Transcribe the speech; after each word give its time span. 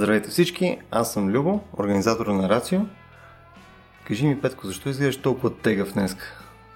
Здравейте 0.00 0.30
всички, 0.30 0.78
аз 0.90 1.12
съм 1.12 1.28
Любо, 1.28 1.60
организатор 1.78 2.26
на 2.26 2.48
Рацио. 2.48 2.80
Кажи 4.06 4.26
ми, 4.26 4.40
Петко, 4.40 4.66
защо 4.66 4.88
изглеждаш 4.88 5.16
толкова 5.16 5.54
тегав 5.54 5.92
днес? 5.92 6.16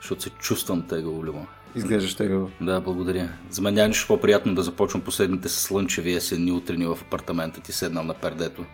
Защото 0.01 0.23
се 0.23 0.31
чувствам 0.31 0.83
тегаво, 0.89 1.25
Любо. 1.25 1.47
Изглеждаш 1.75 2.15
тегаво. 2.15 2.51
Да, 2.61 2.81
благодаря. 2.81 3.29
За 3.51 3.63
мен 3.63 3.75
няма 3.75 3.89
нищо 3.89 4.07
по-приятно 4.07 4.55
да 4.55 4.63
започвам 4.63 5.03
последните 5.03 5.49
слънчеви 5.49 6.15
есенни 6.15 6.53
утрени 6.53 6.87
в 6.87 6.99
апартамента 7.03 7.61
ти, 7.61 7.73
седнал 7.73 8.05
на 8.05 8.15
пердето. 8.15 8.65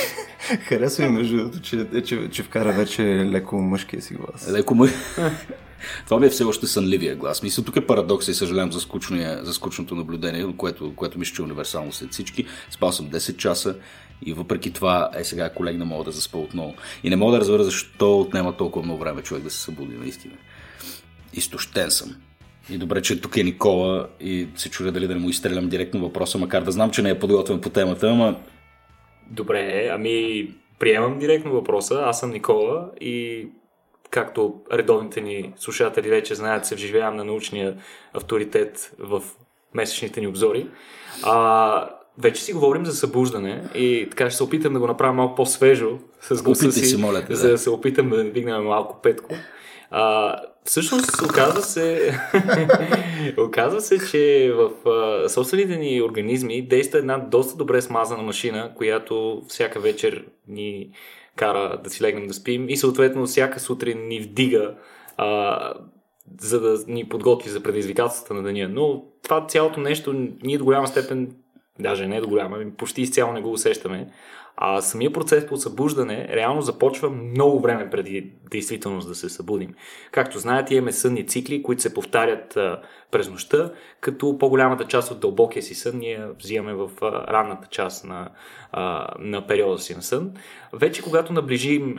Харесва 0.68 1.04
ми 1.04 1.10
между 1.10 1.36
другото, 1.36 1.60
че, 1.60 2.02
че, 2.04 2.30
че 2.30 2.42
вкара 2.42 2.72
вече 2.72 3.02
леко 3.04 3.56
мъжкия 3.56 4.02
си 4.02 4.14
глас. 4.14 4.50
Леко 4.52 4.74
мъж. 4.74 4.90
Това 6.04 6.20
ми 6.20 6.26
е 6.26 6.30
все 6.30 6.44
още 6.44 6.66
сънливия 6.66 7.16
глас. 7.16 7.42
Мисля, 7.42 7.64
тук 7.64 7.76
е 7.76 7.86
парадокс 7.86 8.28
и 8.28 8.34
съжалявам 8.34 8.72
за, 8.72 8.80
скучния, 8.80 9.44
за 9.44 9.54
скучното 9.54 9.94
наблюдение, 9.94 10.54
което, 10.56 10.94
което 10.96 11.18
мисля, 11.18 11.34
че 11.34 11.42
универсално 11.42 11.92
след 11.92 12.12
всички. 12.12 12.46
Спал 12.70 12.92
съм 12.92 13.06
10 13.06 13.36
часа 13.36 13.76
и 14.26 14.32
въпреки 14.32 14.72
това, 14.72 15.10
е 15.14 15.24
сега 15.24 15.50
колег 15.50 15.78
не 15.78 15.84
мога 15.84 16.04
да 16.04 16.10
заспа 16.10 16.38
отново. 16.38 16.74
И 17.02 17.10
не 17.10 17.16
мога 17.16 17.32
да 17.32 17.40
разбера 17.40 17.64
защо 17.64 18.20
отнема 18.20 18.56
толкова 18.56 18.84
много 18.84 19.00
време 19.00 19.22
човек 19.22 19.42
да 19.42 19.50
се 19.50 19.58
събуди 19.58 19.96
наистина. 19.96 20.34
Изтощен 21.34 21.90
съм. 21.90 22.16
И 22.70 22.78
добре, 22.78 23.02
че 23.02 23.20
тук 23.20 23.36
е 23.36 23.42
Никола 23.42 24.08
и 24.20 24.48
се 24.56 24.70
чудя 24.70 24.92
дали 24.92 25.06
да 25.06 25.14
не 25.14 25.20
му 25.20 25.28
изстрелям 25.28 25.68
директно 25.68 26.00
въпроса, 26.00 26.38
макар 26.38 26.62
да 26.62 26.72
знам, 26.72 26.90
че 26.90 27.02
не 27.02 27.10
е 27.10 27.18
подготвен 27.18 27.60
по 27.60 27.70
темата, 27.70 28.10
ама... 28.10 28.36
Добре, 29.30 29.90
ами 29.92 30.48
приемам 30.78 31.18
директно 31.18 31.52
въпроса. 31.52 32.02
Аз 32.04 32.20
съм 32.20 32.30
Никола 32.30 32.90
и 33.00 33.46
както 34.10 34.54
редовните 34.72 35.20
ни 35.20 35.52
слушатели 35.56 36.08
вече 36.08 36.34
знаят, 36.34 36.66
се 36.66 36.74
вживявам 36.74 37.16
на 37.16 37.24
научния 37.24 37.76
авторитет 38.12 38.92
в 38.98 39.22
месечните 39.74 40.20
ни 40.20 40.26
обзори. 40.26 40.66
А, 41.22 41.90
вече 42.18 42.42
си 42.42 42.52
говорим 42.52 42.86
за 42.86 42.92
събуждане 42.92 43.62
и 43.74 44.06
така 44.10 44.30
ще 44.30 44.36
се 44.36 44.42
опитам 44.42 44.72
да 44.72 44.78
го 44.78 44.86
направя 44.86 45.12
малко 45.12 45.34
по-свежо 45.34 45.98
с 46.20 46.42
гласа 46.42 46.72
си, 46.72 46.86
си 46.86 46.96
моля 46.96 47.22
да. 47.28 47.36
за 47.36 47.50
да 47.50 47.58
се 47.58 47.70
опитам 47.70 48.10
да 48.10 48.24
вдигнем 48.24 48.64
малко 48.64 49.02
петко. 49.02 49.34
А, 49.90 50.36
всъщност, 50.64 51.22
оказва 51.22 51.62
се, 51.62 52.18
оказва 53.38 53.80
се, 53.80 54.10
че 54.10 54.52
в 54.54 54.88
а, 54.88 55.28
собствените 55.28 55.76
ни 55.76 56.02
организми 56.02 56.62
действа 56.62 56.98
една 56.98 57.18
доста 57.18 57.56
добре 57.56 57.82
смазана 57.82 58.22
машина, 58.22 58.72
която 58.76 59.42
всяка 59.48 59.80
вечер 59.80 60.24
ни 60.48 60.90
кара 61.38 61.80
да 61.84 61.90
си 61.90 62.02
легнем 62.02 62.26
да 62.26 62.34
спим 62.34 62.68
и 62.68 62.76
съответно 62.76 63.26
всяка 63.26 63.60
сутрин 63.60 64.08
ни 64.08 64.20
вдига 64.20 64.74
а, 65.16 65.72
за 66.40 66.60
да 66.60 66.84
ни 66.86 67.08
подготви 67.08 67.50
за 67.50 67.62
предизвикателствата 67.62 68.34
на 68.34 68.42
деня. 68.42 68.68
Но 68.68 69.04
това 69.22 69.46
цялото 69.46 69.80
нещо 69.80 70.28
ние 70.42 70.58
до 70.58 70.64
голяма 70.64 70.88
степен, 70.88 71.36
даже 71.78 72.06
не 72.06 72.20
до 72.20 72.28
голяма, 72.28 72.56
ами 72.56 72.72
почти 72.74 73.02
изцяло 73.02 73.32
не 73.32 73.40
го 73.40 73.52
усещаме. 73.52 74.12
А 74.60 74.80
самия 74.80 75.12
процес 75.12 75.46
по 75.46 75.56
събуждане 75.56 76.28
реално 76.32 76.62
започва 76.62 77.10
много 77.10 77.60
време 77.60 77.90
преди 77.90 78.32
действителност 78.50 79.08
да 79.08 79.14
се 79.14 79.28
събудим. 79.28 79.74
Както 80.12 80.38
знаете, 80.38 80.74
имаме 80.74 80.92
сънни 80.92 81.26
цикли, 81.26 81.62
които 81.62 81.82
се 81.82 81.94
повтарят 81.94 82.58
през 83.10 83.30
нощта, 83.30 83.72
като 84.00 84.38
по-голямата 84.38 84.84
част 84.84 85.10
от 85.10 85.20
дълбокия 85.20 85.62
си 85.62 85.74
сън 85.74 85.98
ние 85.98 86.26
взимаме 86.38 86.74
в 86.74 86.90
ранната 87.02 87.68
част 87.70 88.04
на, 88.04 88.28
на 89.18 89.46
периода 89.46 89.78
си 89.78 89.94
на 89.94 90.02
сън. 90.02 90.32
Вече 90.72 91.02
когато 91.02 91.32
наближим 91.32 91.98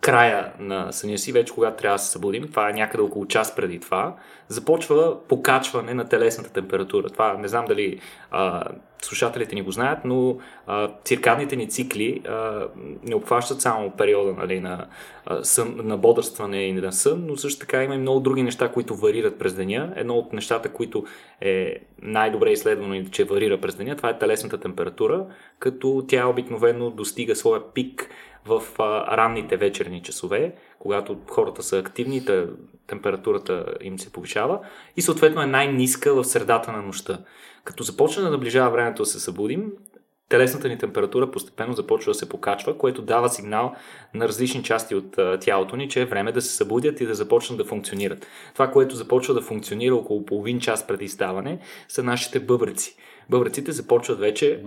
края 0.00 0.52
на 0.58 0.92
съня 0.92 1.18
си, 1.18 1.32
вече 1.32 1.54
когато 1.54 1.76
трябва 1.76 1.94
да 1.94 2.02
се 2.02 2.10
събудим, 2.10 2.48
това 2.48 2.70
е 2.70 2.72
някъде 2.72 3.02
около 3.02 3.26
час 3.26 3.56
преди 3.56 3.80
това, 3.80 4.16
започва 4.48 5.16
покачване 5.28 5.94
на 5.94 6.08
телесната 6.08 6.52
температура. 6.52 7.10
Това 7.10 7.34
не 7.34 7.48
знам 7.48 7.64
дали 7.64 8.00
а, 8.30 8.64
слушателите 9.02 9.54
ни 9.54 9.62
го 9.62 9.70
знаят, 9.70 9.98
но 10.04 10.36
а, 10.66 10.90
циркадните 11.04 11.56
ни 11.56 11.68
цикли 11.68 12.22
а, 12.28 12.66
не 13.02 13.14
обхващат 13.14 13.60
само 13.60 13.90
периода 13.90 14.32
нали, 14.32 14.60
на, 14.60 14.86
а, 15.26 15.44
сън, 15.44 15.74
на 15.84 15.96
бодрстване 15.96 16.62
и 16.62 16.72
на 16.72 16.92
сън, 16.92 17.24
но 17.26 17.36
също 17.36 17.60
така 17.60 17.84
има 17.84 17.94
и 17.94 17.98
много 17.98 18.20
други 18.20 18.42
неща, 18.42 18.68
които 18.68 18.96
варират 18.96 19.38
през 19.38 19.54
деня. 19.54 19.92
Едно 19.96 20.14
от 20.14 20.32
нещата, 20.32 20.68
които 20.68 21.04
е 21.40 21.74
най-добре 22.02 22.50
изследвано 22.50 22.94
и 22.94 23.10
че 23.10 23.24
варира 23.24 23.60
през 23.60 23.74
деня, 23.74 23.96
това 23.96 24.10
е 24.10 24.18
телесната 24.18 24.58
температура, 24.58 25.26
като 25.58 26.04
тя 26.08 26.26
обикновено 26.26 26.90
достига 26.90 27.36
своя 27.36 27.72
пик 27.74 28.10
в 28.48 28.62
а, 28.78 29.16
ранните 29.16 29.56
вечерни 29.56 30.02
часове, 30.02 30.54
когато 30.78 31.18
хората 31.30 31.62
са 31.62 31.78
активни, 31.78 32.26
температурата 32.86 33.64
им 33.80 33.98
се 33.98 34.12
повишава 34.12 34.60
и 34.96 35.02
съответно 35.02 35.42
е 35.42 35.46
най-ниска 35.46 36.14
в 36.14 36.24
средата 36.24 36.72
на 36.72 36.82
нощта. 36.82 37.18
Като 37.64 37.82
започне 37.82 38.22
да 38.22 38.30
наближава 38.30 38.70
времето 38.70 39.02
да 39.02 39.06
се 39.06 39.20
събудим, 39.20 39.72
телесната 40.28 40.68
ни 40.68 40.78
температура 40.78 41.30
постепенно 41.30 41.72
започва 41.72 42.10
да 42.12 42.18
се 42.18 42.28
покачва, 42.28 42.78
което 42.78 43.02
дава 43.02 43.28
сигнал 43.28 43.74
на 44.14 44.28
различни 44.28 44.62
части 44.62 44.94
от 44.94 45.16
тялото 45.40 45.76
ни, 45.76 45.88
че 45.88 46.00
е 46.00 46.06
време 46.06 46.32
да 46.32 46.42
се 46.42 46.56
събудят 46.56 47.00
и 47.00 47.06
да 47.06 47.14
започнат 47.14 47.58
да 47.58 47.64
функционират. 47.64 48.26
Това, 48.52 48.70
което 48.70 48.96
започва 48.96 49.34
да 49.34 49.40
функционира 49.40 49.94
около 49.94 50.26
половин 50.26 50.60
час 50.60 50.86
преди 50.86 51.08
ставане, 51.08 51.58
са 51.88 52.02
нашите 52.02 52.40
бъбреци 52.40 52.96
българците 53.30 53.72
започват 53.72 54.18
вече 54.18 54.60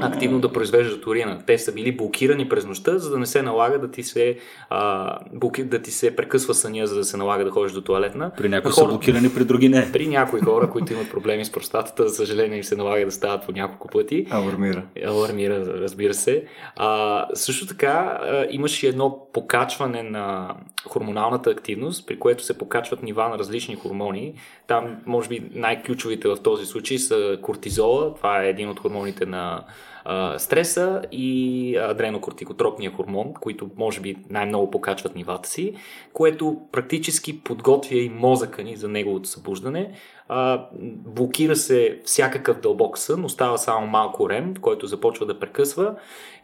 активно 0.00 0.40
да 0.40 0.52
произвеждат 0.52 1.06
урина. 1.06 1.38
Те 1.46 1.58
са 1.58 1.72
били 1.72 1.96
блокирани 1.96 2.48
през 2.48 2.66
нощта, 2.66 2.98
за 2.98 3.10
да 3.10 3.18
не 3.18 3.26
се 3.26 3.42
налага 3.42 3.78
да 3.78 3.90
ти 3.90 4.02
се, 4.02 4.36
а, 4.70 5.18
блоки, 5.32 5.64
да 5.64 5.82
ти 5.82 5.90
се 5.90 6.16
прекъсва 6.16 6.54
съня, 6.54 6.86
за 6.86 6.94
да 6.94 7.04
се 7.04 7.16
налага 7.16 7.44
да 7.44 7.50
ходиш 7.50 7.72
до 7.72 7.80
туалетна. 7.80 8.30
При 8.36 8.48
някои 8.48 8.70
хора... 8.70 8.84
са 8.84 8.88
блокирани, 8.88 9.34
при 9.34 9.44
други 9.44 9.68
не. 9.68 9.92
При 9.92 10.06
някои 10.06 10.40
хора, 10.40 10.70
които 10.70 10.92
имат 10.92 11.10
проблеми 11.10 11.44
с 11.44 11.52
простатата, 11.52 12.08
за 12.08 12.14
съжаление 12.14 12.56
им 12.56 12.64
се 12.64 12.76
налага 12.76 13.04
да 13.04 13.12
стават 13.12 13.46
по 13.46 13.52
няколко 13.52 13.88
пъти. 13.88 14.26
Алармира. 14.30 14.82
Алармира, 15.06 15.66
разбира 15.66 16.14
се. 16.14 16.44
А, 16.76 17.26
също 17.34 17.66
така 17.66 18.18
а, 18.22 18.46
имаше 18.50 18.88
едно 18.88 19.28
покачване 19.32 20.02
на 20.02 20.54
хормоналната 20.88 21.50
активност, 21.50 22.06
при 22.06 22.18
което 22.18 22.44
се 22.44 22.58
покачват 22.58 23.02
нива 23.02 23.28
на 23.28 23.38
различни 23.38 23.76
хормони. 23.76 24.34
Там, 24.66 24.96
може 25.06 25.28
би, 25.28 25.42
най-ключовите 25.54 26.28
в 26.28 26.36
този 26.36 26.66
случай 26.66 26.98
са 26.98 27.38
кортизола, 27.42 28.01
това 28.10 28.42
е 28.42 28.48
един 28.48 28.68
от 28.68 28.80
хормоните 28.80 29.26
на 29.26 29.64
а, 30.04 30.38
стреса 30.38 31.02
и 31.12 31.76
адренокортикотропния 31.76 32.92
хормон, 32.92 33.34
които 33.34 33.70
може 33.76 34.00
би 34.00 34.16
най-много 34.30 34.70
покачват 34.70 35.14
нивата 35.14 35.48
си, 35.48 35.74
което 36.12 36.60
практически 36.72 37.40
подготвя 37.44 37.96
и 37.96 38.08
мозъка 38.08 38.62
ни 38.62 38.76
за 38.76 38.88
неговото 38.88 39.28
събуждане. 39.28 39.92
А, 40.34 40.66
блокира 41.06 41.56
се 41.56 42.00
всякакъв 42.04 42.60
дълбок 42.60 42.98
сън, 42.98 43.24
остава 43.24 43.58
само 43.58 43.86
малко 43.86 44.30
рем, 44.30 44.54
който 44.60 44.86
започва 44.86 45.26
да 45.26 45.40
прекъсва 45.40 45.94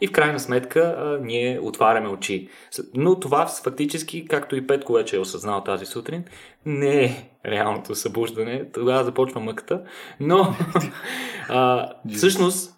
и 0.01 0.07
в 0.07 0.13
крайна 0.13 0.41
сметка 0.41 0.81
а, 0.81 1.25
ние 1.25 1.61
отваряме 1.63 2.09
очи. 2.09 2.49
Но 2.95 3.21
това 3.21 3.47
фактически, 3.47 4.29
както 4.29 4.57
и 4.57 4.67
Петко 4.67 4.93
вече 4.93 5.17
е 5.17 5.21
осъзнал 5.21 5.65
тази 5.65 5.87
сутрин, 5.87 6.25
не 6.67 7.05
е 7.05 7.31
реалното 7.47 7.95
събуждане. 7.95 8.65
Тогава 8.73 9.05
започва 9.05 9.41
мъката. 9.41 9.83
Но 10.21 10.55
а, 11.49 11.89
всъщност 12.15 12.78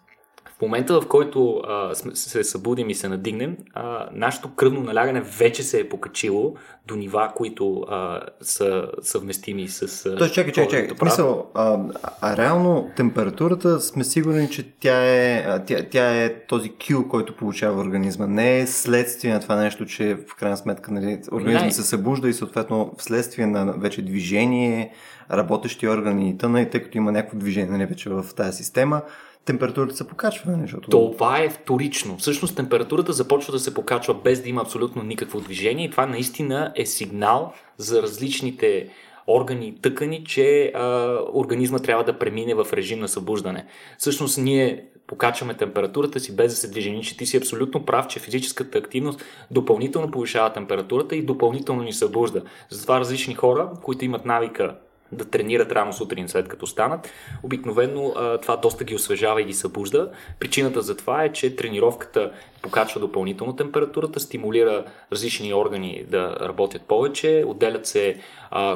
в 0.61 0.63
момента, 0.63 1.01
в 1.01 1.07
който 1.07 1.61
а, 1.67 1.95
се 2.13 2.43
събудим 2.43 2.89
и 2.89 2.95
се 2.95 3.09
надигнем, 3.09 3.57
а, 3.73 4.09
нашето 4.13 4.55
кръвно 4.55 4.81
налягане 4.81 5.21
вече 5.21 5.63
се 5.63 5.79
е 5.79 5.89
покачило 5.89 6.53
до 6.87 6.95
нива, 6.95 7.31
които 7.35 7.85
а, 7.89 8.21
са 8.41 8.87
съвместими 9.01 9.67
с. 9.67 10.05
А, 10.05 10.15
Тоест, 10.17 10.33
чакай, 10.33 10.53
чакай, 10.53 10.87
чакай. 10.87 10.97
Мисъл, 11.03 11.51
а, 11.53 11.79
а 12.21 12.37
реално 12.37 12.89
температурата 12.95 13.79
сме 13.79 14.03
сигурни, 14.03 14.49
че 14.49 14.71
тя 14.79 15.05
е, 15.05 15.45
тя, 15.65 15.77
тя 15.91 16.23
е 16.23 16.45
този 16.45 16.69
кил, 16.69 17.07
който 17.07 17.35
получава 17.35 17.81
организма. 17.81 18.27
Не 18.27 18.59
е 18.59 18.67
следствие 18.67 19.33
на 19.33 19.39
това 19.39 19.55
нещо, 19.55 19.85
че 19.85 20.15
в 20.15 20.35
крайна 20.35 20.57
сметка 20.57 20.91
нали, 20.91 21.21
организма 21.31 21.65
не. 21.65 21.71
се 21.71 21.83
събужда 21.83 22.29
и 22.29 22.33
съответно 22.33 22.93
вследствие 22.97 23.45
на 23.45 23.73
вече 23.77 24.01
движение, 24.01 24.93
работещи 25.31 25.87
органи 25.87 26.29
и 26.29 26.37
тъна, 26.37 26.61
и 26.61 26.69
тъй 26.69 26.83
като 26.83 26.97
има 26.97 27.11
някакво 27.11 27.37
движение 27.37 27.71
нали, 27.71 27.85
вече 27.85 28.09
в 28.09 28.25
тази 28.35 28.57
система, 28.57 29.01
температурата 29.45 29.95
се 29.95 30.07
покачва. 30.07 30.51
Нали, 30.51 30.61
защото... 30.61 30.89
Това 30.89 31.39
е 31.39 31.49
вторично. 31.49 32.17
Всъщност 32.17 32.55
температурата 32.55 33.13
започва 33.13 33.53
да 33.53 33.59
се 33.59 33.73
покачва 33.73 34.13
без 34.13 34.41
да 34.41 34.49
има 34.49 34.61
абсолютно 34.61 35.03
никакво 35.03 35.39
движение 35.39 35.85
и 35.85 35.89
това 35.89 36.05
наистина 36.05 36.71
е 36.75 36.85
сигнал 36.85 37.53
за 37.77 38.01
различните 38.01 38.89
органи 39.27 39.67
и 39.67 39.75
тъкани, 39.75 40.23
че 40.23 40.71
а, 40.75 41.17
организма 41.33 41.79
трябва 41.79 42.03
да 42.03 42.19
премине 42.19 42.55
в 42.55 42.67
режим 42.73 42.99
на 42.99 43.07
събуждане. 43.07 43.65
Всъщност 43.97 44.37
ние 44.37 44.85
покачваме 45.07 45.53
температурата 45.53 46.19
си 46.19 46.35
без 46.35 46.51
да 46.51 46.57
се 46.57 46.71
движим. 46.71 47.01
Че 47.01 47.17
ти 47.17 47.25
си 47.25 47.37
абсолютно 47.37 47.85
прав, 47.85 48.07
че 48.07 48.19
физическата 48.19 48.77
активност 48.77 49.25
допълнително 49.51 50.11
повишава 50.11 50.53
температурата 50.53 51.15
и 51.15 51.25
допълнително 51.25 51.83
ни 51.83 51.93
събужда. 51.93 52.41
Затова 52.69 52.99
различни 52.99 53.35
хора, 53.35 53.71
които 53.83 54.05
имат 54.05 54.25
навика 54.25 54.75
да 55.11 55.25
тренират 55.29 55.71
рано 55.71 55.93
сутрин 55.93 56.27
след 56.27 56.47
като 56.47 56.67
станат. 56.67 57.09
Обикновено 57.43 58.13
това 58.41 58.57
доста 58.57 58.83
ги 58.83 58.95
освежава 58.95 59.41
и 59.41 59.45
ги 59.45 59.53
събужда. 59.53 60.11
Причината 60.39 60.81
за 60.81 60.97
това 60.97 61.23
е, 61.23 61.31
че 61.31 61.55
тренировката 61.55 62.31
покачва 62.61 63.01
допълнително 63.01 63.55
температурата, 63.55 64.19
стимулира 64.19 64.85
различни 65.11 65.53
органи 65.53 66.05
да 66.07 66.37
работят 66.41 66.81
повече, 66.81 67.43
отделят 67.47 67.85
се 67.85 68.17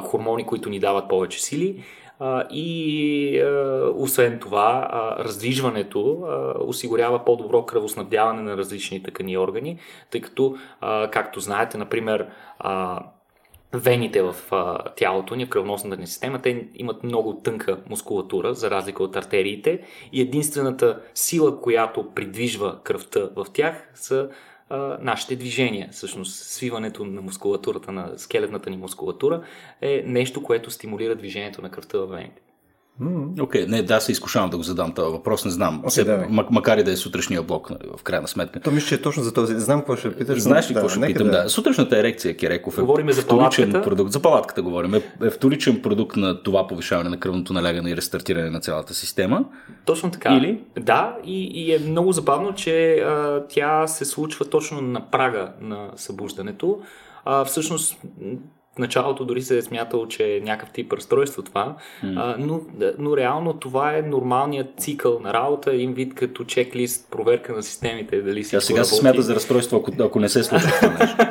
хормони, 0.02 0.46
които 0.46 0.68
ни 0.68 0.80
дават 0.80 1.08
повече 1.08 1.42
сили 1.42 1.84
и 2.50 3.42
освен 3.94 4.38
това 4.38 4.88
раздвижването 5.18 6.28
осигурява 6.60 7.24
по-добро 7.24 7.66
кръвоснабдяване 7.66 8.42
на 8.42 8.56
различни 8.56 9.02
тъкани 9.02 9.38
органи, 9.38 9.78
тъй 10.10 10.20
като, 10.20 10.56
както 11.10 11.40
знаете, 11.40 11.78
например, 11.78 12.26
вените 13.72 14.22
в 14.22 14.36
а, 14.50 14.78
тялото 14.96 15.34
ни, 15.34 15.46
в 15.46 15.48
кръвносната 15.48 15.96
ни 15.96 16.06
система, 16.06 16.42
те 16.42 16.68
имат 16.74 17.04
много 17.04 17.34
тънка 17.34 17.78
мускулатура, 17.90 18.54
за 18.54 18.70
разлика 18.70 19.02
от 19.02 19.16
артериите 19.16 19.82
и 20.12 20.20
единствената 20.20 21.00
сила, 21.14 21.60
която 21.60 22.10
придвижва 22.14 22.78
кръвта 22.82 23.28
в 23.36 23.46
тях 23.52 23.90
са 23.94 24.28
а, 24.68 24.98
нашите 25.00 25.36
движения. 25.36 25.88
Всъщност, 25.92 26.44
свиването 26.44 27.04
на 27.04 27.20
мускулатурата, 27.22 27.92
на 27.92 28.12
скелетната 28.16 28.70
ни 28.70 28.76
мускулатура 28.76 29.42
е 29.80 30.02
нещо, 30.06 30.42
което 30.42 30.70
стимулира 30.70 31.14
движението 31.16 31.62
на 31.62 31.70
кръвта 31.70 31.98
във 31.98 32.10
вените. 32.10 32.42
Окей, 33.40 33.66
okay, 33.66 33.68
не, 33.68 33.82
да, 33.82 34.00
се 34.00 34.12
изкушавам 34.12 34.50
да 34.50 34.56
го 34.56 34.62
задам 34.62 34.92
този 34.92 35.12
въпрос, 35.12 35.44
не 35.44 35.50
знам. 35.50 35.82
Okay, 35.82 35.88
Се, 35.88 36.04
давай. 36.04 36.26
м- 36.30 36.46
макар 36.50 36.78
и 36.78 36.84
да 36.84 36.92
е 36.92 36.96
сутрешния 36.96 37.42
блок, 37.42 37.70
в 37.96 38.02
крайна 38.02 38.28
сметка. 38.28 38.60
То 38.60 38.70
мисля, 38.70 38.88
че 38.88 38.94
е 38.94 39.02
точно 39.02 39.22
за 39.22 39.32
този. 39.32 39.60
Знам 39.60 39.78
какво 39.78 39.96
ще 39.96 40.14
питаш. 40.14 40.42
Знаеш 40.42 40.70
ли 40.70 40.74
какво 40.74 40.88
ще 40.88 41.00
питам? 41.00 41.28
Да. 41.28 41.48
Сутрешната 41.48 41.98
ерекция, 41.98 42.36
Киреков, 42.36 42.78
е 42.78 42.80
Говориме 42.80 43.12
за 43.12 43.22
вторичен 43.22 43.72
продукт. 43.72 44.12
За 44.12 44.22
палатката 44.22 44.62
говорим. 44.62 44.94
Е, 44.94 45.02
е 45.24 45.30
вторичен 45.30 45.82
продукт 45.82 46.16
на 46.16 46.42
това 46.42 46.66
повишаване 46.66 47.10
на 47.10 47.20
кръвното 47.20 47.52
налягане 47.52 47.90
и 47.90 47.96
рестартиране 47.96 48.50
на 48.50 48.60
цялата 48.60 48.94
система. 48.94 49.44
Точно 49.84 50.10
така. 50.10 50.34
Или? 50.34 50.60
Да, 50.80 51.16
и, 51.24 51.44
и 51.44 51.74
е 51.74 51.78
много 51.78 52.12
забавно, 52.12 52.54
че 52.54 52.94
а, 52.94 53.42
тя 53.48 53.86
се 53.86 54.04
случва 54.04 54.44
точно 54.44 54.80
на 54.80 55.10
прага 55.10 55.52
на 55.60 55.90
събуждането. 55.96 56.80
А, 57.24 57.44
всъщност, 57.44 57.96
в 58.76 58.78
началото 58.78 59.24
дори 59.24 59.42
се 59.42 59.58
е 59.58 59.62
смятало, 59.62 60.08
че 60.08 60.36
е 60.36 60.40
някакъв 60.40 60.70
тип 60.70 60.92
разстройство 60.92 61.42
това, 61.42 61.76
а, 62.02 62.36
но, 62.38 62.60
но 62.98 63.16
реално 63.16 63.52
това 63.52 63.96
е 63.96 64.02
нормалният 64.02 64.66
цикъл 64.78 65.20
на 65.20 65.34
работа, 65.34 65.74
един 65.74 65.94
вид 65.94 66.14
като 66.14 66.44
чеклист, 66.44 67.08
проверка 67.10 67.52
на 67.52 67.62
системите, 67.62 68.22
дали 68.22 68.42
Тя 68.42 68.46
всичко 68.46 68.66
сега 68.66 68.84
се 68.84 68.94
смята 68.94 69.22
за 69.22 69.34
разстройство, 69.34 69.76
ако, 69.76 70.02
ако 70.02 70.20
не 70.20 70.28
се 70.28 70.42
случва 70.42 70.70
това 70.70 70.96
нещо. 71.00 71.16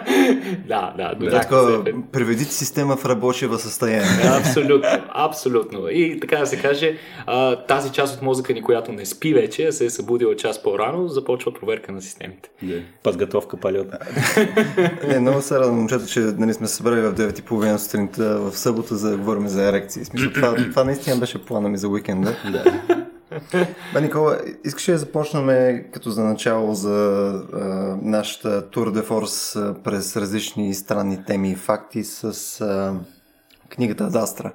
Да, 0.68 0.94
да, 0.98 1.16
до 1.16 1.26
Да, 1.26 1.42
степен. 1.44 2.04
Приведите 2.12 2.54
система 2.54 2.98
в 2.98 3.06
работева 3.06 3.60
състояние. 3.60 4.10
Абсолютно, 4.40 4.90
абсолютно. 5.10 5.90
И 5.90 6.20
така 6.20 6.38
да 6.38 6.46
се 6.46 6.62
каже, 6.62 6.98
а, 7.26 7.56
тази 7.56 7.92
част 7.92 8.16
от 8.16 8.22
мозъка 8.22 8.54
ни, 8.54 8.62
която 8.62 8.92
не 8.92 9.06
спи 9.06 9.34
вече, 9.34 9.68
а 9.68 9.72
се 9.72 9.86
е 9.86 9.90
събудила 9.90 10.36
час 10.36 10.64
по-рано, 10.64 11.08
започва 11.08 11.54
проверка 11.54 11.92
на 11.92 12.02
системите. 12.02 12.50
Да. 12.64 12.82
Подготовка 13.04 13.58
палиот. 13.58 13.88
Не, 15.08 15.20
много 15.20 15.42
се 15.42 15.56
радвам, 15.56 15.76
момчета, 15.76 16.06
че 16.06 16.20
нали, 16.20 16.54
сме 16.54 16.68
се 16.68 16.76
събрали 16.76 17.02
в 17.02 17.14
9.30 17.42 17.78
сутринта 17.78 18.40
в 18.40 18.58
събота 18.58 18.96
за 18.96 19.10
да 19.10 19.18
говорим 19.18 19.48
за 19.48 19.70
ерекции. 19.70 20.06
Смисъл, 20.06 20.32
това, 20.32 20.56
това 20.56 20.84
наистина 20.84 21.18
беше 21.18 21.46
плана 21.46 21.70
ми 21.70 21.78
за 21.78 21.88
уикенда. 21.88 22.36
Да. 22.52 22.82
Ба, 23.94 24.02
Никола, 24.02 24.38
искаш 24.64 24.90
ли 24.90 24.92
да 24.92 24.98
започнем 24.98 25.48
като 25.92 26.10
за 26.10 26.24
начало 26.24 26.74
за 26.74 27.28
а, 27.54 27.60
нашата 28.02 28.64
де 28.94 29.02
форс 29.02 29.56
а, 29.56 29.76
през 29.84 30.18
различни 30.18 30.74
странни 30.74 31.24
теми 31.26 31.52
и 31.52 31.56
факти 31.56 32.04
с 32.04 32.62
а, 32.62 32.94
книгата 33.70 34.10
Дастра? 34.10 34.52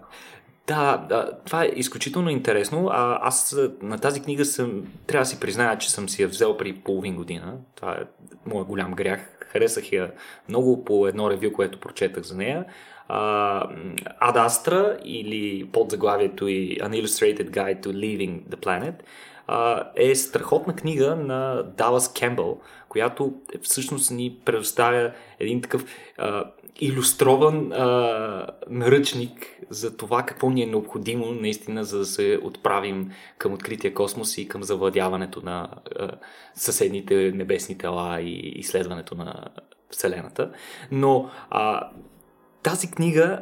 Да, 0.66 1.06
да, 1.08 1.30
това 1.46 1.64
е 1.64 1.70
изключително 1.76 2.30
интересно. 2.30 2.88
А, 2.92 3.18
аз 3.22 3.56
на 3.82 3.98
тази 3.98 4.20
книга 4.20 4.44
съм, 4.44 4.82
трябва 5.06 5.22
да 5.22 5.28
си 5.28 5.40
призная, 5.40 5.78
че 5.78 5.90
съм 5.90 6.08
си 6.08 6.22
я 6.22 6.28
взел 6.28 6.56
при 6.56 6.72
половин 6.72 7.16
година. 7.16 7.56
Това 7.74 7.92
е 7.92 8.04
моят 8.46 8.68
голям 8.68 8.92
грях. 8.92 9.39
Харесах 9.52 9.92
я 9.92 10.10
много 10.48 10.84
по 10.84 11.06
едно 11.06 11.30
ревю, 11.30 11.52
което 11.52 11.80
прочетах 11.80 12.24
за 12.24 12.36
нея. 12.36 12.64
Ад 14.20 14.36
Астра 14.36 14.98
или 15.04 15.68
под 15.72 15.90
заглавието 15.90 16.48
и 16.48 16.78
An 16.78 17.02
Illustrated 17.04 17.50
Guide 17.50 17.82
to 17.82 17.86
Leaving 17.86 18.42
the 18.42 18.56
Planet 18.56 18.94
е 19.96 20.14
страхотна 20.14 20.76
книга 20.76 21.16
на 21.16 21.62
Далас 21.62 22.12
Кембъл, 22.12 22.60
която 22.88 23.34
всъщност 23.62 24.10
ни 24.10 24.36
предоставя 24.44 25.12
един 25.40 25.62
такъв 25.62 25.84
иллюстрован 26.80 27.72
а, 27.72 28.46
наръчник 28.68 29.46
за 29.70 29.96
това 29.96 30.22
какво 30.22 30.50
ни 30.50 30.62
е 30.62 30.66
необходимо 30.66 31.26
наистина, 31.26 31.84
за 31.84 31.98
да 31.98 32.04
се 32.04 32.38
отправим 32.42 33.10
към 33.38 33.52
открития 33.52 33.94
космос 33.94 34.38
и 34.38 34.48
към 34.48 34.62
завладяването 34.62 35.42
на 35.44 35.68
а, 35.98 36.10
съседните 36.54 37.32
небесни 37.34 37.78
тела 37.78 38.20
и 38.20 38.52
изследването 38.56 39.14
на 39.14 39.44
Вселената. 39.90 40.52
Но 40.90 41.30
а, 41.50 41.90
тази 42.62 42.90
книга 42.90 43.40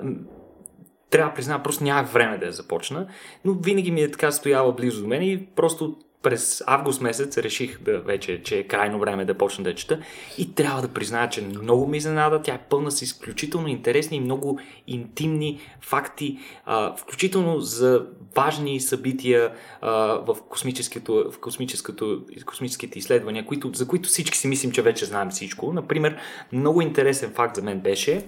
трябва 1.10 1.30
да 1.30 1.34
призная, 1.34 1.62
просто 1.62 1.84
нямах 1.84 2.12
време 2.12 2.38
да 2.38 2.46
я 2.46 2.52
започна, 2.52 3.08
но 3.44 3.52
винаги 3.52 3.90
ми 3.90 4.00
е 4.02 4.10
така 4.10 4.32
стояла 4.32 4.72
близо 4.72 5.02
до 5.02 5.08
мен 5.08 5.22
и 5.22 5.46
просто 5.56 5.96
през 6.22 6.64
август 6.66 7.00
месец 7.00 7.38
реших 7.38 7.82
да 7.82 8.00
вече, 8.00 8.42
че 8.42 8.58
е 8.58 8.62
крайно 8.62 8.98
време 8.98 9.24
да 9.24 9.34
почна 9.34 9.64
да 9.64 9.74
чета 9.74 10.00
и 10.38 10.54
трябва 10.54 10.82
да 10.82 10.88
призная, 10.88 11.28
че 11.28 11.42
много 11.42 11.86
ми 11.86 11.96
изненада. 11.96 12.42
Тя 12.42 12.54
е 12.54 12.66
пълна 12.70 12.90
с 12.90 13.02
изключително 13.02 13.68
интересни 13.68 14.16
и 14.16 14.20
много 14.20 14.60
интимни 14.86 15.60
факти, 15.80 16.38
а, 16.64 16.96
включително 16.96 17.60
за 17.60 18.06
важни 18.36 18.80
събития 18.80 19.52
а, 19.80 19.90
в, 20.26 20.36
космическото, 20.48 21.30
в 21.32 21.38
космическото, 21.38 22.22
космическите 22.46 22.98
изследвания, 22.98 23.46
които, 23.46 23.70
за 23.74 23.88
които 23.88 24.08
всички 24.08 24.38
си 24.38 24.48
мислим, 24.48 24.72
че 24.72 24.82
вече 24.82 25.04
знаем 25.04 25.30
всичко. 25.30 25.72
Например, 25.72 26.16
много 26.52 26.82
интересен 26.82 27.32
факт 27.34 27.56
за 27.56 27.62
мен 27.62 27.80
беше, 27.80 28.26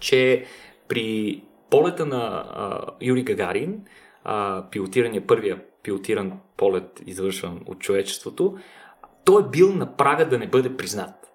че 0.00 0.44
при 0.88 1.42
полета 1.70 2.06
на 2.06 2.16
а, 2.16 2.80
Юри 3.00 3.22
Гагарин, 3.22 3.80
а, 4.24 4.64
пилотирания, 4.70 5.26
първия 5.26 5.62
пилотиран 5.86 6.32
полет, 6.56 7.02
извършван 7.06 7.60
от 7.66 7.78
човечеството, 7.78 8.58
той 9.24 9.42
е 9.42 9.48
бил 9.48 9.72
на 9.72 9.96
прага 9.96 10.28
да 10.28 10.38
не 10.38 10.46
бъде 10.46 10.76
признат. 10.76 11.25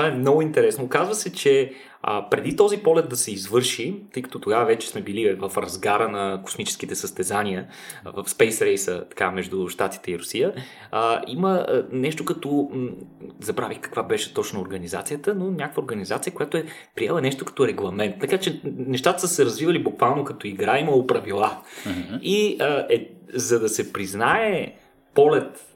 Това 0.00 0.08
е 0.08 0.14
много 0.14 0.42
интересно. 0.42 0.84
Оказва 0.84 1.14
се, 1.14 1.32
че 1.32 1.72
а, 2.02 2.30
преди 2.30 2.56
този 2.56 2.76
полет 2.76 3.08
да 3.08 3.16
се 3.16 3.32
извърши, 3.32 4.02
тъй 4.12 4.22
като 4.22 4.38
тогава 4.38 4.66
вече 4.66 4.88
сме 4.88 5.00
били 5.00 5.34
в 5.34 5.52
разгара 5.56 6.08
на 6.08 6.42
космическите 6.44 6.94
състезания, 6.94 7.68
в 8.04 8.24
Space 8.24 8.50
Race, 8.50 9.08
така 9.08 9.30
между 9.30 9.68
Штатите 9.68 10.10
и 10.10 10.18
Русия, 10.18 10.54
а, 10.90 11.22
има 11.26 11.50
а, 11.50 11.84
нещо 11.92 12.24
като, 12.24 12.70
м, 12.72 12.88
забравих 13.40 13.80
каква 13.80 14.02
беше 14.02 14.34
точно 14.34 14.60
организацията, 14.60 15.34
но 15.34 15.50
някаква 15.50 15.82
организация, 15.82 16.34
която 16.34 16.56
е 16.56 16.64
приела 16.94 17.20
нещо 17.20 17.44
като 17.44 17.66
регламент. 17.66 18.14
Така 18.20 18.38
че 18.38 18.60
нещата 18.64 19.20
са 19.20 19.28
се 19.28 19.44
развивали 19.44 19.82
буквално 19.82 20.24
като 20.24 20.46
игра, 20.46 20.78
имало 20.78 21.06
правила. 21.06 21.58
И 22.22 22.56
а, 22.60 22.86
е, 22.90 23.10
за 23.34 23.60
да 23.60 23.68
се 23.68 23.92
признае 23.92 24.74
полет 25.14 25.66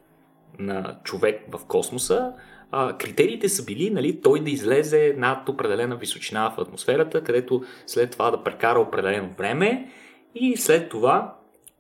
на 0.58 0.96
човек 1.04 1.40
в 1.52 1.64
космоса, 1.66 2.32
а, 2.76 2.98
критериите 2.98 3.48
са 3.48 3.64
били 3.64 3.90
нали, 3.90 4.20
той 4.20 4.40
да 4.40 4.50
излезе 4.50 5.14
над 5.18 5.48
определена 5.48 5.96
височина 5.96 6.50
в 6.50 6.60
атмосферата, 6.60 7.24
където 7.24 7.62
след 7.86 8.10
това 8.10 8.30
да 8.30 8.42
прекара 8.42 8.80
определено 8.80 9.28
време 9.38 9.90
и 10.34 10.56
след 10.56 10.88
това 10.88 11.34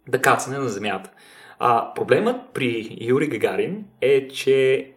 да 0.08 0.20
кацне 0.20 0.58
на 0.58 0.68
Земята. 0.68 1.10
А, 1.58 1.94
проблемът 1.94 2.36
при 2.54 2.98
Юри 3.00 3.26
Гагарин 3.28 3.84
е, 4.00 4.28
че 4.28 4.90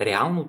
реално 0.00 0.48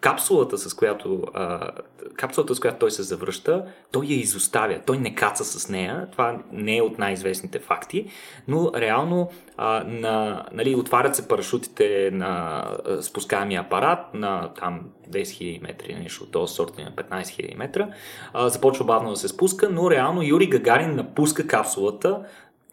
капсулата, 0.00 0.58
с 0.58 0.74
която, 0.74 1.22
а, 1.34 1.70
капсулата, 2.16 2.54
с 2.54 2.60
която 2.60 2.78
той 2.78 2.90
се 2.90 3.02
завръща, 3.02 3.64
той 3.92 4.06
я 4.06 4.16
изоставя. 4.16 4.80
Той 4.86 4.98
не 4.98 5.14
каца 5.14 5.44
с 5.44 5.68
нея. 5.68 6.08
Това 6.12 6.38
не 6.52 6.76
е 6.76 6.82
от 6.82 6.98
най-известните 6.98 7.58
факти, 7.58 8.10
но 8.48 8.72
реално 8.74 9.30
а, 9.56 9.84
на, 9.86 10.44
нали, 10.52 10.74
отварят 10.74 11.16
се 11.16 11.28
парашутите 11.28 12.10
на 12.12 12.64
а, 12.86 13.02
спускаемия 13.02 13.60
апарат 13.60 14.14
на 14.14 14.52
там 14.60 14.80
10 15.10 15.22
000 15.22 15.62
метра 15.62 15.86
или 15.88 15.98
нещо 15.98 16.24
от 16.24 16.32
този 16.32 16.54
на 16.60 16.92
15 16.92 17.22
000 17.22 17.56
метра. 17.56 17.88
А, 18.32 18.48
започва 18.48 18.84
бавно 18.84 19.10
да 19.10 19.16
се 19.16 19.28
спуска, 19.28 19.68
но 19.70 19.90
реално 19.90 20.22
Юри 20.22 20.46
Гагарин 20.46 20.96
напуска 20.96 21.46
капсулата 21.46 22.22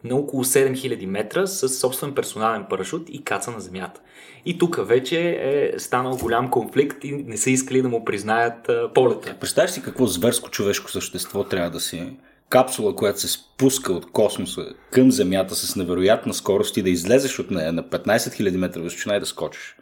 на 0.06 0.16
около 0.16 0.44
7000 0.44 1.06
метра 1.06 1.46
с 1.46 1.68
собствен 1.68 2.14
персонален 2.14 2.64
парашут 2.70 3.08
и 3.08 3.24
каца 3.24 3.50
на 3.50 3.60
земята. 3.60 4.00
И 4.46 4.58
тук 4.58 4.88
вече 4.88 5.38
е 5.40 5.78
станал 5.78 6.16
голям 6.16 6.50
конфликт 6.50 7.04
и 7.04 7.12
не 7.12 7.36
са 7.36 7.50
искали 7.50 7.82
да 7.82 7.88
му 7.88 8.04
признаят 8.04 8.70
полета. 8.94 9.36
Представяш 9.40 9.70
си 9.70 9.82
какво 9.82 10.06
зверско 10.06 10.50
човешко 10.50 10.90
същество 10.90 11.44
трябва 11.44 11.70
да 11.70 11.80
си 11.80 12.16
капсула, 12.48 12.96
която 12.96 13.20
се 13.20 13.28
спуска 13.28 13.92
от 13.92 14.12
космоса 14.12 14.66
към 14.90 15.12
Земята 15.12 15.54
с 15.54 15.76
невероятна 15.76 16.34
скорост 16.34 16.76
и 16.76 16.82
да 16.82 16.90
излезеш 16.90 17.38
от 17.38 17.50
нея 17.50 17.72
на 17.72 17.82
15 17.82 18.16
000 18.16 18.56
метра 18.56 18.80
височина 18.80 19.16
и 19.16 19.20
да 19.20 19.26
скочиш. 19.26 19.75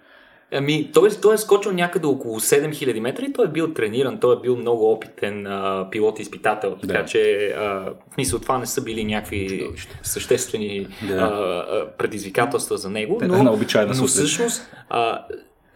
Ами, 0.56 0.90
той, 0.92 1.08
той 1.22 1.34
е 1.34 1.38
скочил 1.38 1.72
някъде 1.72 2.06
около 2.06 2.40
7000 2.40 3.00
метра 3.00 3.24
и 3.24 3.32
той 3.32 3.44
е 3.44 3.48
бил 3.48 3.72
трениран, 3.74 4.20
той 4.20 4.36
е 4.36 4.40
бил 4.42 4.56
много 4.56 4.92
опитен 4.92 5.46
а, 5.46 5.88
пилот-изпитател, 5.92 6.80
така 6.80 6.98
Да. 6.98 7.04
че 7.04 7.46
а, 7.58 7.62
в 8.10 8.14
смисъл 8.14 8.38
това 8.38 8.58
не 8.58 8.66
са 8.66 8.82
били 8.82 9.04
някакви 9.04 9.58
Чудовище. 9.58 9.98
съществени 10.02 10.86
Да. 11.08 11.14
а, 11.14 11.96
предизвикателства 11.98 12.78
за 12.78 12.90
него, 12.90 13.18
но, 13.22 13.42
но 13.42 13.94
сутрин. 13.94 14.06
всъщност 14.06 14.68
а, 14.88 15.24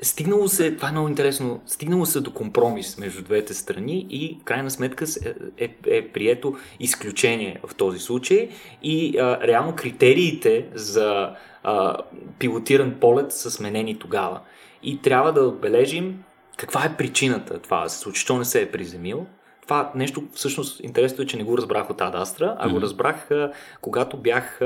стигнало 0.03 0.49
се, 0.49 0.77
това 0.77 0.89
е 0.89 0.93
много 0.93 1.09
интересно, 1.09 1.61
стигнало 1.67 2.07
се 2.07 2.21
до 2.21 2.33
компромис 2.33 2.99
между 2.99 3.23
двете 3.23 3.55
страни 3.55 4.07
и 4.11 4.39
в 4.41 4.45
крайна 4.45 4.71
сметка 4.71 5.05
е, 5.59 5.65
е, 5.65 5.97
е 5.97 6.09
прието 6.09 6.57
изключение 6.81 7.61
в 7.67 7.75
този 7.75 7.99
случай 7.99 8.49
и 8.83 9.19
а, 9.19 9.39
реално 9.47 9.75
критериите 9.77 10.67
за 10.75 11.31
а, 11.63 11.97
пилотиран 12.39 12.95
полет 13.01 13.33
са 13.33 13.51
сменени 13.51 13.99
тогава. 13.99 14.41
И 14.83 15.03
трябва 15.03 15.33
да 15.33 15.41
отбележим 15.41 16.25
каква 16.59 16.85
е 16.85 16.97
причината 16.97 17.59
това 17.59 17.83
да 17.83 17.89
се 17.89 17.99
случи, 17.99 18.21
що 18.21 18.39
не 18.39 18.45
се 18.45 18.63
е 18.63 18.71
приземил. 18.71 19.27
Това 19.63 19.93
нещо, 19.95 20.23
всъщност, 20.33 20.81
интересно 20.81 21.23
е, 21.23 21.27
че 21.27 21.37
не 21.37 21.45
го 21.45 21.59
разбрах 21.59 21.91
от 21.91 22.01
Адастра, 22.01 22.57
а 22.59 22.69
го 22.69 22.81
разбрах, 22.81 23.29
когато 23.81 24.17
бях 24.17 24.61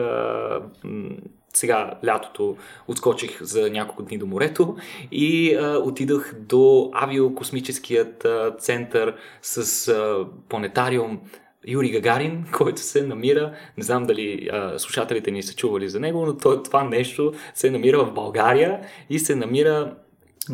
сега 1.55 1.95
лятото 2.07 2.57
отскочих 2.89 3.43
за 3.43 3.71
няколко 3.71 4.03
дни 4.03 4.19
до 4.19 4.27
морето 4.27 4.77
и 5.13 5.55
а, 5.55 5.79
отидах 5.79 6.35
до 6.39 6.91
авиокосмическият 6.95 8.25
а, 8.25 8.55
център 8.59 9.15
с 9.43 9.89
а, 9.89 10.27
планетариум 10.49 11.21
Юри 11.65 11.91
Гагарин, 11.91 12.45
който 12.53 12.81
се 12.81 13.03
намира, 13.03 13.53
не 13.77 13.85
знам 13.85 14.05
дали 14.05 14.49
а, 14.53 14.79
слушателите 14.79 15.31
ни 15.31 15.43
са 15.43 15.55
чували 15.55 15.89
за 15.89 16.01
него, 16.01 16.27
но 16.27 16.37
това, 16.37 16.63
това 16.63 16.85
нещо 16.85 17.33
се 17.55 17.71
намира 17.71 17.99
в 17.99 18.13
България 18.13 18.81
и 19.11 19.19
се 19.19 19.35
намира 19.37 19.95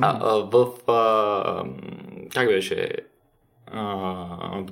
а, 0.01 0.19
а, 0.23 0.49
в... 0.53 0.67
А, 0.87 1.65
как 2.31 2.49
беше? 2.49 2.89
А, 3.67 4.65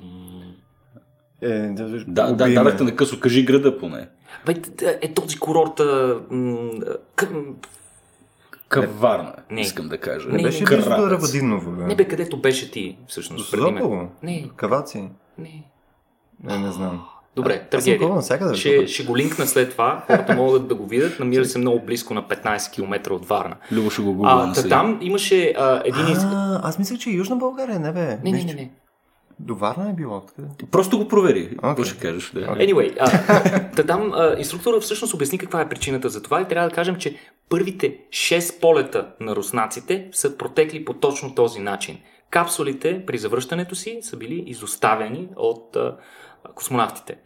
Е, 1.43 1.49
да, 1.49 2.05
Да, 2.07 2.33
да, 2.33 2.49
дадахте 2.49 2.85
на 2.85 2.97
късо, 2.97 3.21
кажи 3.21 3.45
града 3.45 3.79
поне. 3.79 4.09
бе, 4.47 4.55
е 5.03 5.15
този 5.15 5.39
курорт... 5.39 5.81
А, 5.81 6.21
м, 6.31 6.71
къ- 7.17 7.55
Каварна, 8.69 9.35
Не. 9.51 9.61
искам 9.61 9.89
да 9.89 9.99
кажа. 9.99 10.29
Не 10.29 10.37
Не, 10.37 10.43
беше. 10.43 10.65
Равадиново, 10.67 11.71
бе. 11.73 11.85
не 11.85 11.97
бе, 11.97 12.05
където 12.05 12.41
беше 12.41 12.71
ти, 12.71 12.99
всъщност. 13.07 13.51
Созополо? 13.51 14.09
Не, 14.23 14.51
Каваци? 14.57 15.09
не. 15.39 15.65
Не, 16.45 16.59
не 16.59 16.73
знам. 16.73 17.07
Добре, 17.37 17.69
навсякъде. 17.73 18.55
Ще, 18.55 18.87
ще 18.87 19.05
го 19.05 19.17
линкна 19.17 19.47
след 19.47 19.71
това, 19.71 20.05
хората 20.07 20.35
могат 20.35 20.69
да 20.69 20.75
го 20.75 20.87
видят. 20.87 21.21
Намира 21.21 21.45
се 21.45 21.59
много 21.59 21.81
близко 21.81 22.15
на 22.15 22.23
15 22.23 22.73
км 22.73 23.11
от 23.11 23.27
Варна. 23.27 23.57
Любо 23.73 23.91
ще 23.91 24.03
го 24.03 24.15
гугла 24.15 24.53
А, 24.57 24.63
та, 24.63 24.69
там 24.69 24.99
имаше 25.01 25.55
а, 25.59 25.83
един... 25.85 26.09
из... 26.09 26.19
А, 26.25 26.61
аз 26.65 26.79
мислех, 26.79 26.99
че 26.99 27.11
е 27.11 27.13
Южна 27.13 27.37
България, 27.37 27.81
не 27.81 27.93
бе. 27.93 28.19
Не, 28.25 28.31
не, 28.33 28.45
не, 28.45 28.55
не. 28.55 28.71
До 29.39 29.55
Варна 29.55 29.91
е 29.91 29.93
било. 29.93 30.17
Откъде? 30.17 30.49
Просто 30.71 30.99
го 30.99 31.09
провери. 31.09 31.49
Какво 31.49 31.71
Окей. 31.71 31.85
ще 31.85 31.99
кажеш? 31.99 32.31
Да. 32.31 32.53
Окей. 32.53 32.67
Anyway, 32.67 32.97
а, 33.01 33.71
та 33.77 33.83
там 33.83 34.13
а, 34.15 34.35
инструктора 34.39 34.81
всъщност 34.81 35.15
обясни 35.15 35.39
каква 35.39 35.61
е 35.61 35.69
причината 35.69 36.09
за 36.09 36.23
това 36.23 36.41
и 36.41 36.49
трябва 36.49 36.69
да 36.69 36.75
кажем, 36.75 36.97
че 36.97 37.17
първите 37.49 37.99
6 38.11 38.61
полета 38.61 39.07
на 39.21 39.37
руснаците 39.37 40.09
са 40.13 40.37
протекли 40.37 40.85
по 40.85 40.93
точно 40.93 41.35
този 41.35 41.61
начин. 41.61 41.99
Капсулите 42.31 43.05
при 43.07 43.19
завръщането 43.19 43.75
си 43.75 43.99
са 44.03 44.17
били 44.17 44.45
изоставени 44.47 45.29
от 45.37 45.77
а, 45.77 45.97
космонавтите. 46.55 47.19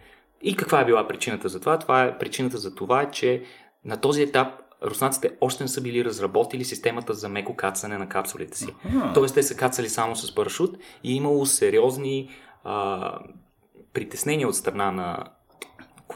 И 0.43 0.57
каква 0.57 0.81
е 0.81 0.85
била 0.85 1.09
причината 1.09 1.49
за 1.49 1.61
това? 1.61 1.79
Това 1.79 2.05
е 2.05 2.19
причината 2.19 2.59
за 2.59 2.75
това, 2.75 3.11
че 3.11 3.43
на 3.85 3.97
този 3.97 4.23
етап 4.23 4.49
руснаците 4.85 5.31
още 5.41 5.65
не 5.65 5.69
са 5.69 5.81
били 5.81 6.05
разработили 6.05 6.65
системата 6.65 7.15
за 7.15 7.29
меко 7.29 7.57
кацане 7.57 7.99
на 7.99 8.09
капсулите 8.09 8.59
си. 8.59 8.75
Тоест 9.15 9.35
те 9.35 9.43
са 9.43 9.57
кацали 9.57 9.89
само 9.89 10.17
с 10.17 10.35
парашут 10.35 10.77
и 11.05 11.12
е 11.12 11.17
имало 11.17 11.47
сериозни 11.47 12.31
а, 12.65 13.19
притеснения 13.93 14.49
от 14.49 14.57
страна 14.57 14.93
на 14.93 15.25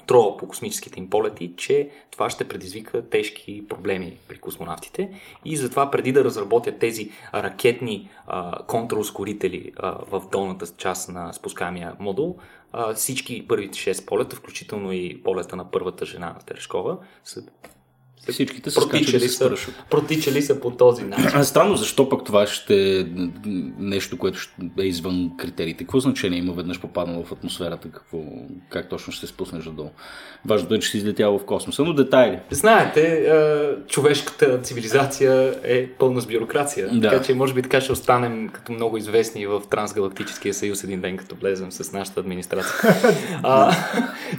контрола 0.05 0.37
по 0.37 0.49
космическите 0.49 1.01
им 1.01 1.11
полети, 1.11 1.53
че 1.57 1.91
това 2.11 2.31
ще 2.31 2.49
предизвика 2.49 3.09
тежки 3.09 3.69
проблеми 3.69 4.19
при 4.29 4.39
космонавтите. 4.39 5.21
И 5.45 5.57
затова 5.57 5.91
преди 5.91 6.13
да 6.13 6.25
разработят 6.25 6.79
тези 6.79 7.11
ракетни 7.35 8.11
контраускорители 8.67 9.73
в 9.83 10.23
долната 10.33 10.67
част 10.77 11.09
на 11.09 11.33
спускаемия 11.33 11.97
модул, 11.99 12.37
всички 12.95 13.49
първите 13.49 13.79
6 13.79 14.07
полета, 14.07 14.37
включително 14.37 14.93
и 14.93 15.23
полета 15.23 15.57
на 15.57 15.71
първата 15.71 16.07
жена 16.07 16.37
Терешкова, 16.47 16.99
са 17.25 17.43
Всичките 18.33 18.71
са 18.71 18.81
протичали 18.81 19.29
с 19.29 19.39
парашут. 19.39 19.75
протичали 19.91 20.43
са 20.43 20.61
по 20.61 20.71
този 20.71 21.05
начин. 21.05 21.31
А, 21.35 21.45
Странно, 21.45 21.77
защо 21.77 22.09
пък 22.09 22.25
това 22.25 22.47
ще 22.47 23.01
е 23.01 23.05
нещо, 23.79 24.19
което 24.19 24.39
ще 24.39 24.53
е 24.81 24.85
извън 24.85 25.31
критериите? 25.39 25.85
Какво 25.85 26.01
значение 26.01 26.39
има 26.39 26.53
веднъж 26.53 26.81
попаднало 26.81 27.25
в 27.25 27.33
атмосферата? 27.33 27.89
Какво, 27.89 28.19
как 28.71 28.89
точно 28.89 29.13
ще 29.13 29.27
се 29.27 29.33
спуснеш 29.33 29.65
надолу? 29.65 29.91
Важното 30.47 30.75
е, 30.75 30.79
че 30.79 30.91
си 30.91 30.97
излетяло 30.97 31.39
в 31.39 31.45
космоса, 31.45 31.85
но 31.85 31.93
детайли. 31.93 32.39
Знаете, 32.51 33.33
човешката 33.89 34.61
цивилизация 34.61 35.55
е 35.65 35.87
пълна 35.87 36.21
с 36.21 36.27
бюрокрация. 36.27 36.89
Да. 36.93 37.11
Така 37.11 37.25
че 37.25 37.35
може 37.35 37.55
би 37.55 37.63
така 37.63 37.81
ще 37.81 37.93
останем 37.93 38.49
като 38.49 38.73
много 38.73 38.97
известни 38.97 39.47
в 39.47 39.63
Трансгалактическия 39.71 40.55
съюз 40.55 40.85
един 40.85 41.01
ден, 41.01 41.17
като 41.17 41.35
влезем 41.35 41.73
с 41.73 41.93
нашата 41.93 42.21
администрация. 42.21 42.95
а, 43.43 43.77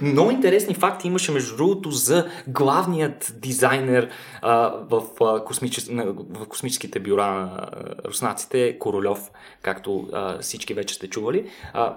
много 0.02 0.30
интересни 0.30 0.74
факти 0.74 1.06
имаше 1.06 1.32
между 1.32 1.56
другото 1.56 1.90
за 1.90 2.26
главният 2.46 3.34
дизайнер 3.76 4.10
а, 4.42 4.68
в, 4.68 5.02
а, 5.20 5.44
космичес... 5.44 5.88
в 5.88 6.46
космическите 6.48 7.00
бюра 7.00 7.26
на 7.26 7.68
руснаците, 8.04 8.78
Королев, 8.78 9.18
както 9.62 10.08
а, 10.12 10.38
всички 10.38 10.74
вече 10.74 10.94
сте 10.94 11.10
чували. 11.10 11.50
А, 11.72 11.96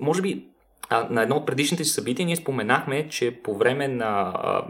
може 0.00 0.22
би 0.22 0.46
а, 0.88 1.06
на 1.10 1.22
едно 1.22 1.36
от 1.36 1.46
предишните 1.46 1.84
си 1.84 1.90
събития 1.90 2.26
ние 2.26 2.36
споменахме, 2.36 3.08
че 3.08 3.42
по 3.42 3.56
време 3.56 3.88
на 3.88 4.32
а, 4.34 4.64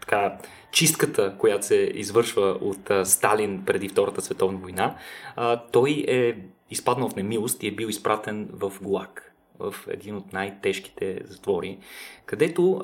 така, 0.00 0.36
чистката, 0.72 1.34
която 1.38 1.66
се 1.66 1.92
извършва 1.94 2.58
от 2.60 2.90
а, 2.90 3.04
Сталин 3.04 3.62
преди 3.66 3.88
Втората 3.88 4.22
световна 4.22 4.58
война, 4.58 4.96
а, 5.36 5.62
той 5.72 6.04
е 6.08 6.34
изпаднал 6.70 7.08
в 7.08 7.16
немилост 7.16 7.62
и 7.62 7.68
е 7.68 7.74
бил 7.74 7.86
изпратен 7.86 8.48
в 8.52 8.72
ГУЛАГ 8.82 9.29
в 9.60 9.74
един 9.88 10.16
от 10.16 10.32
най-тежките 10.32 11.20
затвори, 11.24 11.78
където, 12.26 12.82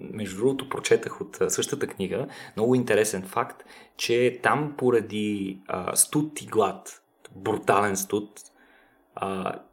между 0.00 0.36
другото, 0.36 0.68
прочетах 0.68 1.20
от 1.20 1.38
същата 1.48 1.86
книга, 1.86 2.26
много 2.56 2.74
интересен 2.74 3.22
факт, 3.22 3.64
че 3.96 4.40
там 4.42 4.74
поради 4.78 5.58
студ 5.94 6.42
и 6.42 6.46
глад, 6.46 7.02
брутален 7.36 7.96
студ, 7.96 8.40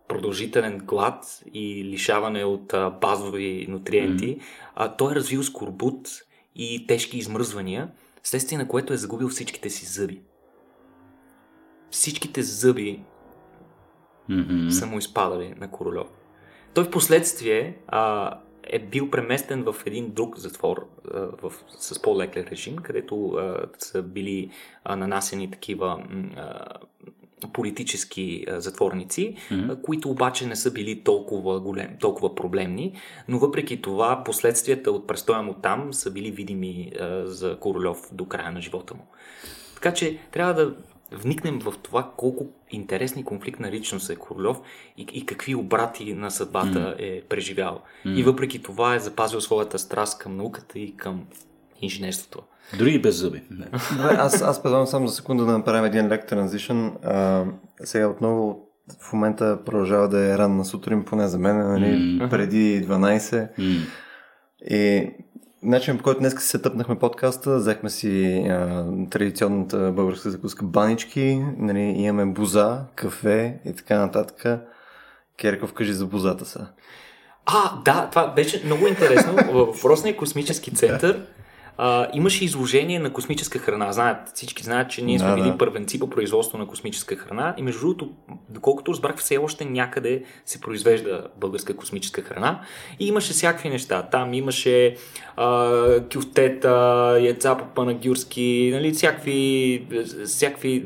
продължителен 0.08 0.78
глад 0.78 1.44
и 1.54 1.84
лишаване 1.86 2.44
от 2.44 2.74
базови 3.02 3.66
нутриенти, 3.70 4.40
а, 4.76 4.96
той 4.96 5.12
е 5.12 5.16
развил 5.16 5.44
скорбут 5.44 6.10
и 6.56 6.88
тежки 6.88 7.18
измръзвания, 7.18 7.92
вследствие 8.24 8.58
на 8.58 8.68
което 8.68 8.94
е 8.94 8.98
загубил 8.98 9.30
всичките 9.30 9.70
си 9.70 9.86
зъби. 9.86 10.22
Всичките 11.92 12.42
зъби 12.42 13.04
Мгм. 14.30 14.70
са 14.70 14.86
му 14.86 14.98
изпадали 14.98 15.54
на 15.58 15.72
Королев. 15.72 16.08
Той 16.74 16.84
в 16.84 16.92
последствие 16.92 17.78
а, 17.88 18.34
е 18.64 18.80
бил 18.80 19.10
преместен 19.10 19.64
в 19.64 19.76
един 19.86 20.12
друг 20.12 20.38
затвор 20.38 20.88
а, 21.14 21.20
в, 21.20 21.54
с 21.80 22.02
по-лек 22.02 22.38
режим, 22.38 22.76
където 22.76 23.30
а, 23.30 23.66
са 23.78 24.04
били 24.04 24.50
а, 24.84 24.96
нанасени 24.96 25.52
такива 25.52 26.04
а, 26.38 26.66
политически 27.54 28.46
а, 28.50 28.62
затворници, 28.62 29.36
Мгм. 29.52 29.70
а, 29.72 29.82
които 29.82 30.10
обаче 30.10 30.48
не 30.48 30.56
са 30.56 30.72
били 30.72 31.04
толкова, 31.04 31.60
голем, 31.60 31.98
толкова 32.00 32.36
проблемни, 32.36 32.94
но 33.28 33.40
въпреки 33.40 33.82
това 33.82 34.24
последствията 34.24 34.92
от 34.92 35.08
престоя 35.08 35.42
му 35.42 35.54
там 35.54 35.94
са 35.94 36.12
били 36.12 36.32
видими 36.32 36.92
а, 37.00 37.26
за 37.26 37.60
Королев 37.60 37.98
до 38.12 38.26
края 38.26 38.52
на 38.52 38.62
живота 38.62 38.94
му. 38.94 39.08
Така 39.76 39.94
че 39.94 40.20
трябва 40.32 40.54
да 40.54 40.76
вникнем 41.12 41.60
в 41.60 41.74
това 41.84 42.12
колко 42.18 42.46
интересни 42.72 43.24
конфликт 43.24 43.60
на 43.60 43.72
личност 43.72 44.10
е 44.10 44.16
Королев 44.16 44.58
и, 44.98 45.08
и 45.14 45.26
какви 45.26 45.56
обрати 45.56 46.14
на 46.14 46.32
съдбата 46.32 46.96
е 47.00 47.22
преживял. 47.22 47.82
И 48.06 48.24
въпреки 48.24 48.62
това 48.62 48.96
е 48.96 49.00
запазил 49.00 49.42
своята 49.42 49.80
страст 49.80 50.20
към 50.20 50.38
науката 50.38 50.80
и 50.80 50.98
към 50.98 51.26
инженерството. 51.82 52.44
Дори 52.78 52.94
и 52.94 53.02
без 53.02 53.16
зъби. 53.16 53.42
Добре, 53.98 54.16
аз, 54.18 54.42
аз 54.42 54.64
предлагам 54.64 54.88
само 54.88 55.08
за 55.08 55.16
секунда 55.16 55.46
да 55.46 55.58
направим 55.58 55.86
един 55.86 56.08
лек 56.08 56.28
транзишън. 56.28 56.98
Сега 57.84 58.08
отново 58.08 58.70
в 59.02 59.14
момента 59.14 59.60
продължава 59.66 60.10
да 60.10 60.34
е 60.34 60.38
ранна 60.38 60.66
сутрин, 60.66 61.06
поне 61.06 61.28
за 61.28 61.40
мен, 61.40 61.58
нали, 61.58 62.18
М. 62.22 62.30
преди 62.30 62.88
12. 62.88 63.50
М. 63.58 63.82
И 64.70 65.12
начин 65.64 65.98
по 65.98 66.04
който 66.04 66.20
днес 66.20 66.36
се 66.40 66.62
тъпнахме 66.62 67.00
подкаста, 67.00 67.58
взехме 67.58 67.90
си 67.90 68.46
а, 68.50 68.86
традиционната 69.10 69.92
българска 69.92 70.30
закуска 70.30 70.66
банички, 70.66 71.42
нали, 71.58 71.80
имаме 71.80 72.34
буза, 72.34 72.82
кафе 72.96 73.60
и 73.66 73.74
така 73.74 74.00
нататък. 74.00 74.62
Керков, 75.38 75.74
кажи 75.74 75.94
за 75.94 76.06
бузата 76.06 76.46
са. 76.46 76.68
А, 77.46 77.82
да, 77.86 78.08
това 78.10 78.28
беше 78.28 78.62
много 78.66 78.88
интересно. 78.88 79.34
Във 79.52 79.68
въпросния 79.68 80.18
космически 80.18 80.76
център 80.76 81.26
а, 81.82 82.08
имаше 82.14 82.46
изложение 82.46 83.00
на 83.00 83.14
космическа 83.14 83.60
храна. 83.60 83.92
Знаят, 83.92 84.18
всички 84.34 84.64
знаят, 84.64 84.90
че 84.90 85.02
ние 85.02 85.20
сме 85.20 85.30
Да, 85.30 85.36
били 85.36 85.52
да. 85.52 85.58
първенци 85.58 86.00
по 86.00 86.10
производство 86.10 86.58
на 86.58 86.68
космическа 86.68 87.16
храна 87.16 87.54
и 87.58 87.62
между 87.62 87.80
другото, 87.80 88.10
доколкото 88.50 88.92
разбрах, 88.92 89.18
все 89.18 89.38
още 89.38 89.66
някъде 89.66 90.24
се 90.46 90.62
произвежда 90.62 91.28
българска 91.38 91.76
космическа 91.76 92.22
храна 92.22 92.62
и 93.00 93.08
имаше 93.08 93.34
всякакви 93.34 93.70
неща. 93.70 94.04
Там 94.12 94.34
имаше 94.34 94.96
а, 95.38 96.00
кюфтета, 96.14 96.70
яйца 97.22 97.58
по 97.58 97.66
панагюрски, 97.66 98.70
нали, 98.74 98.92
всякакви, 98.92 99.86
всякакви 100.26 100.86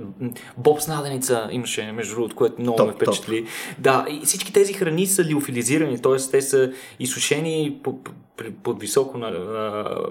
боб 0.57 0.81
с 0.81 0.87
наденица 0.87 1.49
имаше, 1.51 1.91
между 1.91 2.15
другото, 2.15 2.35
което 2.35 2.61
много 2.61 2.77
Топ, 2.77 2.87
ме 2.87 2.93
впечатли. 2.93 3.45
Да, 3.79 4.05
и 4.09 4.21
всички 4.25 4.53
тези 4.53 4.73
храни 4.73 5.07
са 5.07 5.23
лиофилизирани, 5.23 6.01
т.е. 6.01 6.15
те 6.31 6.41
са 6.41 6.71
изсушени 6.99 7.79
по, 7.83 8.03
по, 8.03 8.11
при- 8.37 8.51
под 8.63 8.81
високо, 8.81 9.19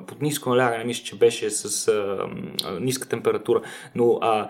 под 0.07 0.23
ниско 0.23 0.51
налягане, 0.73 0.87
мисля, 0.87 1.05
че 1.05 1.19
беше 1.19 1.51
с 1.51 1.89
а, 1.89 2.27
ниска 2.81 3.09
температура, 3.09 3.61
но 3.95 4.19
а, 4.21 4.49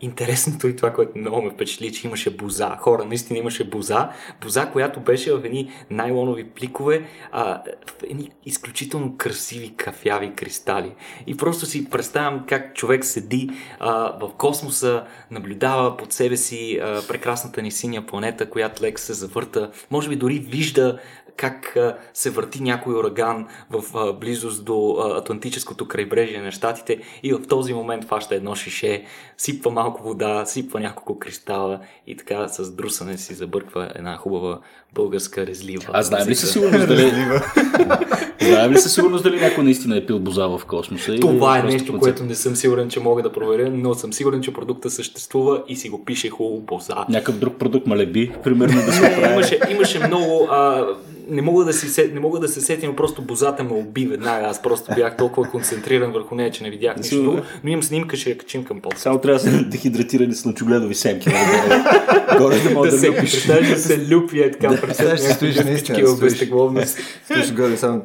Интересното 0.00 0.68
и 0.68 0.76
това, 0.76 0.92
което 0.92 1.18
много 1.18 1.42
ме 1.42 1.50
впечатли, 1.50 1.92
че 1.92 2.06
имаше 2.06 2.36
боза. 2.36 2.76
Хора, 2.76 3.04
наистина 3.04 3.38
имаше 3.38 3.64
боза. 3.64 4.10
Боза, 4.42 4.66
която 4.66 5.00
беше 5.00 5.34
в 5.34 5.44
едни 5.44 5.70
найлонови 5.90 6.44
пликове, 6.44 7.06
а, 7.32 7.62
в 7.86 8.02
едни 8.02 8.30
изключително 8.46 9.16
красиви 9.16 9.74
кафяви 9.76 10.32
кристали. 10.32 10.94
И 11.26 11.36
просто 11.36 11.66
си 11.66 11.90
представям 11.90 12.44
как 12.48 12.74
човек 12.74 13.04
седи 13.04 13.50
а, 13.80 13.92
в 14.20 14.30
космоса, 14.36 15.04
наблюдава 15.30 15.96
под 15.96 16.12
себе 16.12 16.36
си 16.36 16.78
а, 16.82 17.02
прекрасната 17.08 17.62
ни 17.62 17.70
синя 17.70 18.06
планета, 18.06 18.50
която 18.50 18.82
лек 18.82 18.98
се 18.98 19.12
завърта. 19.12 19.70
Може 19.90 20.08
би 20.08 20.16
дори 20.16 20.38
вижда 20.38 20.98
как 21.38 21.76
се 22.14 22.30
върти 22.30 22.62
някой 22.62 22.94
ураган 22.94 23.48
в 23.70 24.12
близост 24.12 24.64
до 24.64 24.96
Атлантическото 25.16 25.88
крайбрежие 25.88 26.40
на 26.40 26.52
щатите 26.52 27.00
и 27.22 27.32
в 27.32 27.46
този 27.48 27.74
момент 27.74 28.04
фаща 28.04 28.34
едно 28.34 28.54
шише, 28.54 29.04
сипва 29.36 29.70
малко 29.70 30.02
вода, 30.02 30.46
сипва 30.46 30.80
няколко 30.80 31.18
кристала 31.18 31.80
и 32.06 32.16
така 32.16 32.48
с 32.48 32.74
друсане 32.74 33.18
си 33.18 33.34
забърква 33.34 33.92
една 33.94 34.16
хубава 34.16 34.60
българска 34.94 35.46
резлива. 35.46 35.84
А 35.92 36.02
знаем 36.02 36.28
ли 36.28 36.34
със 36.34 36.52
сигурност 36.52 36.88
дали... 36.88 37.12
знаем 38.42 38.72
ли 38.72 38.78
със 38.78 38.94
сигурност 38.94 39.24
дали 39.24 39.40
някой 39.40 39.64
наистина 39.64 39.96
е 39.96 40.06
пил 40.06 40.18
боза 40.18 40.46
в 40.48 40.60
космоса? 40.66 41.16
Това 41.16 41.58
е 41.58 41.62
нещо, 41.62 41.78
плацебо? 41.78 41.98
което 41.98 42.24
не 42.24 42.34
съм 42.34 42.56
сигурен, 42.56 42.88
че 42.88 43.00
мога 43.00 43.22
да 43.22 43.32
проверя, 43.32 43.70
но 43.70 43.94
съм 43.94 44.12
сигурен, 44.12 44.42
че 44.42 44.52
продукта 44.52 44.90
съществува 44.90 45.62
и 45.68 45.76
си 45.76 45.88
го 45.88 46.04
пише 46.04 46.30
хубаво 46.30 46.60
боза. 46.60 46.94
Някакъв 47.08 47.36
друг 47.36 47.54
продукт 47.56 47.86
малеби, 47.86 48.32
примерно 48.44 48.82
да 48.82 48.92
се 48.92 49.02
Не, 49.02 49.16
прави. 49.16 49.32
имаше, 49.32 49.58
имаше 49.70 49.98
много. 49.98 50.48
А, 50.50 50.86
не, 51.30 51.42
мога 51.42 51.64
да 51.64 51.72
си, 51.72 51.88
се- 51.88 52.10
не 52.14 52.20
мога 52.20 52.40
да 52.40 52.48
се 52.48 52.60
сетим, 52.60 52.96
просто 52.96 53.22
бозата 53.22 53.64
ме 53.64 53.72
уби 53.72 54.06
веднага. 54.06 54.46
Аз 54.46 54.62
просто 54.62 54.92
бях 54.94 55.16
толкова 55.16 55.50
концентриран 55.50 56.12
върху 56.12 56.34
нея, 56.34 56.50
че 56.50 56.62
не 56.62 56.70
видях 56.70 56.96
нищо. 56.96 57.42
Но 57.64 57.70
имам 57.70 57.82
снимка, 57.82 58.16
ще 58.16 58.30
я 58.30 58.38
качим 58.38 58.64
към 58.64 58.80
под. 58.80 58.98
Само 58.98 59.18
трябва 59.18 59.40
да 59.40 59.50
са 59.50 59.64
дехидратирани 59.64 60.34
с 60.34 60.46
лъчогледови 60.46 60.94
семки. 60.94 61.28
нали? 61.28 61.82
Горе 62.38 62.58
да 62.64 62.70
мога 62.70 62.86
Да 62.86 62.92
да, 62.92 62.98
се, 62.98 63.10
да 63.62 63.78
се 63.78 64.08
люпи 64.10 64.40
е 64.40 64.50
така, 64.50 64.68
представяш, 64.88 65.20
че 65.20 65.28
стоиш 65.28 65.56
наистина, 65.64 65.98
в 66.02 66.16
стоиш. 66.16 66.48
Стоиш 67.24 67.52
горе 67.54 67.76
само 67.76 68.02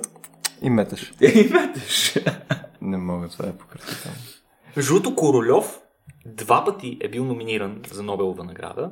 и 0.61 0.69
меташ. 0.69 1.13
И 1.21 1.49
метеш. 1.51 2.19
Не 2.81 2.97
мога, 2.97 3.27
това 3.27 3.49
е 3.49 3.57
пократително. 3.57 4.17
Другото, 4.87 5.15
Королев 5.15 5.79
два 6.25 6.65
пъти 6.65 6.97
е 7.01 7.09
бил 7.09 7.25
номиниран 7.25 7.81
за 7.91 8.03
Нобелова 8.03 8.43
награда 8.43 8.91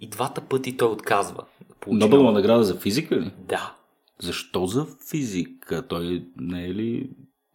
и 0.00 0.08
двата 0.08 0.40
пъти 0.40 0.76
той 0.76 0.88
отказва. 0.88 1.44
да 1.68 1.74
получи 1.74 1.98
Нобелова 1.98 2.26
Нобел. 2.30 2.40
награда 2.40 2.64
за 2.64 2.76
физика 2.78 3.16
ли? 3.16 3.32
Да. 3.38 3.76
Защо 4.22 4.66
за 4.66 4.86
физика? 5.10 5.86
Той 5.88 6.26
не 6.36 6.64
е 6.64 6.68
ли 6.68 7.10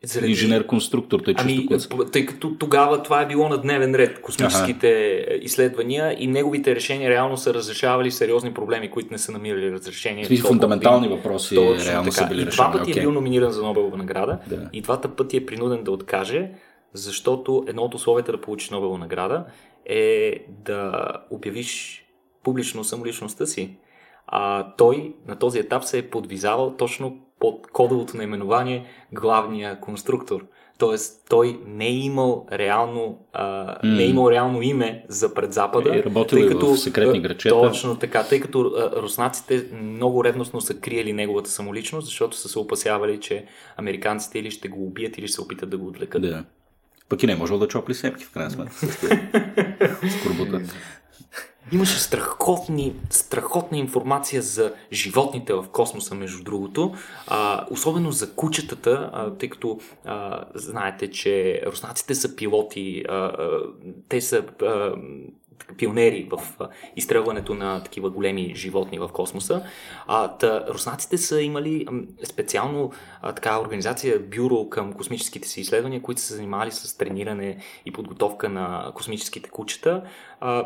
Заради- 0.07 0.31
инженер-конструктор? 0.31 1.19
Той 1.19 1.33
чисто 1.33 1.63
Ами, 1.93 1.97
п- 1.97 2.05
тъй 2.05 2.25
като 2.25 2.51
тогава 2.51 3.03
това 3.03 3.21
е 3.21 3.27
било 3.27 3.49
на 3.49 3.57
дневен 3.57 3.95
ред, 3.95 4.21
космическите 4.21 4.89
ага. 5.21 5.37
изследвания 5.41 6.15
и 6.19 6.27
неговите 6.27 6.75
решения 6.75 7.09
реално 7.09 7.37
са 7.37 7.53
разрешавали 7.53 8.11
сериозни 8.11 8.53
проблеми, 8.53 8.91
които 8.91 9.07
не 9.11 9.17
са 9.17 9.31
намирали 9.31 9.71
разрешение. 9.71 10.27
Толкова 10.27 10.47
фундаментални 10.47 10.99
години. 10.99 11.17
въпроси 11.17 11.55
Точно 11.55 11.91
реално 11.91 12.03
така. 12.03 12.15
са 12.15 12.27
били 12.27 12.37
и 12.37 12.45
решени, 12.45 12.55
два 12.55 12.71
пъти 12.71 12.91
окей. 12.91 12.93
е 12.93 13.03
бил 13.03 13.11
номиниран 13.11 13.51
за 13.51 13.63
Нобелова 13.63 13.97
награда 13.97 14.37
Да. 14.47 14.69
и 14.73 14.81
двата 14.81 15.09
пъти 15.09 15.37
е 15.37 15.45
принуден 15.45 15.83
да 15.83 15.91
откаже, 15.91 16.49
защото 16.93 17.63
едно 17.67 17.81
от 17.81 17.95
условията 17.95 18.31
да 18.31 18.41
получиш 18.41 18.69
Нобелова 18.69 18.97
награда 18.97 19.45
е 19.85 20.33
да 20.59 20.91
обявиш 21.31 22.03
публично 22.43 22.83
самоличността 22.83 23.45
си. 23.45 23.77
А 24.27 24.73
той 24.73 25.13
на 25.27 25.35
този 25.35 25.59
етап 25.59 25.83
се 25.83 25.97
е 25.97 26.01
подвизавал 26.03 26.69
точно 26.71 27.17
под 27.39 27.67
кодовото 27.67 28.17
наименование 28.17 28.85
главния 29.11 29.79
конструктор. 29.79 30.45
Тоест, 30.77 31.25
той 31.29 31.59
не 31.67 31.87
е 31.87 31.93
имал 31.93 32.47
реално, 32.51 33.19
а, 33.33 33.75
не 33.83 34.03
е 34.03 34.07
имал 34.07 34.31
реално 34.31 34.61
име 34.61 35.05
за 35.07 35.33
предзапада. 35.33 35.97
Е, 35.97 36.03
работил 36.03 36.37
е 36.37 36.55
в 36.55 36.77
секретни 36.77 37.17
а, 37.17 37.21
грачета. 37.21 37.61
Точно 37.61 37.95
така, 37.95 38.23
тъй 38.23 38.39
като 38.39 38.59
а, 38.77 39.01
руснаците 39.01 39.65
много 39.81 40.23
ревностно 40.23 40.61
са 40.61 40.79
криели 40.79 41.13
неговата 41.13 41.49
самоличност, 41.49 42.07
защото 42.07 42.37
са 42.37 42.49
се 42.49 42.59
опасявали, 42.59 43.19
че 43.19 43.45
американците 43.77 44.39
или 44.39 44.51
ще 44.51 44.67
го 44.67 44.85
убият, 44.85 45.17
или 45.17 45.27
ще 45.27 45.35
се 45.35 45.41
опитат 45.41 45.69
да 45.69 45.77
го 45.77 45.87
отвлекат. 45.87 46.21
Да. 46.21 46.43
Пък 47.09 47.23
и 47.23 47.27
не 47.27 47.33
е 47.33 47.35
можел 47.35 47.59
да 47.59 47.67
чопли 47.67 47.93
семки, 47.93 48.23
в 48.23 48.31
крайна 48.31 48.51
сметка. 48.51 48.75
с. 48.75 50.73
Имаше 51.71 51.99
страхотни, 51.99 52.95
страхотна 53.09 53.77
информация 53.77 54.41
за 54.41 54.73
животните 54.91 55.53
в 55.53 55.65
космоса, 55.71 56.15
между 56.15 56.43
другото, 56.43 56.93
а, 57.27 57.65
особено 57.71 58.11
за 58.11 58.35
кучетата, 58.35 59.09
а, 59.13 59.33
тъй 59.33 59.49
като 59.49 59.79
а, 60.05 60.45
знаете, 60.55 61.11
че 61.11 61.61
руснаците 61.65 62.15
са 62.15 62.35
пилоти, 62.35 63.03
а, 63.09 63.15
а, 63.15 63.61
те 64.09 64.21
са 64.21 64.43
а, 64.61 64.95
пионери 65.77 66.29
в 66.31 66.67
изстрелването 66.95 67.53
на 67.53 67.83
такива 67.83 68.09
големи 68.09 68.53
животни 68.55 68.99
в 68.99 69.07
космоса. 69.07 69.63
А, 70.07 70.27
та, 70.27 70.65
руснаците 70.67 71.17
са 71.17 71.41
имали 71.41 71.85
специално 72.23 72.91
а, 73.21 73.33
така 73.33 73.61
организация, 73.61 74.19
бюро 74.19 74.69
към 74.69 74.93
космическите 74.93 75.47
си 75.47 75.61
изследвания, 75.61 76.01
които 76.01 76.21
са 76.21 76.35
занимавали 76.35 76.71
с 76.71 76.97
трениране 76.97 77.57
и 77.85 77.91
подготовка 77.91 78.49
на 78.49 78.91
космическите 78.95 79.49
кучета. 79.49 80.03
А, 80.39 80.63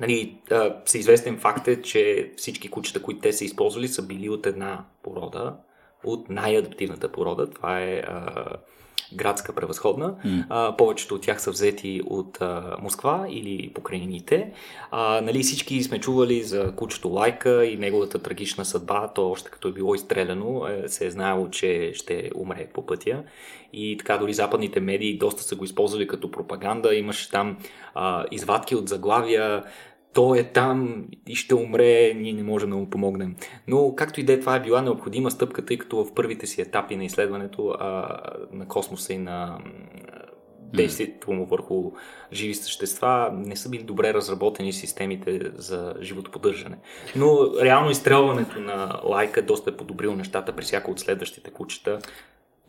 Нали, 0.00 0.40
всеизвестен 0.84 1.38
факт 1.38 1.68
е, 1.68 1.82
че 1.82 2.32
всички 2.36 2.70
кучета, 2.70 3.02
които 3.02 3.20
те 3.20 3.32
са 3.32 3.44
използвали, 3.44 3.88
са 3.88 4.06
били 4.06 4.28
от 4.28 4.46
една 4.46 4.84
порода, 5.02 5.56
от 6.04 6.30
най-адаптивната 6.30 7.12
порода. 7.12 7.50
Това 7.50 7.80
е 7.80 8.02
градска 9.16 9.54
превъзходна. 9.54 10.14
М. 10.24 10.44
А, 10.48 10.76
повечето 10.76 11.14
от 11.14 11.22
тях 11.22 11.42
са 11.42 11.50
взети 11.50 12.00
от 12.06 12.38
а, 12.40 12.76
Москва 12.82 13.26
или 13.30 13.72
покрайнините. 13.74 14.52
А, 14.90 15.20
нали, 15.20 15.42
всички 15.42 15.82
сме 15.82 16.00
чували 16.00 16.42
за 16.42 16.72
кучето 16.76 17.08
Лайка 17.08 17.66
и 17.66 17.76
неговата 17.76 18.18
трагична 18.18 18.64
съдба. 18.64 19.08
То 19.14 19.30
още 19.30 19.50
като 19.50 19.68
е 19.68 19.72
било 19.72 19.94
изстреляно, 19.94 20.66
е, 20.66 20.88
се 20.88 21.06
е 21.06 21.10
знаело, 21.10 21.50
че 21.50 21.92
ще 21.94 22.30
умре 22.34 22.66
по 22.74 22.86
пътя. 22.86 23.22
И 23.72 23.96
така 23.98 24.18
дори 24.18 24.34
западните 24.34 24.80
медии 24.80 25.18
доста 25.18 25.42
са 25.42 25.56
го 25.56 25.64
използвали 25.64 26.06
като 26.06 26.30
пропаганда. 26.30 26.94
Имаше 26.94 27.30
там 27.30 27.56
а, 27.94 28.24
извадки 28.30 28.74
от 28.74 28.88
заглавия 28.88 29.64
той 30.14 30.38
е 30.38 30.44
там 30.44 31.04
и 31.28 31.34
ще 31.34 31.54
умре, 31.54 32.14
ние 32.14 32.32
не 32.32 32.42
можем 32.42 32.70
да 32.70 32.76
му 32.76 32.90
помогнем. 32.90 33.36
Но 33.68 33.94
както 33.96 34.20
и 34.20 34.22
да 34.22 34.32
е, 34.32 34.40
това 34.40 34.56
е 34.56 34.62
била 34.62 34.82
необходима 34.82 35.30
стъпка, 35.30 35.64
тъй 35.64 35.78
като 35.78 36.04
в 36.04 36.14
първите 36.14 36.46
си 36.46 36.60
етапи 36.60 36.96
на 36.96 37.04
изследването 37.04 37.68
а, 37.68 38.18
на 38.52 38.68
космоса 38.68 39.12
и 39.12 39.18
на 39.18 39.58
действието 40.72 41.32
му 41.32 41.46
върху 41.46 41.92
живи 42.32 42.54
същества 42.54 43.30
не 43.32 43.56
са 43.56 43.68
били 43.68 43.82
добре 43.82 44.14
разработени 44.14 44.72
системите 44.72 45.40
за 45.54 45.94
животоподдържане. 46.00 46.78
Но 47.16 47.50
реално 47.62 47.90
изстрелването 47.90 48.60
на 48.60 49.00
лайка 49.04 49.42
доста 49.42 49.70
е 49.70 49.76
подобрило 49.76 50.16
нещата 50.16 50.56
при 50.56 50.64
всяко 50.64 50.90
от 50.90 51.00
следващите 51.00 51.50
кучета. 51.50 51.98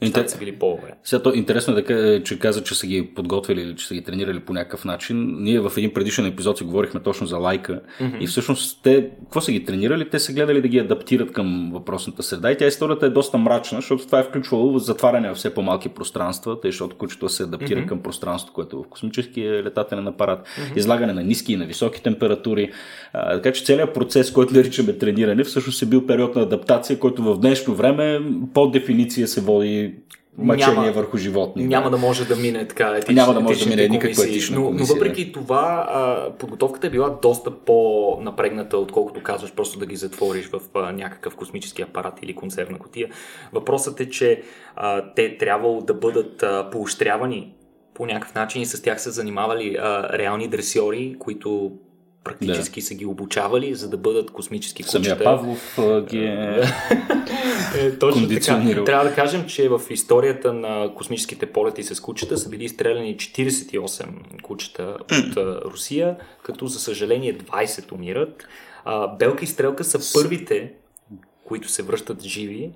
Нещата 0.03 0.29
са 0.29 0.37
били 0.37 0.51
по-добре. 0.51 0.93
Сега 1.03 1.23
то 1.23 1.33
интересно 1.33 1.77
е 1.77 1.81
да 1.81 2.23
че 2.23 2.39
каза, 2.39 2.63
че 2.63 2.75
са 2.75 2.87
ги 2.87 3.11
подготвили 3.15 3.61
или 3.61 3.75
че 3.75 3.87
са 3.87 3.93
ги 3.93 4.03
тренирали 4.03 4.39
по 4.39 4.53
някакъв 4.53 4.85
начин. 4.85 5.35
Ние 5.39 5.59
в 5.59 5.71
един 5.77 5.93
предишен 5.93 6.25
епизод 6.25 6.57
си 6.57 6.63
говорихме 6.63 6.99
точно 6.99 7.27
за 7.27 7.37
лайка. 7.37 7.81
Mm-hmm. 8.01 8.19
И 8.19 8.27
всъщност 8.27 8.79
те, 8.83 9.09
какво 9.23 9.41
са 9.41 9.51
ги 9.51 9.65
тренирали? 9.65 10.09
Те 10.09 10.19
са 10.19 10.33
гледали 10.33 10.61
да 10.61 10.67
ги 10.67 10.79
адаптират 10.79 11.31
към 11.31 11.69
въпросната 11.73 12.23
среда. 12.23 12.51
И 12.51 12.57
тя 12.57 12.67
историята 12.67 13.05
е 13.05 13.09
доста 13.09 13.37
мрачна, 13.37 13.77
защото 13.77 14.05
това 14.05 14.19
е 14.19 14.23
включвало 14.23 14.79
затваряне 14.79 15.29
в 15.29 15.35
все 15.35 15.53
по-малки 15.53 15.89
пространства, 15.89 16.61
тъй 16.61 16.71
защото 16.71 16.95
кучето 16.95 17.29
се 17.29 17.43
адаптира 17.43 17.79
mm-hmm. 17.79 17.87
към 17.87 18.01
пространството, 18.01 18.53
което 18.53 18.75
е 18.75 18.79
в 18.79 18.89
космическия 18.89 19.63
летателен 19.63 20.07
апарат, 20.07 20.47
mm-hmm. 20.47 20.77
излагане 20.77 21.13
на 21.13 21.23
ниски 21.23 21.53
и 21.53 21.57
на 21.57 21.65
високи 21.65 22.03
температури. 22.03 22.71
А, 23.13 23.35
така 23.35 23.51
че 23.53 23.63
целият 23.63 23.93
процес, 23.93 24.31
който 24.31 24.53
наричаме 24.53 24.93
трениране, 24.93 25.43
всъщност 25.43 25.81
е 25.81 25.85
бил 25.85 26.05
период 26.05 26.35
на 26.35 26.41
адаптация, 26.41 26.99
който 26.99 27.23
в 27.23 27.39
днешно 27.39 27.75
време 27.75 28.21
по 28.53 28.67
дефиниция 28.67 29.27
се 29.27 29.41
води 29.41 29.92
мъчение 30.37 30.75
няма, 30.75 30.91
върху 30.91 31.17
животни. 31.17 31.67
Няма 31.67 31.89
да 31.89 31.97
може 31.97 32.27
да 32.27 32.35
мине 32.35 32.67
така 32.67 32.87
етична, 32.87 33.13
Няма 33.13 33.33
да 33.33 33.39
може 33.39 33.63
да 33.63 33.69
мине 33.69 33.87
никаква 33.87 34.23
етична 34.23 34.59
но, 34.59 34.65
комисия, 34.65 34.87
но 34.87 34.93
въпреки 34.93 35.31
това, 35.31 35.87
а, 35.89 36.31
подготовката 36.37 36.87
е 36.87 36.89
била 36.89 37.09
доста 37.21 37.51
по-напрегната, 37.51 38.77
отколкото 38.77 39.23
казваш 39.23 39.53
просто 39.53 39.79
да 39.79 39.85
ги 39.85 39.95
затвориш 39.95 40.49
в 40.49 40.61
а, 40.75 40.91
някакъв 40.91 41.35
космически 41.35 41.81
апарат 41.81 42.13
или 42.21 42.35
консервна 42.35 42.79
котия. 42.79 43.09
Въпросът 43.53 43.99
е, 43.99 44.09
че 44.09 44.41
а, 44.75 45.13
те 45.15 45.37
трябвало 45.37 45.81
да 45.81 45.93
бъдат 45.93 46.43
а, 46.43 46.69
поощрявани 46.71 47.53
по 47.93 48.05
някакъв 48.05 48.35
начин 48.35 48.61
и 48.61 48.65
с 48.65 48.81
тях 48.81 49.01
са 49.01 49.11
занимавали 49.11 49.77
а, 49.79 50.17
реални 50.17 50.47
дресьори, 50.47 51.15
които 51.19 51.71
практически 52.23 52.81
са 52.81 52.95
ги 52.95 53.05
обучавали, 53.05 53.75
за 53.75 53.89
да 53.89 53.97
бъдат 53.97 54.31
космически 54.31 54.83
кучета. 54.83 55.03
Самия 55.03 55.23
Павлов 55.23 55.79
ги 56.09 56.17
е... 56.17 56.61
Е, 57.75 57.97
точно 57.97 58.27
така. 58.27 58.83
Трябва 58.85 59.05
да 59.09 59.15
кажем, 59.15 59.45
че 59.47 59.69
в 59.69 59.81
историята 59.89 60.53
на 60.53 60.93
космическите 60.95 61.45
полети 61.45 61.83
с 61.83 61.99
кучета 61.99 62.37
са 62.37 62.49
били 62.49 62.63
изстреляни 62.63 63.17
48 63.17 64.41
кучета 64.41 64.97
от 65.11 65.37
Русия, 65.65 66.17
като 66.43 66.67
за 66.67 66.79
съжаление 66.79 67.37
20 67.37 67.91
умират. 67.91 68.47
Белка 69.19 69.43
и 69.43 69.47
Стрелка 69.47 69.83
са 69.83 70.19
първите, 70.21 70.73
които 71.45 71.69
се 71.69 71.83
връщат 71.83 72.21
живи 72.21 72.71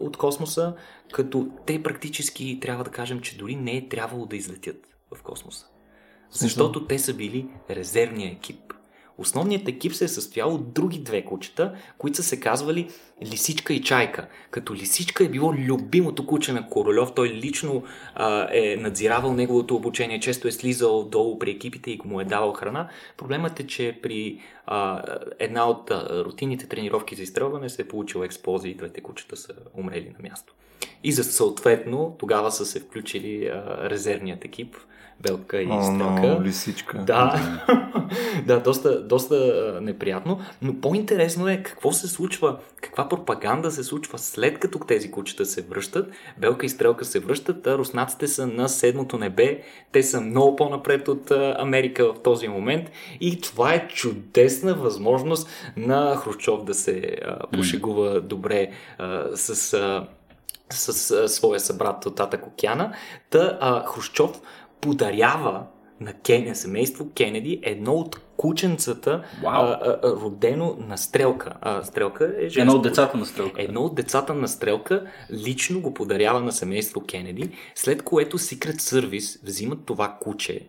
от 0.00 0.16
космоса, 0.16 0.74
като 1.12 1.48
те 1.66 1.82
практически 1.82 2.60
трябва 2.60 2.84
да 2.84 2.90
кажем, 2.90 3.20
че 3.20 3.38
дори 3.38 3.56
не 3.56 3.76
е 3.76 3.88
трябвало 3.88 4.26
да 4.26 4.36
излетят 4.36 4.76
в 5.14 5.22
космоса. 5.22 5.66
Защото 6.30 6.86
те 6.86 6.98
са 6.98 7.14
били 7.14 7.48
резервния 7.70 8.32
екип. 8.32 8.72
Основният 9.18 9.68
екип 9.68 9.92
се 9.92 10.04
е 10.04 10.08
състоял 10.08 10.54
от 10.54 10.72
други 10.72 10.98
две 10.98 11.24
кучета, 11.24 11.74
които 11.98 12.16
са 12.16 12.22
се 12.22 12.40
казвали 12.40 12.88
Лисичка 13.22 13.74
и 13.74 13.82
Чайка. 13.82 14.26
Като 14.50 14.74
Лисичка 14.74 15.24
е 15.24 15.28
било 15.28 15.52
любимото 15.52 16.26
куче 16.26 16.52
на 16.52 16.68
Королев, 16.68 17.08
той 17.14 17.28
лично 17.28 17.82
а, 18.14 18.48
е 18.52 18.76
надзиравал 18.76 19.32
неговото 19.32 19.76
обучение, 19.76 20.20
често 20.20 20.48
е 20.48 20.52
слизал 20.52 21.04
долу 21.04 21.38
при 21.38 21.50
екипите 21.50 21.90
и 21.90 22.00
му 22.04 22.20
е 22.20 22.24
давал 22.24 22.52
храна. 22.52 22.88
Проблемът 23.16 23.60
е, 23.60 23.66
че 23.66 23.98
при 24.02 24.40
а, 24.66 25.02
една 25.38 25.68
от 25.68 25.90
а, 25.90 26.24
рутинните 26.24 26.66
тренировки 26.66 27.14
за 27.14 27.22
изстрелване 27.22 27.68
се 27.68 27.82
е 27.82 27.88
получила 27.88 28.24
експлозия 28.24 28.70
и 28.70 28.76
двете 28.76 29.00
кучета 29.00 29.36
са 29.36 29.52
умрели 29.74 30.14
на 30.18 30.28
място. 30.28 30.54
И 31.04 31.12
за 31.12 31.24
съответно 31.24 32.16
тогава 32.18 32.52
са 32.52 32.66
се 32.66 32.80
включили 32.80 33.46
а, 33.46 33.90
резервният 33.90 34.44
екип, 34.44 34.76
Белка 35.20 35.62
и 35.62 35.66
О, 35.70 35.82
Стрелка. 35.82 36.36
но, 36.38 36.42
лисичка. 36.42 36.98
Да, 36.98 37.40
да, 38.46 38.60
доста, 38.64 39.02
доста 39.02 39.78
неприятно. 39.82 40.40
Но 40.62 40.80
по-интересно 40.80 41.48
е 41.48 41.62
какво 41.62 41.92
се 41.92 42.08
случва, 42.08 42.58
каква 42.80 43.05
пропаганда 43.08 43.70
се 43.70 43.84
случва 43.84 44.18
след 44.18 44.58
като 44.58 44.78
тези 44.78 45.10
кучета 45.10 45.46
се 45.46 45.62
връщат. 45.62 46.10
Белка 46.38 46.66
и 46.66 46.68
Стрелка 46.68 47.04
се 47.04 47.20
връщат, 47.20 47.66
а 47.66 47.78
руснаците 47.78 48.26
са 48.28 48.46
на 48.46 48.68
седмото 48.68 49.18
небе. 49.18 49.62
Те 49.92 50.02
са 50.02 50.20
много 50.20 50.56
по-напред 50.56 51.08
от 51.08 51.30
Америка 51.58 52.12
в 52.12 52.22
този 52.22 52.48
момент. 52.48 52.90
И 53.20 53.40
това 53.40 53.74
е 53.74 53.88
чудесна 53.88 54.74
възможност 54.74 55.48
на 55.76 56.16
Хрущов 56.16 56.64
да 56.64 56.74
се 56.74 57.16
а, 57.24 57.46
пошегува 57.46 58.20
добре 58.20 58.70
а, 58.98 59.36
с. 59.36 59.74
А, 59.74 60.08
с 60.70 61.10
а, 61.10 61.28
своя 61.28 61.60
събрат 61.60 62.06
от 62.06 62.16
Татък 62.16 62.46
Океана. 62.46 62.92
Та 63.30 63.58
а, 63.60 63.86
Хрущов 63.86 64.40
подарява 64.80 65.66
на 66.00 66.12
Кен, 66.12 66.54
семейство 66.54 67.10
Кенеди 67.14 67.60
едно 67.62 67.92
от 67.92 68.20
кученцата, 68.36 69.22
Вау. 69.42 69.62
а, 69.62 69.78
а, 69.82 70.10
родено 70.12 70.76
на 70.80 70.98
Стрелка. 70.98 71.52
А, 71.60 71.82
стрелка 71.82 72.34
е 72.38 72.42
женско. 72.42 72.60
Едно 72.60 72.72
от 72.72 72.82
децата 72.82 73.16
на 73.18 73.26
стрелка. 73.26 73.62
Едно 73.62 73.80
от 73.80 73.94
децата 73.94 74.34
на 74.34 74.48
Стрелка 74.48 75.06
лично 75.32 75.80
го 75.80 75.94
подарява 75.94 76.40
на 76.40 76.52
семейство 76.52 77.00
Кенеди, 77.00 77.50
след 77.74 78.02
което 78.02 78.38
Secret 78.38 78.76
Service 78.76 79.46
взимат 79.46 79.78
това 79.86 80.16
куче. 80.20 80.68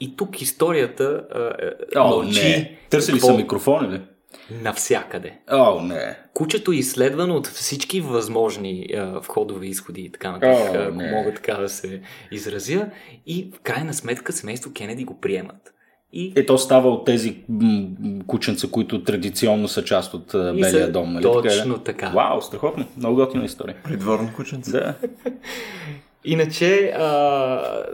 И 0.00 0.16
тук 0.16 0.42
историята 0.42 1.26
а, 1.34 1.38
а, 1.96 2.00
О, 2.00 2.08
мълчи 2.08 2.42
не. 2.42 2.78
Търсили 2.90 3.14
какво- 3.16 3.26
са 3.26 3.34
микрофони 3.36 3.88
ли? 3.88 4.00
навсякъде. 4.50 5.38
О, 5.50 5.80
не. 5.82 6.18
Кучето 6.34 6.72
е 6.72 6.76
изследвано 6.76 7.34
от 7.36 7.46
всички 7.46 8.00
възможни 8.00 8.86
а, 8.96 9.20
входови 9.20 9.68
изходи 9.68 10.00
и 10.00 10.12
така 10.12 10.30
нататък, 10.30 10.74
О, 10.74 10.78
ако 10.82 10.94
не. 10.94 11.10
мога 11.12 11.34
така 11.34 11.54
да 11.54 11.68
се 11.68 12.00
изразя. 12.32 12.86
И 13.26 13.50
в 13.54 13.60
крайна 13.60 13.94
сметка 13.94 14.32
семейство 14.32 14.72
Кенеди 14.72 15.04
го 15.04 15.20
приемат. 15.20 15.74
И, 16.12 16.32
Ето 16.36 16.58
става 16.58 16.90
от 16.90 17.04
тези 17.04 17.36
кученца, 18.26 18.68
които 18.70 19.02
традиционно 19.04 19.68
са 19.68 19.84
част 19.84 20.14
от 20.14 20.34
и 20.34 20.60
Белия 20.60 20.86
са 20.86 20.92
дом. 20.92 21.12
Нали? 21.12 21.22
така, 21.22 21.42
точно 21.42 21.74
е? 21.74 21.78
така. 21.84 22.08
Вау, 22.08 22.42
страхотно. 22.42 22.84
Много 22.96 23.16
готина 23.16 23.44
история. 23.44 23.76
Придворно 23.84 24.30
кученце. 24.36 24.70
Да. 24.70 24.94
Иначе, 26.24 26.92
а, 26.98 27.84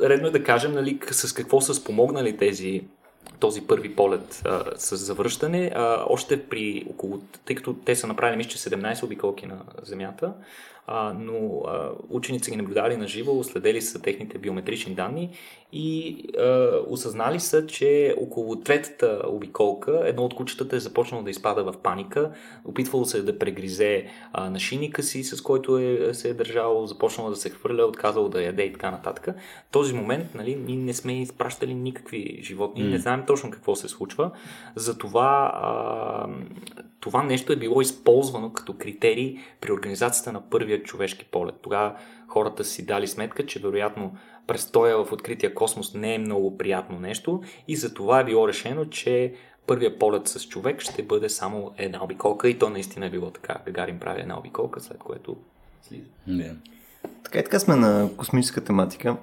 редно 0.00 0.28
е 0.28 0.30
да 0.30 0.44
кажем 0.44 0.72
нали, 0.72 0.98
с 1.10 1.32
какво 1.32 1.60
са 1.60 1.74
спомогнали 1.74 2.36
тези 2.36 2.82
този 3.40 3.60
първи 3.60 3.96
полет 3.96 4.42
а, 4.44 4.64
с 4.76 4.96
завръщане, 4.96 5.72
а, 5.74 6.04
още 6.08 6.42
при 6.42 6.86
около, 6.90 7.20
тъй 7.44 7.56
като 7.56 7.74
те 7.74 7.96
са 7.96 8.06
направили, 8.06 8.36
мисля, 8.36 8.50
че 8.50 8.58
17 8.58 9.04
обиколки 9.04 9.46
на 9.46 9.56
Земята, 9.82 10.32
а, 10.86 11.14
но 11.18 11.62
а, 11.66 11.90
ученици 12.10 12.50
ги 12.50 12.56
наблюдали 12.56 12.96
на 12.96 13.06
живо, 13.06 13.44
следели 13.44 13.82
са 13.82 14.02
техните 14.02 14.38
биометрични 14.38 14.94
данни 14.94 15.30
и 15.72 16.24
а, 16.38 16.70
осъзнали 16.88 17.40
са, 17.40 17.66
че 17.66 18.14
около 18.18 18.60
третата 18.60 19.22
обиколка 19.26 20.02
едно 20.04 20.24
от 20.24 20.34
кучетата 20.34 20.76
е 20.76 20.80
започнало 20.80 21.24
да 21.24 21.30
изпада 21.30 21.64
в 21.64 21.74
паника, 21.82 22.30
опитвало 22.64 23.04
се 23.04 23.22
да 23.22 23.38
прегризе 23.38 24.06
а, 24.32 24.50
нашийника 24.50 25.02
си, 25.02 25.24
с 25.24 25.42
който 25.42 25.78
е, 25.78 26.14
се 26.14 26.28
е 26.28 26.34
държал, 26.34 26.86
започнало 26.86 27.30
да 27.30 27.36
се 27.36 27.50
хвърля, 27.50 27.84
отказало 27.84 28.28
да 28.28 28.42
яде 28.42 28.62
и 28.62 28.72
така 28.72 28.90
нататък. 28.90 29.28
Този 29.70 29.94
момент 29.94 30.34
нали, 30.34 30.56
ние 30.56 30.76
не 30.76 30.92
сме 30.92 31.22
изпращали 31.22 31.74
никакви 31.74 32.40
животни, 32.42 32.82
не 32.84 32.98
знаем 32.98 33.22
точно 33.26 33.50
какво 33.50 33.76
се 33.76 33.88
случва. 33.88 34.30
Затова 34.76 35.52
а, 35.54 36.26
това 37.02 37.22
нещо 37.22 37.52
е 37.52 37.56
било 37.56 37.80
използвано 37.80 38.52
като 38.52 38.74
критерий 38.78 39.38
при 39.60 39.72
организацията 39.72 40.32
на 40.32 40.50
първия 40.72 40.84
човешки 40.84 41.24
полет. 41.24 41.54
Тогава 41.62 41.96
хората 42.28 42.64
си 42.64 42.86
дали 42.86 43.06
сметка, 43.06 43.46
че 43.46 43.58
вероятно 43.58 44.16
престоя 44.46 45.04
в 45.04 45.12
открития 45.12 45.54
космос 45.54 45.94
не 45.94 46.14
е 46.14 46.18
много 46.18 46.58
приятно 46.58 46.98
нещо 46.98 47.42
и 47.68 47.76
за 47.76 47.94
това 47.94 48.20
е 48.20 48.24
било 48.24 48.48
решено, 48.48 48.84
че 48.84 49.34
първия 49.66 49.98
полет 49.98 50.28
с 50.28 50.48
човек 50.48 50.80
ще 50.80 51.02
бъде 51.02 51.28
само 51.28 51.72
една 51.78 52.04
обиколка 52.04 52.48
и 52.48 52.58
то 52.58 52.68
наистина 52.68 53.06
е 53.06 53.10
било 53.10 53.30
така. 53.30 53.58
Гагарин 53.66 53.98
прави 53.98 54.20
една 54.20 54.38
обиколка, 54.38 54.80
след 54.80 54.98
което 54.98 55.36
слиза. 55.82 56.08
Да. 56.26 56.54
Така 57.24 57.38
и 57.38 57.44
така 57.44 57.58
сме 57.58 57.76
на 57.76 58.10
космическа 58.16 58.64
тематика. 58.64 59.16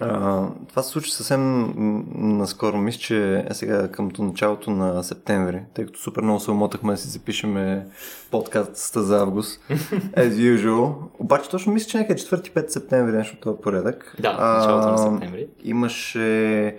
А, 0.00 0.46
това 0.68 0.82
се 0.82 0.90
случи 0.90 1.12
съвсем 1.12 1.72
наскоро. 2.14 2.76
Мисля, 2.76 3.00
че 3.00 3.44
е 3.50 3.54
сега 3.54 3.88
към 3.88 4.10
началото 4.18 4.70
на 4.70 5.02
септември, 5.02 5.62
тъй 5.74 5.86
като 5.86 5.98
супер 5.98 6.22
много 6.22 6.40
се 6.40 6.50
умотахме 6.50 6.92
да 6.92 6.98
си 6.98 7.08
запишеме 7.08 7.86
подкаста 8.30 9.02
за 9.02 9.20
август. 9.20 9.60
As 9.70 10.30
usual. 10.30 10.94
Обаче 11.18 11.50
точно 11.50 11.72
мисля, 11.72 11.88
че 11.88 11.98
някъде 11.98 12.20
4-5 12.20 12.68
септември 12.68 13.16
нещо 13.16 13.34
от 13.34 13.40
този 13.40 13.62
порядък. 13.62 14.16
Да, 14.20 14.32
началото 14.32 14.88
на 14.88 14.98
септември. 14.98 15.46
Имаше 15.64 16.76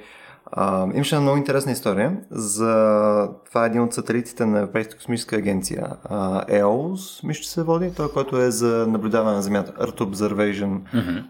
а, 0.51 0.87
имаше 0.93 1.15
една 1.15 1.21
много 1.21 1.37
интересна 1.37 1.71
история 1.71 2.17
за 2.31 3.29
това 3.45 3.63
е 3.63 3.67
един 3.67 3.81
от 3.81 3.93
сателитите 3.93 4.45
на 4.45 4.59
Европейската 4.59 4.97
космическа 4.97 5.35
агенция 5.35 5.87
а, 6.03 6.45
EOS, 6.45 7.27
мисля, 7.27 7.41
че 7.41 7.49
се 7.49 7.63
води, 7.63 7.93
той, 7.95 8.11
който 8.11 8.37
е 8.37 8.51
за 8.51 8.87
наблюдаване 8.87 9.35
на 9.35 9.41
Земята, 9.41 9.71
Earth 9.71 9.99
Observation, 9.99 10.79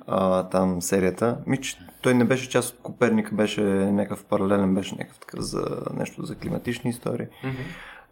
а, 0.08 0.44
там 0.44 0.82
серията. 0.82 1.38
Че 1.62 1.78
той 2.02 2.14
не 2.14 2.24
беше 2.24 2.50
част 2.50 2.74
от 2.74 2.82
Коперника, 2.82 3.36
беше 3.36 3.62
някакъв 3.62 4.26
паралелен, 4.26 4.76
беше 4.76 4.96
някакъв 4.96 5.20
такъв 5.20 5.40
за 5.40 5.66
нещо 5.98 6.26
за 6.26 6.36
климатични 6.36 6.90
истории. 6.90 7.28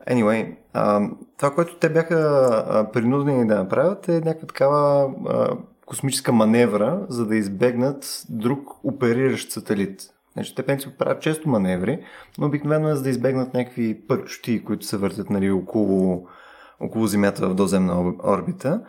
Anyway, 0.09 0.55
а, 0.73 1.09
това, 1.37 1.51
което 1.51 1.75
те 1.75 1.89
бяха 1.89 2.89
принудени 2.93 3.47
да 3.47 3.55
направят 3.55 4.09
е 4.09 4.11
някаква 4.11 4.47
такава 4.47 5.13
а, 5.29 5.47
космическа 5.85 6.31
маневра, 6.31 7.05
за 7.09 7.25
да 7.25 7.35
избегнат 7.35 8.23
друг 8.29 8.69
опериращ 8.83 9.51
сателит. 9.51 10.14
Значи, 10.35 10.55
те 10.55 10.63
принцип 10.63 10.97
правят 10.97 11.21
често 11.21 11.49
маневри, 11.49 11.99
но 12.37 12.47
обикновено 12.47 12.89
е 12.89 12.95
за 12.95 13.03
да 13.03 13.09
избегнат 13.09 13.53
някакви 13.53 14.01
пърчоти, 14.07 14.63
които 14.63 14.85
се 14.85 14.97
въртят 14.97 15.29
нали, 15.29 15.51
около, 15.51 16.27
около 16.79 17.07
Земята 17.07 17.49
в 17.49 17.55
доземна 17.55 17.93
ор- 17.93 18.23
орбита. 18.23 18.81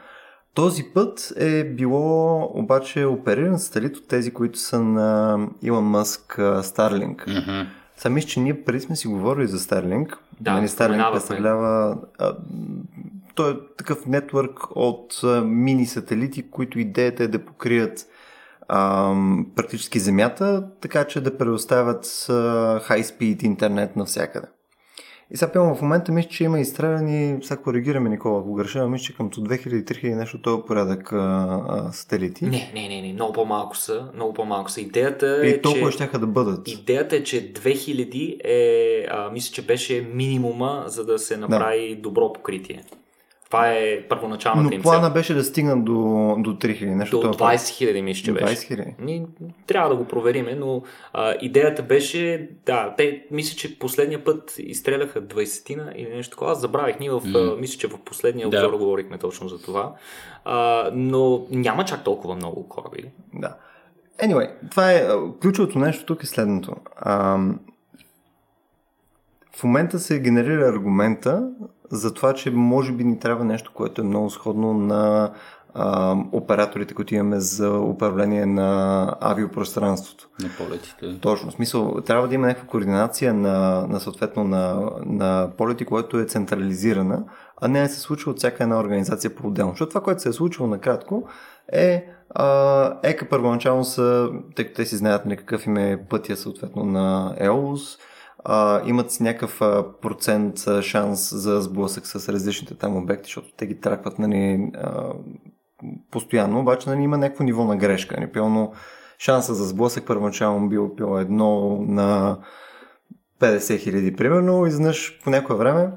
Този 0.54 0.84
път 0.94 1.32
е 1.36 1.64
било 1.64 2.42
обаче 2.54 3.04
опериран 3.04 3.58
сателит 3.58 3.96
от 3.96 4.08
тези, 4.08 4.30
които 4.30 4.58
са 4.58 4.82
на 4.82 5.38
Илон 5.62 5.84
Мъск 5.84 6.36
Starlink. 6.38 7.40
Мгм. 7.40 7.70
Сега 7.96 8.14
мисля, 8.14 8.28
че 8.28 8.40
ние 8.40 8.64
преди 8.64 8.80
сме 8.80 8.96
си 8.96 9.08
говорили 9.08 9.46
за 9.46 9.58
Starlink. 9.58 10.16
Да, 10.40 10.52
нали, 10.52 10.68
Starlink 10.68 11.12
представлява... 11.12 11.98
А, 12.18 12.36
той 13.34 13.52
е 13.52 13.56
такъв 13.78 14.06
нетворк 14.06 14.60
от 14.70 15.20
а, 15.24 15.40
мини 15.44 15.86
сателити, 15.86 16.50
които 16.50 16.78
идеята 16.78 17.24
е 17.24 17.28
да 17.28 17.44
покрият 17.44 18.06
практически 19.56 19.98
Земята, 19.98 20.68
така 20.80 21.04
че 21.04 21.20
да 21.20 21.38
предоставят 21.38 22.26
а, 22.28 22.32
high 22.80 23.02
speed 23.02 23.44
интернет 23.44 23.96
навсякъде. 23.96 24.46
И 25.30 25.36
сега 25.36 25.52
пълно 25.52 25.74
в 25.74 25.82
момента 25.82 26.12
мисля, 26.12 26.28
че 26.28 26.44
има 26.44 26.60
изстреляни, 26.60 27.38
сега 27.42 27.62
коригираме 27.62 28.10
Никола, 28.10 28.40
ако 28.40 28.54
греша, 28.54 28.88
мисля, 28.88 29.04
че 29.04 29.16
към 29.16 29.30
2000-3000 29.30 30.14
нещо 30.14 30.42
този 30.42 30.62
порядък 30.66 31.12
а, 31.12 31.16
а, 31.68 31.92
сателити. 31.92 32.44
Не, 32.44 32.70
не, 32.74 32.88
не, 32.88 33.02
не, 33.02 33.12
много 33.12 33.32
по-малко 33.32 33.76
са, 33.76 34.08
много 34.14 34.34
по-малко 34.34 34.70
са. 34.70 34.80
Идеята 34.80 35.40
е, 35.42 35.48
И 35.48 35.62
толкова 35.62 35.92
ще 35.92 36.18
да 36.18 36.26
бъдат. 36.26 36.68
Идеята 36.68 37.16
е, 37.16 37.22
че 37.22 37.52
2000 37.52 38.36
е, 38.44 39.06
а, 39.10 39.30
мисля, 39.30 39.54
че 39.54 39.66
беше 39.66 40.08
минимума, 40.14 40.84
за 40.86 41.04
да 41.04 41.18
се 41.18 41.36
направи 41.36 41.94
да. 41.94 42.02
добро 42.02 42.32
покритие. 42.32 42.84
Това 43.46 43.68
е 43.68 44.02
първоначалната 44.08 44.62
Но 44.62 44.72
им 44.72 44.82
плана 44.82 45.06
цел. 45.06 45.12
беше 45.14 45.34
да 45.34 45.44
стигнат 45.44 45.84
до, 45.84 45.92
до 46.38 46.50
3000, 46.52 46.94
нещо 46.94 47.20
До 47.20 47.30
такова. 47.30 47.50
20 47.50 47.68
хиляди 47.68 48.02
мисля, 48.02 48.24
че 48.24 48.32
беше. 48.32 48.46
20 48.46 48.62
хиляди. 48.62 48.94
Ми, 48.98 49.26
трябва 49.66 49.88
да 49.90 49.96
го 49.96 50.04
провериме, 50.04 50.54
но 50.54 50.82
а, 51.12 51.34
идеята 51.40 51.82
беше, 51.82 52.48
да, 52.66 52.94
те 52.96 53.24
мисля, 53.30 53.56
че 53.56 53.78
последния 53.78 54.24
път 54.24 54.54
изстреляха 54.58 55.22
20-тина 55.22 55.92
или 55.96 56.08
нещо 56.08 56.30
такова. 56.30 56.52
Аз 56.52 56.60
забравих, 56.60 56.98
ние 57.00 57.10
в, 57.10 57.22
а, 57.34 57.56
мисля, 57.60 57.78
че 57.78 57.86
в 57.86 57.98
последния 57.98 58.48
Да. 58.50 58.58
обзор 58.58 58.78
говорихме 58.78 59.18
точно 59.18 59.48
за 59.48 59.62
това. 59.62 59.92
А, 60.44 60.90
но 60.94 61.46
няма 61.50 61.84
чак 61.84 62.04
толкова 62.04 62.34
много 62.34 62.68
кораби. 62.68 63.04
Да. 63.34 63.56
Anyway, 64.18 64.50
това 64.70 64.92
е 64.92 65.08
ключовото 65.42 65.78
нещо 65.78 66.04
тук 66.06 66.22
е 66.22 66.26
следното. 66.26 66.72
Ам, 66.96 67.60
в 69.52 69.64
момента 69.64 69.98
се 69.98 70.20
генерира 70.20 70.68
аргумента 70.68 71.50
за 71.90 72.14
това, 72.14 72.34
че 72.34 72.50
може 72.50 72.92
би 72.92 73.04
ни 73.04 73.18
трябва 73.18 73.44
нещо, 73.44 73.70
което 73.74 74.00
е 74.00 74.04
много 74.04 74.30
сходно 74.30 74.74
на 74.74 75.32
ам, 75.74 76.28
операторите, 76.32 76.94
които 76.94 77.14
имаме 77.14 77.40
за 77.40 77.78
управление 77.78 78.46
на 78.46 79.12
авиопространството. 79.20 80.28
На 80.42 80.48
полетите. 80.58 81.20
Точно, 81.20 81.50
в 81.50 81.52
смисъл, 81.52 82.00
трябва 82.00 82.28
да 82.28 82.34
има 82.34 82.46
някаква 82.46 82.68
координация 82.68 83.34
на, 83.34 83.86
на 83.88 84.00
съответно 84.00 84.44
на, 84.44 84.90
на 85.06 85.50
полети, 85.58 85.84
което 85.84 86.18
е 86.18 86.24
централизирана, 86.24 87.24
а 87.60 87.68
не 87.68 87.82
да 87.82 87.88
се 87.88 88.00
случва 88.00 88.30
от 88.30 88.38
всяка 88.38 88.62
една 88.62 88.80
организация 88.80 89.34
по-отделно. 89.34 89.72
Защото 89.72 89.88
това, 89.88 90.00
което 90.00 90.22
се 90.22 90.28
е 90.28 90.32
случило 90.32 90.68
накратко, 90.68 91.28
е 91.72 92.06
а, 92.30 92.98
ЕКА 93.02 93.28
първоначално 93.28 93.84
са, 93.84 94.28
тъй 94.56 94.64
като 94.64 94.76
те 94.76 94.84
си 94.84 94.96
знаят 94.96 95.26
нали, 95.26 95.36
какъв 95.36 95.66
им 95.66 95.76
е 95.76 96.04
пътя 96.10 96.36
съответно 96.36 96.84
на 96.84 97.34
ЕОС, 97.38 97.98
а, 98.48 98.82
имат 98.86 99.12
си 99.12 99.22
някакъв 99.22 99.58
процент 100.02 100.82
шанс 100.82 101.34
за 101.34 101.60
сблъсък 101.60 102.06
с 102.06 102.28
различните 102.28 102.74
там 102.74 102.96
обекти, 102.96 103.24
защото 103.24 103.52
те 103.56 103.66
ги 103.66 103.80
тракват 103.80 104.18
нали, 104.18 104.70
а, 104.74 105.12
постоянно, 106.10 106.60
обаче 106.60 106.90
нали, 106.90 107.02
има 107.02 107.18
някакво 107.18 107.44
ниво 107.44 107.64
на 107.64 107.76
грешка. 107.76 108.16
Нали, 108.20 108.32
пълно 108.32 108.72
шанса 109.18 109.54
за 109.54 109.64
сблъсък 109.64 110.06
първоначално 110.06 110.68
бил, 110.68 110.88
бил 110.88 111.18
едно 111.20 111.78
на 111.80 112.38
50 113.40 113.78
хиляди, 113.78 114.16
примерно, 114.16 114.66
изведнъж 114.66 115.20
по 115.24 115.30
някое 115.30 115.56
време 115.56 115.88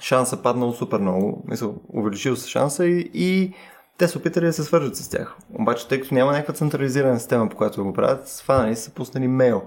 шанса 0.00 0.42
паднал 0.42 0.72
супер 0.72 0.98
много, 0.98 1.44
мисъл, 1.48 1.74
увеличил 1.88 2.36
се 2.36 2.50
шанса 2.50 2.86
и, 2.86 3.10
и 3.14 3.54
те 3.98 4.08
се 4.08 4.18
опитали 4.18 4.46
да 4.46 4.52
се 4.52 4.64
свържат 4.64 4.96
с 4.96 5.08
тях. 5.08 5.36
Обаче, 5.58 5.88
тъй 5.88 6.00
като 6.00 6.14
няма 6.14 6.32
някаква 6.32 6.54
централизирана 6.54 7.18
система, 7.18 7.48
по 7.48 7.56
която 7.56 7.84
го 7.84 7.92
правят, 7.92 8.28
сванали 8.28 8.76
са 8.76 8.90
пуснали 8.90 9.28
мейл. 9.28 9.62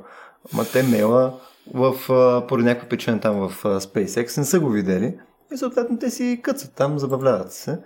Ама 0.53 0.65
те 0.73 0.83
мейла 0.83 1.39
в, 1.73 2.11
а, 2.11 2.47
поради 2.47 2.65
някаква 2.67 2.89
причина 2.89 3.19
там 3.19 3.49
в 3.49 3.65
а, 3.65 3.79
SpaceX 3.79 4.37
не 4.37 4.45
са 4.45 4.59
го 4.59 4.69
видели 4.69 5.13
и 5.53 5.57
съответно 5.57 5.99
те 5.99 6.09
си 6.09 6.39
къцат 6.43 6.71
там, 6.75 6.99
забавляват 6.99 7.53
се. 7.53 7.79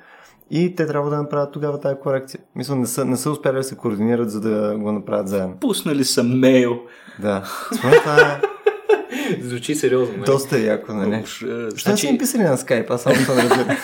И 0.51 0.75
те 0.75 0.87
трябва 0.87 1.09
да 1.09 1.17
направят 1.17 1.51
тогава 1.51 1.79
тази 1.79 1.95
корекция. 1.95 2.39
Мисля, 2.55 2.75
не 2.75 2.85
са, 2.87 3.05
не 3.05 3.17
са 3.17 3.31
успели 3.31 3.55
да 3.55 3.63
се 3.63 3.75
координират, 3.75 4.31
за 4.31 4.41
да 4.41 4.77
го 4.77 4.91
направят 4.91 5.27
заедно. 5.27 5.57
Пуснали 5.59 6.03
са 6.03 6.23
мейл. 6.23 6.79
Да. 7.19 7.43
Според 7.77 8.01
това 8.01 8.21
е 8.21 8.41
Звучи 9.41 9.75
сериозно. 9.75 10.13
Нали? 10.13 10.25
доста 10.25 10.59
яко, 10.59 10.93
нали? 10.93 11.15
Е, 11.15 11.21
Защо 11.21 11.45
не 11.45 11.69
Значи- 11.71 12.07
са 12.07 12.11
ми 12.13 12.17
писали 12.17 12.43
на 12.43 12.57
Skype? 12.57 12.89
Аз 12.89 13.01
само 13.01 13.15
това 13.15 13.35
не 13.35 13.41
разбирам. 13.43 13.77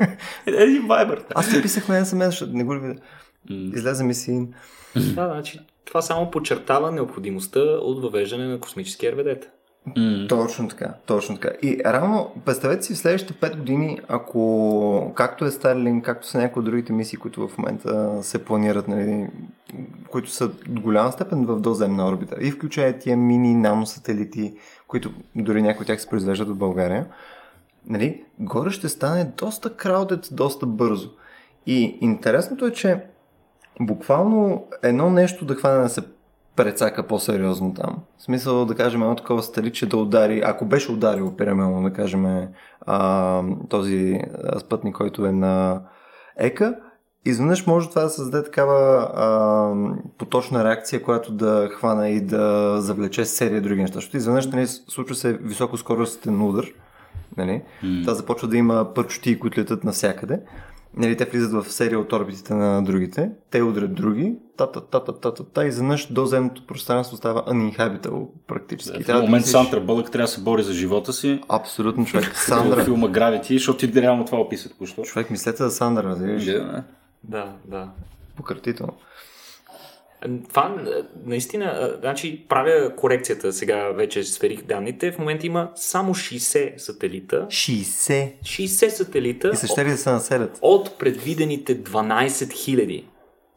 Един 0.46 0.82
Viber. 0.82 1.22
Аз 1.34 1.50
ти 1.50 1.62
писах 1.62 1.88
на 1.88 2.04
SMS, 2.04 2.26
защото 2.26 2.52
не 2.52 2.64
го 2.64 2.74
ли 2.74 2.78
видя. 2.78 3.00
Излезе 3.76 4.04
ми 4.04 4.14
си. 4.14 4.46
Да, 4.96 5.26
значи, 5.26 5.60
това 5.84 6.02
само 6.02 6.30
подчертава 6.30 6.90
необходимостта 6.90 7.60
от 7.60 8.02
въвеждане 8.02 8.46
на 8.46 8.60
космически 8.60 9.12
РВД. 9.12 9.48
М. 9.96 10.26
Точно 10.28 10.68
така, 10.68 10.94
точно 11.06 11.38
така. 11.38 11.54
И 11.62 11.80
равно, 11.84 12.32
представете 12.44 12.82
си 12.82 12.94
в 12.94 12.98
следващите 12.98 13.34
5 13.34 13.56
години, 13.56 14.00
ако 14.08 15.12
както 15.14 15.44
е 15.44 15.50
Starlink, 15.50 16.02
както 16.02 16.26
са 16.26 16.38
някои 16.38 16.60
от 16.60 16.64
другите 16.64 16.92
мисии, 16.92 17.18
които 17.18 17.48
в 17.48 17.58
момента 17.58 18.18
се 18.22 18.44
планират, 18.44 18.88
нали, 18.88 19.28
които 20.10 20.30
са 20.30 20.48
до 20.68 20.80
голяма 20.80 21.12
степен 21.12 21.46
в 21.46 21.60
доземна 21.60 22.08
орбита, 22.08 22.36
и 22.40 22.50
включая 22.50 22.98
тия 22.98 23.16
мини 23.16 23.54
наносателити, 23.54 24.54
които 24.88 25.12
дори 25.36 25.62
някои 25.62 25.82
от 25.82 25.86
тях 25.86 26.00
се 26.00 26.08
произвеждат 26.08 26.48
в 26.48 26.56
България, 26.56 27.06
нали, 27.86 28.24
горе 28.38 28.70
ще 28.70 28.88
стане 28.88 29.32
доста 29.36 29.76
краудет, 29.76 30.28
доста 30.32 30.66
бързо. 30.66 31.10
И 31.66 31.98
интересното 32.00 32.66
е, 32.66 32.72
че 32.72 33.00
буквално 33.86 34.64
едно 34.82 35.10
нещо 35.10 35.44
да 35.44 35.54
хване 35.54 35.82
да 35.82 35.88
се 35.88 36.02
прецака 36.56 37.06
по-сериозно 37.06 37.74
там. 37.74 37.96
В 38.18 38.22
смисъл 38.22 38.64
да 38.64 38.74
кажем 38.74 39.02
едно 39.02 39.16
такова 39.16 39.42
сталиче 39.42 39.86
да 39.86 39.96
удари, 39.96 40.42
ако 40.44 40.64
беше 40.64 40.92
ударил, 40.92 41.36
примерно 41.36 41.82
да 41.82 41.92
кажем 41.92 42.48
а, 42.80 43.42
този 43.68 44.20
спътник, 44.60 44.96
който 44.96 45.26
е 45.26 45.32
на 45.32 45.82
ЕКА, 46.38 46.74
изведнъж 47.24 47.66
може 47.66 47.88
това 47.88 48.02
да 48.02 48.10
създаде 48.10 48.44
такава 48.44 49.10
а, 49.14 49.74
поточна 50.18 50.64
реакция, 50.64 51.02
която 51.02 51.32
да 51.32 51.68
хвана 51.72 52.08
и 52.08 52.20
да 52.20 52.76
завлече 52.80 53.24
серия 53.24 53.62
други 53.62 53.80
неща. 53.80 53.94
Защото 53.94 54.16
изведнъж 54.16 54.46
нали, 54.46 54.66
случва 54.66 55.14
се 55.14 55.32
високоскоростен 55.32 56.42
удар, 56.42 56.66
нали? 57.36 57.62
М. 57.82 58.00
Това 58.02 58.14
започва 58.14 58.48
да 58.48 58.56
има 58.56 58.94
пърчоти, 58.94 59.38
които 59.38 59.60
летат 59.60 59.84
навсякъде. 59.84 60.40
Нали, 60.96 61.16
те 61.16 61.24
влизат 61.24 61.52
в 61.54 61.72
серия 61.72 61.98
от 61.98 62.12
орбитите 62.12 62.54
на 62.54 62.84
другите, 62.84 63.30
те 63.50 63.62
удрят 63.62 63.94
други, 63.94 64.34
та 64.56 64.72
та 64.72 64.80
та 65.44 65.64
и 65.64 65.68
изведнъж 65.68 66.12
доземното 66.12 66.66
пространство 66.66 67.16
става 67.16 67.44
uninhabitable 67.44 68.26
практически. 68.46 69.02
В 69.02 69.06
Трябва 69.06 69.20
един 69.20 69.30
момент 69.30 69.44
мислиш- 69.46 69.50
Сантра 69.52 69.80
Бълък 69.80 70.10
трябва 70.10 70.24
да 70.24 70.28
се 70.28 70.40
бори 70.40 70.62
за 70.62 70.72
живота 70.72 71.12
си. 71.12 71.40
Абсолютно 71.48 72.04
човек. 72.04 72.36
Сандра. 72.36 72.84
филма 72.84 73.08
Gravity, 73.08 73.52
защото 73.52 73.78
ти 73.78 74.02
реално 74.02 74.24
това 74.24 74.38
описат 74.38 74.72
човек, 75.02 75.30
мислете 75.30 75.62
за 75.62 75.70
Сандра, 75.70 76.02
разбираш? 76.02 76.44
Да, 76.44 76.84
Да, 77.24 77.52
да. 77.64 77.88
Пократително. 78.36 78.92
Това 80.48 80.76
а, 80.78 81.02
наистина, 81.26 81.64
а, 81.64 81.98
значи 82.00 82.46
правя 82.48 82.96
корекцията, 82.96 83.52
сега 83.52 83.88
вече 83.88 84.24
сверих 84.24 84.62
данните. 84.62 85.12
В 85.12 85.18
момента 85.18 85.46
има 85.46 85.70
само 85.74 86.14
60 86.14 86.76
сателита. 86.78 87.46
60. 87.46 88.32
60 88.42 88.88
сателита 88.88 89.50
И 89.52 89.56
се 89.56 89.66
ще 89.66 89.84
да 89.84 89.96
се 89.96 90.10
населят? 90.10 90.58
от 90.62 90.98
предвидените 90.98 91.82
12 91.82 92.28
000 92.28 93.04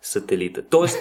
сателита. 0.02 0.62
Тоест, 0.70 0.98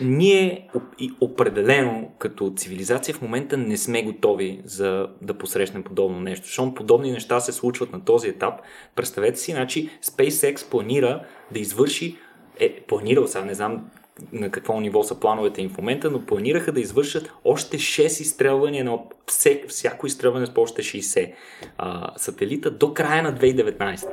ние 0.00 0.68
и 0.98 1.10
определено 1.20 2.10
като 2.18 2.52
цивилизация 2.56 3.14
в 3.14 3.22
момента 3.22 3.56
не 3.56 3.76
сме 3.76 4.02
готови 4.02 4.60
за 4.64 5.08
да 5.22 5.34
посрещнем 5.34 5.82
подобно 5.82 6.20
нещо. 6.20 6.46
Защото 6.46 6.74
подобни 6.74 7.12
неща 7.12 7.40
се 7.40 7.52
случват 7.52 7.92
на 7.92 8.04
този 8.04 8.28
етап. 8.28 8.54
Представете 8.96 9.38
си, 9.38 9.52
значи 9.52 9.90
SpaceX 10.04 10.70
планира 10.70 11.24
да 11.52 11.58
извърши, 11.58 12.16
е, 12.60 12.80
планирал 12.80 13.26
сега, 13.26 13.44
не 13.44 13.54
знам 13.54 13.90
на 14.32 14.50
какво 14.50 14.80
ниво 14.80 15.02
са 15.02 15.20
плановете 15.20 15.62
им 15.62 15.70
в 15.70 15.78
момента, 15.78 16.10
но 16.10 16.26
планираха 16.26 16.72
да 16.72 16.80
извършат 16.80 17.32
още 17.44 17.78
6 17.78 18.04
изстрелвания 18.04 18.84
на 18.84 18.98
все, 19.26 19.64
всяко 19.68 20.06
изстрелване 20.06 20.46
с 20.46 20.54
по 20.54 20.62
още 20.62 20.82
60 20.82 21.32
а, 21.78 22.10
сателита 22.16 22.70
до 22.70 22.94
края 22.94 23.22
на 23.22 23.32
2019. 23.34 24.08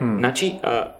Значи, 0.00 0.60
а, 0.62 0.92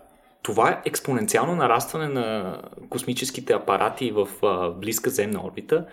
това 0.42 0.70
е 0.70 0.80
експоненциално 0.84 1.54
нарастване 1.54 2.08
на 2.08 2.58
космическите 2.90 3.52
апарати 3.52 4.10
в 4.10 4.28
а, 4.42 4.70
близка 4.70 5.10
земна 5.10 5.44
орбита 5.44 5.84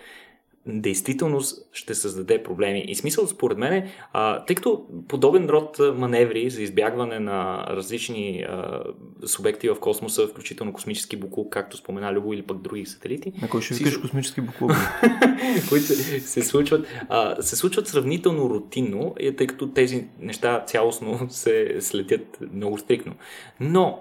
действително 0.68 1.42
с- 1.42 1.56
ще 1.74 1.96
създаде 1.96 2.44
проблеми. 2.44 2.86
И 2.88 2.96
смисъл, 2.96 3.28
според 3.28 3.58
мен, 3.58 3.84
а, 4.14 4.46
тъй 4.46 4.56
като 4.56 4.86
подобен 5.08 5.46
род 5.46 5.78
маневри 5.96 6.50
за 6.50 6.62
избягване 6.62 7.20
на 7.20 7.66
различни 7.70 8.42
а, 8.42 8.84
субекти 9.26 9.70
в 9.70 9.76
космоса, 9.76 10.28
включително 10.28 10.74
космически 10.74 11.16
буклук, 11.18 11.54
както 11.54 11.78
спомена 11.78 12.14
Любо, 12.14 12.34
или 12.34 12.42
пък 12.42 12.58
други 12.58 12.86
сателити, 12.86 13.34
На 13.42 13.50
кой 13.50 13.62
ще 13.62 13.74
Си- 13.74 13.84
викаш 13.84 13.98
космически 13.98 14.42
буклук? 14.42 14.72
които 15.70 15.86
се 16.20 16.42
случват, 16.42 16.86
а, 17.10 17.42
се 17.42 17.56
случват 17.56 17.88
сравнително 17.88 18.50
рутинно, 18.50 19.16
тъй 19.38 19.48
като 19.48 19.68
тези 19.68 20.08
неща 20.20 20.64
цялостно 20.68 21.20
се 21.30 21.78
следят 21.80 22.22
много 22.54 22.78
стрикно. 22.78 23.14
Но, 23.60 24.00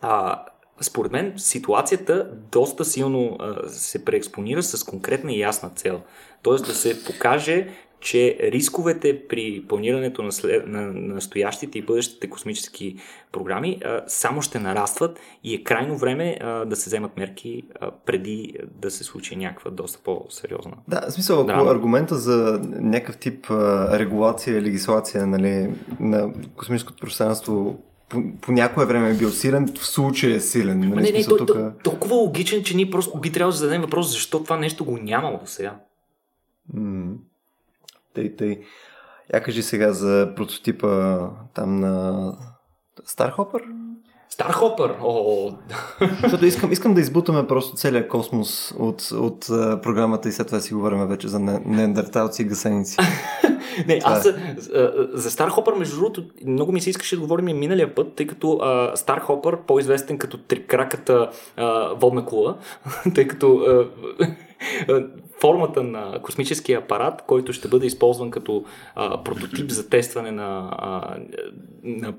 а, 0.00 0.44
според 0.80 1.12
мен, 1.12 1.32
ситуацията 1.36 2.30
доста 2.52 2.84
силно 2.84 3.36
а, 3.40 3.68
се 3.68 4.04
преекспонира 4.04 4.62
с 4.62 4.84
конкретна 4.84 5.32
и 5.32 5.40
ясна 5.40 5.70
цел. 5.70 6.00
Тоест 6.42 6.66
да 6.66 6.74
се 6.74 7.04
покаже 7.04 7.68
че 8.00 8.38
рисковете 8.42 9.28
при 9.28 9.64
планирането 9.68 10.22
на, 10.22 10.32
след, 10.32 10.66
на, 10.66 10.80
на 10.80 11.14
настоящите 11.14 11.78
и 11.78 11.82
бъдещите 11.82 12.30
космически 12.30 12.96
програми 13.32 13.80
а, 13.84 14.02
само 14.06 14.42
ще 14.42 14.58
нарастват 14.58 15.18
и 15.44 15.54
е 15.54 15.64
крайно 15.64 15.96
време 15.96 16.38
а, 16.40 16.64
да 16.64 16.76
се 16.76 16.90
вземат 16.90 17.16
мерки 17.16 17.62
а, 17.80 17.90
преди 18.06 18.54
да 18.74 18.90
се 18.90 19.04
случи 19.04 19.36
някаква 19.36 19.70
доста 19.70 19.98
по-сериозна. 20.04 20.72
Да, 20.88 21.00
в 21.08 21.12
смисъл, 21.12 21.36
ако 21.36 21.46
драма. 21.46 21.70
аргумента 21.70 22.14
за 22.14 22.60
някакъв 22.62 23.16
тип 23.16 23.50
а, 23.50 23.98
регулация, 23.98 24.62
легислация 24.62 25.26
нали, 25.26 25.70
на 26.00 26.32
космическото 26.56 27.00
пространство 27.00 27.78
по, 28.10 28.22
по 28.40 28.52
някое 28.52 28.86
време 28.86 29.10
е 29.10 29.14
бил 29.14 29.30
силен, 29.30 29.68
в 29.74 29.86
случая 29.86 30.36
е 30.36 30.40
силен. 30.40 30.80
Нали, 30.80 30.90
Не, 30.90 31.00
не, 31.00 31.08
смисъл, 31.08 31.36
той, 31.36 31.46
тук... 31.46 31.56
той, 31.56 31.70
толкова 31.84 32.16
логичен, 32.16 32.64
че 32.64 32.76
ние 32.76 32.90
просто 32.90 33.18
би 33.18 33.32
трябвало 33.32 33.52
да 33.52 33.56
зададем 33.56 33.82
въпрос 33.82 34.10
защо 34.10 34.42
това 34.42 34.56
нещо 34.56 34.84
го 34.84 34.98
нямало 35.02 35.38
до 35.38 35.46
сега. 35.46 35.76
М, 36.74 37.12
Тъй, 38.14 38.36
тъй. 38.36 38.60
Я 39.34 39.42
кажи 39.42 39.62
сега 39.62 39.92
за 39.92 40.32
прототипа 40.36 41.18
там 41.54 41.80
на 41.80 42.36
Стархопър? 43.04 43.62
Стархопър! 44.40 44.94
Защото 46.22 46.46
искам, 46.46 46.72
искам 46.72 46.94
да 46.94 47.00
избутаме 47.00 47.46
просто 47.46 47.76
целият 47.76 48.08
космос 48.08 48.74
от, 48.78 49.10
от 49.12 49.50
а, 49.50 49.80
програмата 49.80 50.28
и 50.28 50.32
след 50.32 50.46
това 50.46 50.60
си 50.60 50.74
говорим 50.74 51.06
вече 51.06 51.28
за 51.28 51.38
не- 51.38 51.62
неандерталци 51.66 52.42
и 52.42 52.44
гасеници. 52.44 52.96
Не, 53.86 53.98
Това 53.98 54.12
аз 54.12 54.22
за, 54.22 54.34
за, 55.12 55.30
Стархопър, 55.30 55.74
между 55.74 55.96
другото, 55.96 56.24
много 56.46 56.72
ми 56.72 56.80
се 56.80 56.90
искаше 56.90 57.16
да 57.16 57.20
говорим 57.20 57.48
и 57.48 57.54
миналия 57.54 57.94
път, 57.94 58.14
тъй 58.14 58.26
като 58.26 58.52
а, 58.52 58.96
Стархопър, 58.96 59.58
по-известен 59.66 60.18
като 60.18 60.38
трикраката 60.38 61.30
водна 61.96 62.24
кула, 62.24 62.56
тъй 63.14 63.28
като 63.28 63.56
а, 64.88 65.04
формата 65.40 65.82
на 65.82 66.20
космическия 66.22 66.78
апарат, 66.78 67.22
който 67.26 67.52
ще 67.52 67.68
бъде 67.68 67.86
използван 67.86 68.30
като 68.30 68.64
а, 68.94 69.22
прототип 69.24 69.70
за 69.70 69.88
тестване 69.88 70.30
на, 70.30 70.70
а, 70.78 71.16
на, 71.82 72.14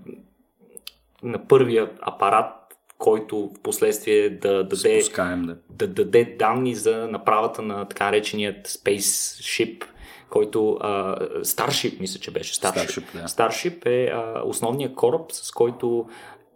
на 1.23 1.47
първия 1.47 1.89
апарат, 2.01 2.53
който 2.97 3.51
в 3.57 3.62
последствие 3.63 4.29
да 4.29 4.63
даде 4.63 5.01
Спускаем, 5.01 5.45
да. 5.45 5.57
да 5.69 5.88
даде 5.88 6.36
данни 6.39 6.75
за 6.75 7.07
направата 7.07 7.62
на 7.62 7.86
така 7.88 8.05
нареченият 8.05 8.67
Spaceship, 8.67 9.84
който 10.29 10.77
а, 10.81 11.15
Starship, 11.39 11.99
мисля, 11.99 12.19
че 12.19 12.31
беше 12.31 12.53
Starship. 12.53 12.88
Starship, 12.88 13.21
да. 13.21 13.27
Starship 13.27 13.86
е 13.86 14.12
а, 14.13 14.41
основният 14.45 14.95
кораб, 14.95 15.31
с 15.31 15.51
който 15.51 16.07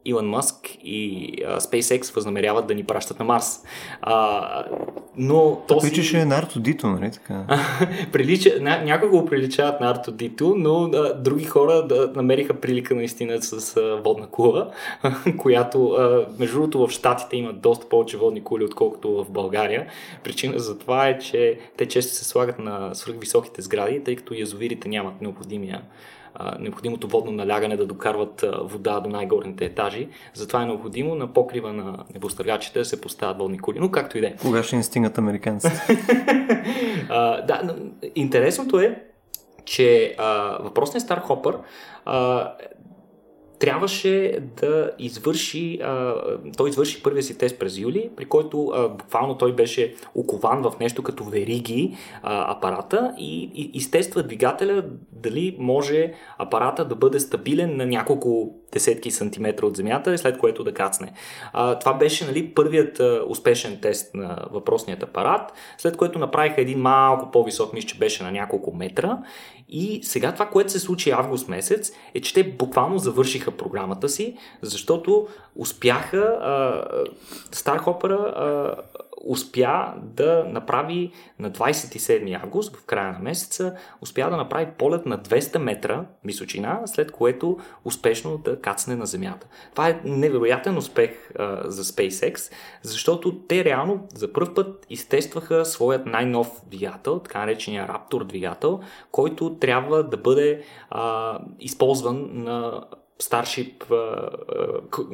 Илон 0.05 0.29
Мъск 0.29 0.77
и 0.83 1.31
а, 1.47 1.59
SpaceX 1.59 2.15
възнамеряват 2.15 2.67
да 2.67 2.75
ни 2.75 2.83
пращат 2.83 3.19
на 3.19 3.25
Марс. 3.25 3.63
А, 4.01 4.65
но 5.17 5.61
този... 5.67 5.89
Причаше 5.89 6.25
на 6.25 6.37
Артодито, 6.37 6.87
нали 6.87 7.11
така? 7.11 7.45
прилича, 8.11 8.49
ня, 8.61 8.81
някои 8.85 9.09
го 9.09 9.25
приличават 9.25 9.81
на 9.81 9.95
R2D2, 9.95 10.53
но 10.57 10.83
а, 10.83 11.13
други 11.13 11.45
хора 11.45 11.87
да 11.87 12.11
намериха 12.15 12.53
прилика 12.53 12.95
наистина 12.95 13.41
с 13.41 13.77
а, 13.77 14.01
водна 14.03 14.27
кула, 14.27 14.71
която 15.37 15.87
а, 15.87 16.25
между 16.39 16.55
другото 16.55 16.87
в 16.87 16.91
Штатите 16.91 17.37
имат 17.37 17.61
доста 17.61 17.89
повече 17.89 18.17
водни 18.17 18.43
кули, 18.43 18.63
отколкото 18.63 19.23
в 19.23 19.31
България. 19.31 19.87
Причина 20.23 20.59
за 20.59 20.79
това 20.79 21.07
е, 21.07 21.19
че 21.19 21.59
те 21.77 21.85
често 21.85 22.13
се 22.13 22.25
слагат 22.25 22.59
на 22.59 22.95
свръхвисоките 22.95 23.61
сгради, 23.61 24.03
тъй 24.03 24.15
като 24.15 24.33
язовирите 24.33 24.89
нямат 24.89 25.21
необходимия 25.21 25.81
а, 26.35 26.57
необходимото 26.59 27.07
водно 27.07 27.31
налягане 27.31 27.77
да 27.77 27.85
докарват 27.85 28.43
а, 28.43 28.59
вода 28.63 28.99
до 28.99 29.09
най-горните 29.09 29.65
етажи. 29.65 30.09
Затова 30.33 30.61
е 30.61 30.65
необходимо 30.65 31.15
на 31.15 31.33
покрива 31.33 31.73
на 31.73 31.97
небостъргачите 32.13 32.79
да 32.79 32.85
се 32.85 33.01
поставят 33.01 33.37
водни 33.37 33.59
кули. 33.59 33.79
Но 33.79 33.91
както 33.91 34.17
и 34.17 34.21
да 34.21 34.27
е. 34.27 34.35
Кога 34.35 34.63
ще 34.63 34.75
ни 34.75 34.83
стигнат 34.83 35.17
американците? 35.17 35.97
А, 37.09 37.41
да, 37.41 37.61
но 37.63 37.73
интересното 38.15 38.79
е, 38.79 39.03
че 39.65 40.15
а, 40.17 40.57
въпросният 40.61 41.03
Стар 41.03 41.19
Хопър 41.19 41.57
а, 42.05 42.51
трябваше 43.65 44.39
да 44.61 44.91
извърши, 44.99 45.79
а, 45.83 46.15
той 46.57 46.69
извърши 46.69 47.03
първия 47.03 47.23
си 47.23 47.37
тест 47.37 47.59
през 47.59 47.77
юли, 47.77 48.09
при 48.15 48.25
който 48.25 48.67
а, 48.67 48.89
буквално 48.89 49.37
той 49.37 49.55
беше 49.55 49.95
окован 50.15 50.61
в 50.61 50.73
нещо 50.79 51.03
като 51.03 51.23
вериги 51.23 51.97
а, 52.23 52.51
апарата 52.57 53.13
и, 53.17 53.51
и 53.55 53.71
изтества 53.73 54.23
двигателя 54.23 54.83
дали 55.11 55.55
може 55.59 56.13
апарата 56.37 56.85
да 56.85 56.95
бъде 56.95 57.19
стабилен 57.19 57.77
на 57.77 57.85
няколко 57.85 58.55
десетки 58.73 59.11
сантиметра 59.11 59.65
от 59.65 59.75
земята, 59.75 60.17
след 60.17 60.37
което 60.37 60.63
да 60.63 60.73
кацне. 60.73 61.13
А, 61.53 61.79
това 61.79 61.93
беше 61.93 62.25
нали, 62.25 62.53
първият 62.53 62.99
а, 62.99 63.21
успешен 63.27 63.79
тест 63.81 64.15
на 64.15 64.45
въпросният 64.51 65.03
апарат, 65.03 65.53
след 65.77 65.97
което 65.97 66.19
направиха 66.19 66.61
един 66.61 66.79
малко 66.79 67.31
по-висок, 67.31 67.73
мисля, 67.73 67.87
че 67.87 67.97
беше 67.97 68.23
на 68.23 68.31
няколко 68.31 68.75
метра. 68.75 69.17
И 69.69 69.99
сега 70.03 70.33
това, 70.33 70.45
което 70.45 70.71
се 70.71 70.79
случи 70.79 71.11
август 71.11 71.47
месец, 71.47 71.91
е, 72.13 72.21
че 72.21 72.33
те 72.33 72.43
буквално 72.43 72.97
завършиха 72.97 73.51
програмата 73.51 74.09
си, 74.09 74.37
защото 74.61 75.27
успяха, 75.55 76.37
а, 76.41 76.83
а, 78.35 78.75
успя 79.23 79.93
да 80.03 80.45
направи 80.47 81.11
на 81.39 81.51
27 81.51 82.43
август, 82.43 82.75
в 82.75 82.85
края 82.85 83.13
на 83.13 83.19
месеца, 83.19 83.75
успя 84.01 84.29
да 84.29 84.37
направи 84.37 84.67
полет 84.77 85.05
на 85.05 85.19
200 85.19 85.57
метра 85.57 86.05
височина, 86.23 86.81
след 86.85 87.11
което 87.11 87.57
успешно 87.85 88.37
да 88.37 88.61
кацне 88.61 88.95
на 88.95 89.05
Земята. 89.05 89.47
Това 89.71 89.89
е 89.89 90.01
невероятен 90.03 90.77
успех 90.77 91.31
а, 91.39 91.71
за 91.71 91.83
SpaceX, 91.83 92.51
защото 92.81 93.39
те 93.39 93.63
реално 93.65 94.07
за 94.13 94.33
първ 94.33 94.53
път 94.53 94.85
изтестваха 94.89 95.65
своят 95.65 96.05
най-нов 96.05 96.61
двигател, 96.67 97.19
така 97.19 97.39
наречения 97.39 97.87
Raptor 97.87 98.23
двигател, 98.23 98.79
който 99.11 99.55
трябва 99.55 100.03
да 100.03 100.17
бъде 100.17 100.63
а, 100.89 101.39
използван 101.59 102.29
на 102.33 102.83
Старшип, 103.19 103.83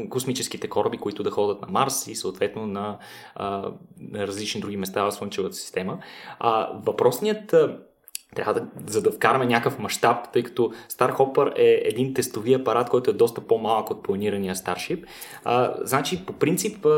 космическите 0.09 0.69
кораби, 0.69 0.97
които 0.97 1.23
да 1.23 1.31
ходят 1.31 1.61
на 1.61 1.67
Марс 1.67 2.07
и 2.07 2.15
съответно 2.15 2.67
на, 2.67 2.97
на 3.99 4.27
различни 4.27 4.61
други 4.61 4.77
места 4.77 5.03
в 5.03 5.11
Слънчевата 5.11 5.55
система. 5.55 5.99
Въпросният 6.73 7.55
трябва 8.35 8.53
да, 8.53 8.67
за 8.87 9.01
да 9.01 9.11
вкараме 9.11 9.45
някакъв 9.45 9.79
мащаб, 9.79 10.31
тъй 10.33 10.43
като 10.43 10.71
Starhopper 10.89 11.53
е 11.55 11.81
един 11.85 12.13
тестови 12.13 12.53
апарат, 12.53 12.89
който 12.89 13.09
е 13.09 13.13
доста 13.13 13.41
по-малък 13.41 13.89
от 13.89 14.03
планирания 14.03 14.55
Starship. 14.55 15.05
А, 15.43 15.73
значи, 15.81 16.25
по 16.25 16.33
принцип, 16.33 16.85
а, 16.85 16.89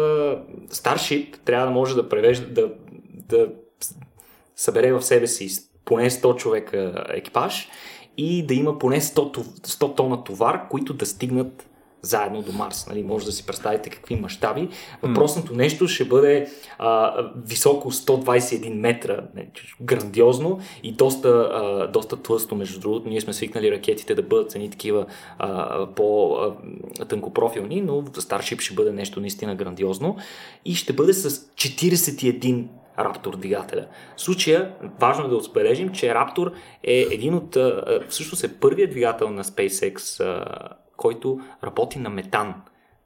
Starship 0.70 1.38
трябва 1.46 1.66
да 1.66 1.72
може 1.72 1.96
да 1.96 2.10
превежда, 2.10 2.48
да, 2.48 2.72
да 3.10 3.48
събере 4.56 4.94
в 4.94 5.02
себе 5.02 5.28
си 5.28 5.50
поне 5.86 6.10
100 6.10 6.36
човека 6.36 7.06
екипаж 7.10 7.70
и 8.18 8.46
да 8.46 8.54
има 8.54 8.80
поне 8.80 9.02
100, 9.02 9.38
100 9.68 9.96
тона 9.96 10.24
товар, 10.24 10.68
които 10.70 10.94
да 10.94 11.06
стигнат 11.06 11.70
заедно 12.04 12.42
до 12.42 12.52
Марс. 12.52 12.88
Нали? 12.88 13.04
Може 13.04 13.26
да 13.26 13.32
си 13.32 13.46
представите 13.46 13.90
какви 13.90 14.16
мащаби. 14.16 14.70
Въпросното 15.02 15.54
нещо 15.56 15.88
ще 15.88 16.06
бъде 16.06 16.48
а, 16.78 17.14
високо 17.46 17.92
121 17.92 18.74
метра, 18.74 19.24
не, 19.36 19.48
грандиозно 19.82 20.60
и 20.84 20.92
доста, 20.92 21.30
а, 21.30 21.88
доста 21.88 22.18
тлъсто, 22.18 22.56
между 22.56 22.80
другото. 22.80 23.10
Ние 23.10 23.22
сме 23.22 23.34
свикнали 23.34 23.72
ракетите 23.72 24.16
да 24.16 24.22
бъдат 24.22 24.52
цени 24.52 24.70
такива 24.70 25.06
а, 25.40 25.88
по-тънкопрофилни, 25.96 27.82
но 27.82 28.02
Starship 28.02 28.62
ще 28.62 28.74
бъде 28.74 28.92
нещо 28.92 29.20
наистина 29.20 29.56
грандиозно 29.56 30.18
и 30.66 30.76
ще 30.76 30.94
бъде 30.94 31.14
с 31.14 31.30
41 31.30 32.66
Раптор 33.00 33.38
двигателя. 33.38 33.86
В 34.18 34.22
случая, 34.22 34.74
важно 35.02 35.26
е 35.26 35.30
да 35.30 35.36
отбележим, 35.36 35.90
че 35.90 36.16
Раптор 36.16 36.52
е 36.84 36.94
един 37.12 37.34
от, 37.34 37.58
всъщност 38.10 38.44
е 38.44 38.54
първият 38.60 38.92
двигател 38.92 39.30
на 39.30 39.44
SpaceX, 39.44 40.24
който 40.98 41.40
работи 41.64 42.00
на 42.00 42.10
метан. 42.10 42.54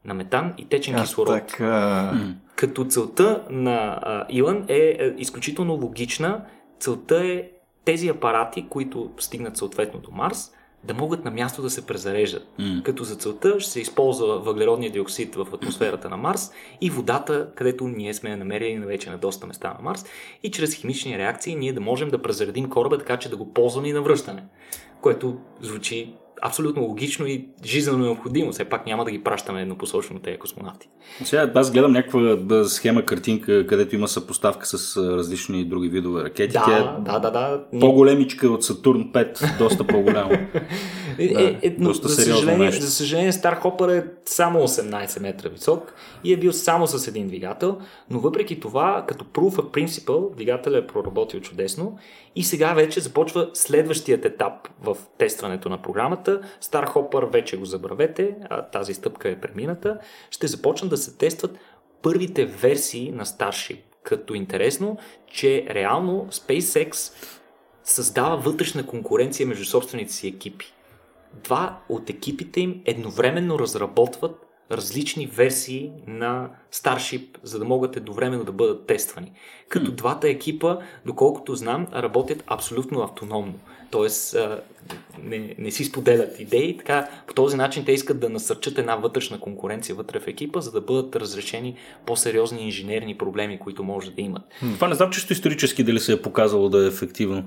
На 0.06 0.14
метан 0.14 0.54
и 0.58 0.66
течен 0.66 0.96
А, 0.96 1.02
кислород. 1.02 1.34
така. 1.34 2.14
Като 2.56 2.86
целта 2.86 3.44
на 3.50 4.00
а, 4.02 4.26
Илън 4.30 4.66
е, 4.68 4.76
е 4.78 5.14
изключително 5.18 5.74
логична. 5.74 6.46
Целта 6.80 7.26
е 7.26 7.50
тези 7.86 8.08
апарати, 8.08 8.68
които 8.70 9.12
стигнат 9.20 9.58
съответно 9.58 10.00
до 10.00 10.12
Марс, 10.12 10.52
да 10.84 10.94
могат 10.94 11.26
на 11.26 11.32
място 11.32 11.62
да 11.62 11.70
се 11.70 11.86
презареждат. 11.86 12.48
М. 12.60 12.82
Като 12.84 13.04
за 13.04 13.16
целта 13.16 13.60
ще 13.60 13.72
се 13.72 13.82
използва 13.82 14.40
въглеродния 14.40 14.92
диоксид 14.92 15.36
в 15.36 15.48
атмосферата 15.54 16.10
на 16.10 16.18
Марс 16.18 16.52
и 16.82 16.90
водата, 16.90 17.50
където 17.56 17.88
ние 17.88 18.14
сме 18.14 18.36
намерили 18.36 18.76
на 18.76 18.86
вече 18.86 19.10
на 19.10 19.18
доста 19.18 19.48
места 19.48 19.68
на 19.68 19.80
Марс 19.82 20.06
и 20.44 20.52
чрез 20.52 20.74
химични 20.74 21.18
реакции 21.18 21.56
ние 21.56 21.74
да 21.74 21.82
можем 21.82 22.10
да 22.10 22.22
презаредим 22.22 22.70
кораба 22.70 22.98
така, 22.98 23.18
че 23.18 23.30
да 23.30 23.38
го 23.38 23.54
ползваме 23.54 23.88
и 23.88 23.94
на 23.94 24.02
връщане. 24.02 24.44
Което 25.02 25.38
звучи 25.62 26.16
абсолютно 26.42 26.84
логично 26.84 27.28
и 27.28 27.48
жизненно 27.66 27.98
необходимо. 27.98 28.52
Все 28.52 28.66
пак 28.66 28.86
няма 28.86 29.06
да 29.06 29.12
ги 29.12 29.24
пращаме 29.24 29.62
еднопосочно 29.62 30.20
тези 30.20 30.38
космонавти. 30.38 30.90
Сега 31.24 31.52
аз 31.56 31.72
гледам 31.72 31.92
някаква 31.92 32.64
схема, 32.66 33.06
картинка, 33.06 33.68
където 33.68 33.96
има 33.96 34.08
съпоставка 34.08 34.66
с 34.66 34.98
различни 34.98 35.66
други 35.66 35.90
видове 35.90 36.24
ракети. 36.24 36.54
Да, 36.54 36.64
Тя 36.66 36.78
е 36.78 37.02
да, 37.02 37.20
да, 37.20 37.32
да. 37.32 37.80
по-големичка 37.80 38.48
от 38.48 38.64
Сатурн 38.64 39.12
5, 39.14 39.58
доста 39.58 39.88
по-голямо. 39.88 40.32
Е, 41.20 41.34
Да, 41.34 41.42
е, 41.42 41.60
е, 41.62 41.76
но, 41.80 41.90
доста 41.90 42.08
за, 42.08 42.22
съжаление, 42.22 42.66
нещо. 42.66 42.82
за 42.82 42.92
съжаление, 42.92 43.32
Стар 43.32 43.56
Хопър 43.56 43.90
е 43.90 44.06
само 44.26 44.60
18 44.60 45.22
метра 45.22 45.50
висок 45.50 45.94
и 46.24 46.34
е 46.34 46.38
бил 46.38 46.54
само 46.54 46.88
с 46.88 47.08
един 47.08 47.28
двигател, 47.28 47.78
но 48.10 48.20
въпреки 48.20 48.60
това, 48.60 49.06
като 49.08 49.26
proof 49.26 49.56
of 49.56 49.86
principle, 49.86 50.36
двигателят 50.36 50.84
е 50.84 50.88
проработил 50.88 51.40
чудесно 51.40 51.98
и 52.36 52.44
сега 52.44 52.74
вече 52.74 53.00
започва 53.00 53.50
следващият 53.54 54.26
етап 54.26 54.54
в 54.82 54.98
тестването 55.18 55.70
на 55.70 55.82
програмата. 55.82 56.27
Стар 56.62 56.86
Хопър 56.86 57.24
вече 57.24 57.58
го 57.58 57.66
забравете, 57.66 58.36
а 58.50 58.62
тази 58.62 58.94
стъпка 58.94 59.30
е 59.30 59.40
премината. 59.40 60.00
Ще 60.30 60.48
започнат 60.48 60.90
да 60.90 60.98
се 60.98 61.18
тестват 61.18 61.58
първите 62.02 62.46
версии 62.46 63.12
на 63.12 63.26
Starship. 63.26 63.80
Като 64.04 64.34
интересно, 64.34 64.98
че 65.28 65.68
реално 65.70 66.28
SpaceX 66.32 67.14
създава 67.84 68.38
вътрешна 68.38 68.86
конкуренция 68.86 69.48
между 69.48 69.66
собствените 69.66 70.14
си 70.14 70.28
екипи. 70.28 70.74
Два 71.34 71.80
от 71.90 72.10
екипите 72.10 72.62
им 72.62 72.82
едновременно 72.86 73.60
разработват 73.60 74.47
различни 74.72 75.28
версии 75.28 75.92
на 76.08 76.50
Starship, 76.74 77.38
за 77.44 77.60
да 77.60 77.66
могат 77.66 77.98
едновременно 77.98 78.44
да 78.44 78.52
бъдат 78.52 78.88
тествани. 78.88 79.32
Като 79.70 79.92
двата 79.92 80.30
екипа, 80.30 80.78
доколкото 81.06 81.56
знам, 81.56 81.88
работят 81.94 82.44
абсолютно 82.48 83.02
автономно. 83.02 83.54
Тоест, 83.92 84.36
не, 85.24 85.56
не 85.58 85.72
си 85.72 85.86
споделят 85.86 86.40
идеи, 86.40 86.78
така 86.78 87.10
по 87.28 87.34
този 87.34 87.58
начин 87.58 87.86
те 87.86 87.92
искат 87.92 88.20
да 88.20 88.30
насърчат 88.30 88.78
една 88.78 88.96
вътрешна 88.96 89.40
конкуренция 89.40 89.96
вътре 89.96 90.20
в 90.20 90.28
екипа, 90.28 90.62
за 90.62 90.72
да 90.72 90.82
бъдат 90.82 91.16
разрешени 91.16 91.76
по-сериозни 92.06 92.64
инженерни 92.64 93.18
проблеми, 93.18 93.60
които 93.60 93.84
може 93.84 94.12
да 94.12 94.22
имат. 94.22 94.42
Това 94.76 94.88
не 94.88 94.96
знам 94.96 95.12
чисто 95.12 95.34
исторически 95.34 95.84
дали 95.84 96.00
се 96.00 96.14
е 96.14 96.22
показало 96.22 96.70
да 96.70 96.84
е 96.84 96.88
ефективно. 96.88 97.44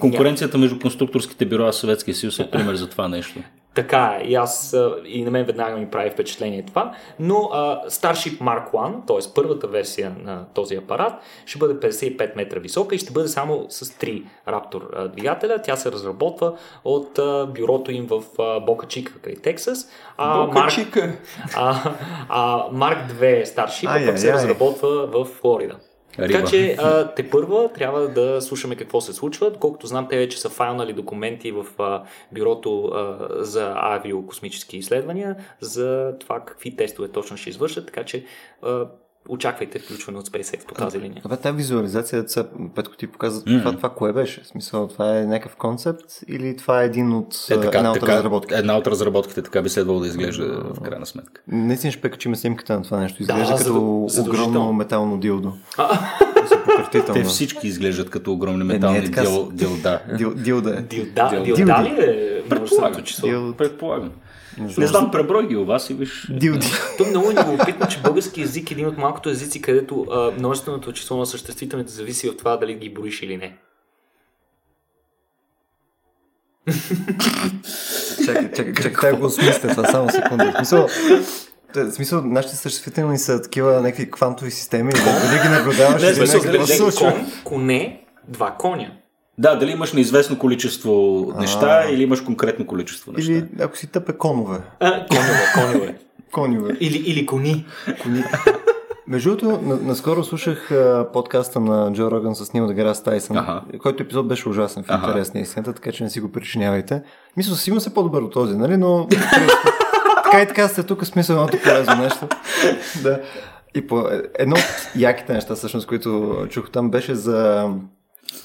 Конкуренцията 0.00 0.58
между 0.58 0.78
конструкторските 0.78 1.46
бюра 1.46 1.72
в 1.72 1.76
Съветския 1.76 2.14
съюз 2.14 2.38
е 2.38 2.50
пример 2.50 2.74
за 2.74 2.88
това 2.88 3.08
нещо. 3.08 3.40
Така 3.74 4.18
е, 4.20 4.24
и 4.24 4.34
аз 4.34 4.76
и 5.06 5.24
на 5.24 5.30
мен 5.30 5.44
веднага 5.44 5.76
ми 5.76 5.90
прави 5.90 6.10
впечатление 6.10 6.64
това, 6.66 6.92
но 7.18 7.50
а, 7.52 7.88
Starship 7.88 8.38
Mark 8.38 8.70
1, 8.70 9.06
т.е. 9.06 9.32
първата 9.34 9.66
версия 9.66 10.16
на 10.24 10.44
този 10.54 10.76
апарат, 10.76 11.12
ще 11.46 11.58
бъде 11.58 11.74
55 11.74 12.36
метра 12.36 12.60
висока 12.60 12.94
и 12.94 12.98
ще 12.98 13.12
бъде 13.12 13.28
само 13.28 13.66
с 13.68 13.84
3 13.84 14.22
Raptor 14.48 15.08
двигателя. 15.08 15.62
Тя 15.62 15.76
се 15.76 15.92
разработва 15.92 16.52
от 16.84 17.18
а, 17.18 17.46
бюрото 17.46 17.92
им 17.92 18.06
в 18.06 18.22
а, 18.38 18.60
Бока 18.60 18.86
Чика 18.86 19.12
край 19.22 19.34
Тексас. 19.34 19.90
А, 20.16 20.46
Бока 20.46 20.58
Mark, 20.58 20.74
Чика. 20.74 21.12
а, 21.56 21.92
а 22.28 22.70
Mark 22.70 23.12
2 23.12 23.44
Starship 23.44 24.06
пък 24.06 24.18
се 24.18 24.32
разработва 24.32 25.06
в 25.06 25.24
Флорида. 25.24 25.76
Риба. 26.18 26.32
Така 26.32 26.50
че 26.50 26.76
а, 26.78 27.14
те 27.14 27.30
първа 27.30 27.72
трябва 27.72 28.08
да 28.08 28.40
слушаме 28.42 28.76
какво 28.76 29.00
се 29.00 29.12
случва. 29.12 29.52
Колкото 29.52 29.86
знам, 29.86 30.06
те 30.10 30.16
вече 30.16 30.40
са 30.40 30.48
файлнали 30.48 30.92
документи 30.92 31.52
в 31.52 31.66
а, 31.78 32.02
бюрото 32.32 32.84
а, 32.84 33.28
за 33.44 33.72
авиокосмически 33.76 34.76
изследвания 34.76 35.36
за 35.60 36.14
това 36.20 36.40
какви 36.40 36.76
тестове 36.76 37.08
точно 37.08 37.36
ще 37.36 37.50
извършат, 37.50 37.86
така 37.86 38.04
че 38.04 38.24
а, 38.62 38.86
очаквайте 39.28 39.78
включване 39.78 40.18
от 40.18 40.28
SpaceX 40.28 40.66
по 40.66 40.74
тази 40.74 41.00
линия. 41.00 41.22
Това 41.22 41.36
тази 41.36 41.56
визуализация, 41.56 42.24
сега, 42.26 42.48
Петко 42.74 42.96
ти 42.96 43.06
показа 43.06 43.42
Мгм. 43.46 43.58
това, 43.58 43.72
това 43.72 43.88
кое 43.88 44.12
беше? 44.12 44.40
В 44.42 44.46
смисъл, 44.46 44.88
това 44.88 45.18
е 45.18 45.24
някакъв 45.24 45.56
концепт 45.56 46.00
или 46.28 46.56
това 46.56 46.82
е 46.82 46.86
един 46.86 47.12
от, 47.12 47.34
Е, 47.50 47.60
така, 47.60 47.78
една 47.78 47.90
от 47.90 48.00
така, 48.00 48.16
разработките? 48.16 48.58
една 48.58 48.76
от 48.78 48.86
разработките 48.86 49.42
така 49.42 49.62
би 49.62 49.68
следвало 49.68 50.00
да 50.00 50.06
изглежда 50.06 50.46
в 50.70 50.80
крайна 50.80 51.06
сметка. 51.06 51.40
Наистина 51.48 51.92
ще 51.92 52.00
пекачим 52.00 52.36
снимката 52.36 52.74
на 52.74 52.82
това 52.82 52.98
нещо. 53.00 53.22
Изглежда 53.22 53.52
Да, 53.52 53.58
като 53.58 54.04
задъл- 54.08 54.28
огромно 54.28 54.72
метално 54.72 55.18
дилдо. 55.18 55.52
А. 55.78 56.00
Те 57.12 57.24
всички 57.24 57.68
изглеждат 57.68 58.10
като 58.10 58.32
огромни 58.32 58.64
не 58.64 58.74
е 58.74 58.76
метални 58.76 59.04
така 59.04 59.20
дил, 59.20 59.50
дилда. 59.52 60.00
Дил, 60.18 60.34
дилда 60.34 60.70
е. 60.70 60.82
Дилда, 60.82 61.30
Дил- 61.44 61.54
дилда 61.54 61.82
ли 61.82 61.96
е 62.00 62.42
Предполагам. 63.58 64.10
Не 64.58 64.74
Не 64.78 64.86
знам. 64.86 65.10
преброй 65.10 65.48
ги 65.48 65.56
у 65.56 65.64
вас 65.64 65.90
и 65.90 65.94
виж. 65.94 66.28
Дилди. 66.30 66.66
То 66.98 67.04
много 67.04 67.30
е 67.30 67.34
любопитно, 67.34 67.86
че 67.88 68.00
български 68.00 68.42
език 68.42 68.70
е 68.70 68.74
един 68.74 68.86
от 68.86 68.98
малкото 68.98 69.30
езици, 69.30 69.62
където 69.62 70.06
а, 70.10 70.30
множественото 70.38 70.92
число 70.92 71.16
на 71.16 71.26
съществителните 71.26 71.92
зависи 71.92 72.28
от 72.28 72.38
това 72.38 72.56
дали 72.56 72.74
ги 72.74 72.94
броиш 72.94 73.22
или 73.22 73.36
не. 73.36 73.56
Чакай, 78.24 78.50
чакай, 78.50 78.72
чакай, 78.72 78.92
трябва 78.92 79.18
го 79.18 79.26
осмисля 79.26 79.68
това, 79.68 79.84
само 79.84 80.10
секунда. 80.10 80.52
В 80.52 80.56
смисъл, 80.56 80.88
в 81.74 81.92
смисъл, 81.92 82.22
нашите 82.24 82.56
съществителни 82.56 83.18
са 83.18 83.42
такива 83.42 83.80
някакви 83.80 84.10
квантови 84.10 84.50
системи, 84.50 84.90
и 84.90 84.94
дали 84.94 85.42
ги 85.42 85.48
наблюдаваш, 85.48 86.02
Не, 86.02 86.08
или 86.08 86.16
смисъл, 86.16 86.40
не, 86.44 86.52
какво 86.52 86.66
се 86.66 86.76
случва? 86.76 87.12
Кон, 87.12 87.26
коне, 87.44 88.04
два 88.28 88.54
коня. 88.58 88.90
Да, 89.38 89.54
дали 89.56 89.70
имаш 89.70 89.92
неизвестно 89.92 90.38
количество 90.38 90.92
неща 91.38 91.84
или 91.90 92.02
имаш 92.02 92.20
конкретно 92.20 92.66
количество 92.66 93.12
неща. 93.12 93.32
Или 93.32 93.44
ако 93.60 93.76
си 93.76 93.86
тъпе 93.86 94.12
конове. 94.12 94.58
А, 94.80 95.06
коневе, 95.06 95.38
коневе. 95.54 95.98
Коневе. 96.32 96.76
Или, 96.80 96.96
или 96.96 97.26
кони. 97.26 97.66
Между 99.06 99.36
другото, 99.36 99.62
на- 99.62 99.76
наскоро 99.76 100.24
слушах 100.24 100.70
а, 100.70 101.08
подкаста 101.12 101.60
на 101.60 101.92
Джо 101.92 102.10
Роган 102.10 102.34
с 102.34 102.52
Нил 102.52 102.66
Деграс 102.66 103.02
Тайсън, 103.02 103.36
Аха. 103.36 103.62
който 103.78 104.02
епизод 104.02 104.28
беше 104.28 104.48
ужасен 104.48 104.82
в 104.82 104.90
Аха. 104.90 105.06
интерес 105.06 105.34
на 105.34 105.40
истината, 105.40 105.72
така 105.72 105.92
че 105.92 106.04
не 106.04 106.10
си 106.10 106.20
го 106.20 106.32
причинявайте. 106.32 107.02
Мисля, 107.36 107.54
сигурно 107.54 107.80
се 107.80 107.94
по-добър 107.94 108.22
от 108.22 108.32
този, 108.32 108.56
нали? 108.56 108.76
Но 108.76 109.08
така 110.24 110.42
и 110.42 110.46
така 110.46 110.68
сте 110.68 110.82
тук 110.82 111.06
смисъл 111.06 111.34
едното 111.34 111.58
полезно 111.62 111.96
нещо. 111.96 112.28
да. 113.02 113.20
И 113.74 113.86
по 113.86 114.04
едно 114.38 114.56
от 114.56 114.88
яките 114.96 115.32
неща, 115.32 115.54
всъщност, 115.54 115.86
които 115.86 116.36
чух 116.50 116.70
там, 116.70 116.90
беше 116.90 117.14
за 117.14 117.68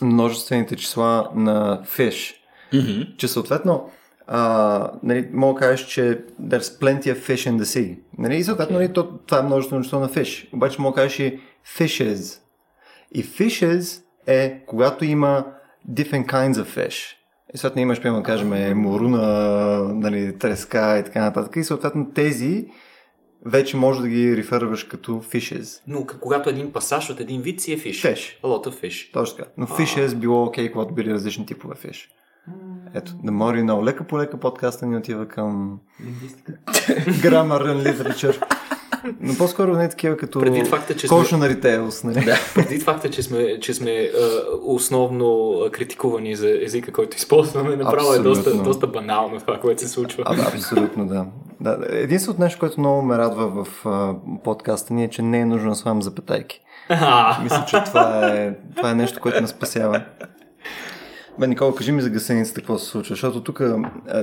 множествените 0.01 0.75
числа 0.75 1.29
на 1.35 1.81
Fish. 1.85 2.35
Мгм. 2.73 3.01
Че 3.17 3.27
съответно, 3.27 3.89
а, 4.27 4.91
нали, 5.03 5.29
мога 5.33 5.59
да 5.59 5.65
кажеш, 5.65 5.87
че 5.87 6.21
there's 6.41 6.59
plenty 6.59 7.13
of 7.13 7.17
fish 7.17 7.51
in 7.51 7.57
the 7.57 7.63
sea. 7.63 7.97
Нали? 8.17 8.35
И 8.35 8.43
съответно, 8.43 8.75
Okay. 8.75 8.79
нали, 8.79 8.93
то, 8.93 9.17
това 9.17 9.39
е 9.39 9.43
множествено 9.43 9.83
число 9.83 9.99
на 9.99 10.09
fish. 10.09 10.53
Обаче 10.53 10.81
мога 10.81 10.95
да 10.95 11.01
кажеш 11.01 11.19
и 11.19 11.39
fishes. 11.77 12.39
И 13.11 13.25
fishes 13.25 14.01
е 14.27 14.61
когато 14.65 15.05
има 15.05 15.45
different 15.91 16.25
kinds 16.25 16.53
of 16.53 16.87
fish. 16.87 17.15
И 17.53 17.57
съответно 17.57 17.81
имаш, 17.81 18.01
примерно, 18.01 18.23
кажем, 18.23 18.77
моруна, 18.77 19.27
нали, 19.93 20.37
треска 20.37 20.99
и 20.99 21.03
така 21.03 21.21
нататък. 21.21 21.55
И 21.55 21.63
съответно 21.63 22.11
тези 22.15 22.67
вече 23.45 23.77
може 23.77 24.01
да 24.01 24.07
ги 24.07 24.37
реферваш 24.37 24.83
като 24.83 25.11
fishes. 25.11 25.81
Но 25.87 26.05
когато 26.21 26.49
един 26.49 26.71
пасаж 26.71 27.09
от 27.09 27.19
един 27.19 27.41
вид 27.41 27.61
си 27.61 27.73
е 27.73 27.77
фиш. 27.77 28.03
Fish. 28.03 28.41
A 28.43 28.45
lot 28.45 28.67
of 28.67 28.83
fish. 28.83 29.13
Точно 29.13 29.37
така. 29.37 29.49
Но 29.57 29.67
fishes 29.67 30.15
било 30.15 30.43
окей, 30.43 30.71
когато 30.71 30.93
били 30.93 31.13
различни 31.13 31.45
типове 31.45 31.75
fish. 31.75 32.09
Ето, 32.93 33.13
да 33.23 33.31
мори 33.31 33.63
много 33.63 33.85
лека 33.85 34.03
по 34.03 34.19
лека 34.19 34.37
подкаста 34.37 34.85
ни 34.85 34.97
отива 34.97 35.27
към 35.27 35.79
and 36.67 37.83
Literature. 37.83 38.43
Но 39.21 39.37
по-скоро 39.37 39.73
не 39.73 39.83
е 39.85 39.89
такива 39.89 40.17
като 40.17 40.39
Предвид 40.39 40.67
факта, 40.67 40.95
че 40.95 41.07
сме- 41.07 41.17
Cautionary 41.17 41.63
Tales, 41.63 42.03
нали? 42.03 42.25
Да. 42.25 42.37
Преди 42.55 42.79
факта, 42.79 43.09
че 43.09 43.23
сме, 43.23 43.59
че 43.59 43.73
сме 43.73 43.91
а, 43.91 44.09
основно 44.65 45.59
критикувани 45.71 46.35
за 46.35 46.57
езика, 46.61 46.91
който 46.91 47.17
използваме, 47.17 47.75
направо 47.75 48.13
е 48.13 48.19
доста, 48.19 48.63
доста 48.63 48.87
банално 48.87 49.39
това, 49.39 49.59
което 49.59 49.81
се 49.81 49.87
случва. 49.87 50.23
А, 50.25 50.35
да, 50.35 50.41
абсолютно, 50.41 51.07
да. 51.07 51.25
да. 51.59 51.77
Единственото 51.89 52.41
нещо, 52.41 52.59
което 52.59 52.79
много 52.79 53.01
ме 53.01 53.17
радва 53.17 53.63
в 53.63 53.85
а, 53.85 54.13
подкаста 54.43 54.93
ни 54.93 55.03
е, 55.03 55.09
че 55.09 55.21
не 55.21 55.39
е 55.39 55.45
нужно 55.45 55.69
да 55.69 55.75
слагам 55.75 56.01
запетайки. 56.01 56.61
Мисля, 57.43 57.65
че 57.67 57.83
това 57.85 58.27
е, 58.27 58.53
това 58.75 58.91
е 58.91 58.95
нещо, 58.95 59.19
което 59.21 59.41
ме 59.41 59.47
спасява. 59.47 60.01
Бе, 61.39 61.47
Никола, 61.47 61.75
кажи 61.75 61.91
ми 61.91 62.01
за 62.01 62.09
гасеницата 62.09 62.59
какво 62.61 62.77
се 62.77 62.85
случва, 62.85 63.13
защото 63.13 63.43
тук, 63.43 63.61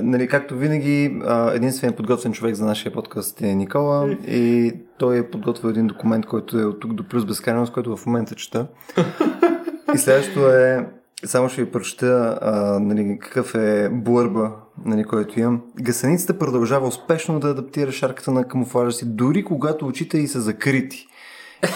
нали, 0.01 0.27
както 0.27 0.55
винаги, 0.55 1.21
единственият 1.53 1.97
подготвен 1.97 2.33
човек 2.33 2.55
за 2.55 2.65
нашия 2.65 2.93
подкаст 2.93 3.41
е 3.41 3.55
Никола 3.55 4.09
и 4.27 4.73
той 4.97 5.17
е 5.17 5.29
подготвил 5.29 5.69
един 5.69 5.87
документ, 5.87 6.25
който 6.25 6.59
е 6.59 6.65
от 6.65 6.79
тук 6.79 6.93
до 6.93 7.07
плюс 7.07 7.25
безкрайност, 7.25 7.73
който 7.73 7.97
в 7.97 8.05
момента 8.05 8.35
чета. 8.35 8.67
И 9.95 9.97
следващото 9.97 10.49
е, 10.49 10.87
само 11.25 11.49
ще 11.49 11.63
ви 11.63 11.71
прочета 11.71 12.39
нали, 12.81 13.17
какъв 13.21 13.55
е 13.55 13.89
блърба, 13.91 14.51
нали, 14.85 15.03
който 15.03 15.39
имам. 15.39 15.61
Гасеницата 15.81 16.39
продължава 16.39 16.87
успешно 16.87 17.39
да 17.39 17.49
адаптира 17.49 17.91
шарката 17.91 18.31
на 18.31 18.47
камуфлажа 18.47 18.91
си, 18.91 19.05
дори 19.05 19.43
когато 19.43 19.87
очите 19.87 20.17
й 20.17 20.27
са 20.27 20.41
закрити. 20.41 21.07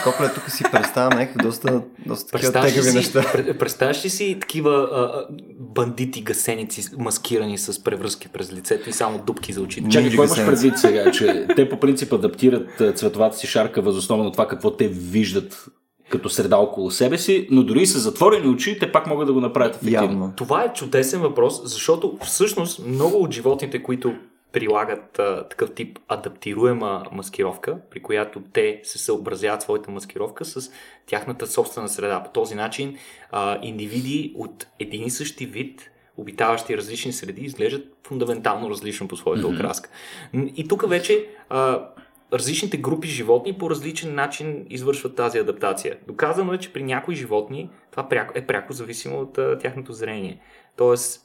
Колко 0.03 0.23
тук 0.35 0.49
си 0.49 0.63
представям 0.71 1.19
някакви 1.19 1.43
доста, 1.43 1.81
доста 2.05 2.31
такива 2.31 2.51
тегави 2.51 2.89
си, 2.89 2.95
неща. 2.95 3.21
пр- 3.21 3.57
представяш 3.57 4.05
ли 4.05 4.09
си 4.09 4.37
такива 4.41 4.71
а, 4.71 5.25
бандити 5.59 6.21
гасеници, 6.21 6.83
маскирани 6.97 7.57
с 7.57 7.83
превръзки 7.83 8.27
през 8.27 8.53
лицето 8.53 8.89
и 8.89 8.93
само 8.93 9.17
дупки 9.17 9.53
за 9.53 9.61
очите? 9.61 9.89
Чакай, 9.89 10.09
какво 10.09 10.23
имаш 10.23 10.45
предвид 10.45 10.77
сега? 10.77 11.11
Че 11.11 11.47
те 11.55 11.69
по 11.69 11.79
принцип 11.79 12.13
адаптират 12.13 12.97
цветовата 12.97 13.37
си 13.37 13.47
шарка 13.47 13.81
възоснова 13.81 14.23
на 14.23 14.31
това 14.31 14.47
какво 14.47 14.71
те 14.71 14.87
виждат 14.87 15.65
като 16.09 16.29
среда 16.29 16.57
около 16.57 16.91
себе 16.91 17.17
си, 17.17 17.47
но 17.51 17.63
дори 17.63 17.85
с 17.85 17.99
затворени 17.99 18.47
очи, 18.47 18.79
те 18.79 18.91
пак 18.91 19.07
могат 19.07 19.27
да 19.27 19.33
го 19.33 19.41
направят 19.41 19.75
ефективно. 19.75 20.03
Явно. 20.03 20.33
Това 20.35 20.63
е 20.63 20.73
чудесен 20.73 21.21
въпрос, 21.21 21.61
защото 21.63 22.17
всъщност 22.25 22.85
много 22.87 23.17
от 23.17 23.31
животните, 23.33 23.83
които 23.83 24.13
прилагат 24.51 25.19
а, 25.19 25.47
такъв 25.47 25.73
тип 25.73 25.99
адаптируема 26.07 27.03
маскировка, 27.11 27.77
при 27.89 28.01
която 28.01 28.41
те 28.53 28.79
се 28.83 28.97
съобразяват 28.97 29.61
своята 29.61 29.91
маскировка 29.91 30.45
с 30.45 30.71
тяхната 31.05 31.47
собствена 31.47 31.89
среда. 31.89 32.23
По 32.23 32.31
този 32.31 32.55
начин 32.55 32.97
а, 33.31 33.59
индивиди 33.61 34.33
от 34.35 34.67
един 34.79 35.03
и 35.03 35.09
същи 35.09 35.45
вид 35.45 35.91
обитаващи 36.17 36.77
различни 36.77 37.13
среди, 37.13 37.41
изглеждат 37.41 37.85
фундаментално 38.07 38.69
различно 38.69 39.07
по 39.07 39.17
своята 39.17 39.47
mm-hmm. 39.47 39.55
окраска. 39.55 39.89
И 40.33 40.67
тук 40.67 40.89
вече 40.89 41.27
а, 41.49 41.87
различните 42.33 42.77
групи 42.77 43.07
животни 43.07 43.57
по 43.57 43.69
различен 43.69 44.15
начин 44.15 44.65
извършват 44.69 45.15
тази 45.15 45.39
адаптация. 45.39 45.97
Доказано 46.07 46.53
е, 46.53 46.57
че 46.57 46.73
при 46.73 46.83
някои 46.83 47.15
животни 47.15 47.69
това 47.91 48.07
е 48.35 48.47
пряко 48.47 48.73
зависимо 48.73 49.19
от 49.19 49.37
а, 49.37 49.57
тяхното 49.57 49.93
зрение. 49.93 50.39
Тоест, 50.75 51.21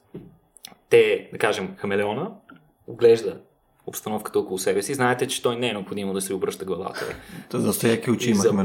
те, 0.89 1.29
да 1.33 1.39
кажем, 1.39 1.75
хамелеона, 1.77 2.31
оглежда 2.87 3.43
обстановката 3.87 4.39
около 4.39 4.59
себе 4.59 4.83
си. 4.83 4.95
Знаете, 4.95 5.27
че 5.27 5.43
той 5.43 5.57
не 5.57 5.69
е 5.69 5.73
необходимо 5.73 6.13
да 6.13 6.21
се 6.21 6.35
обръща 6.35 6.65
главата. 6.65 7.17
То 7.51 7.59
за 7.59 7.73
всеки 7.73 8.11
очи 8.11 8.31
имахме. 8.31 8.65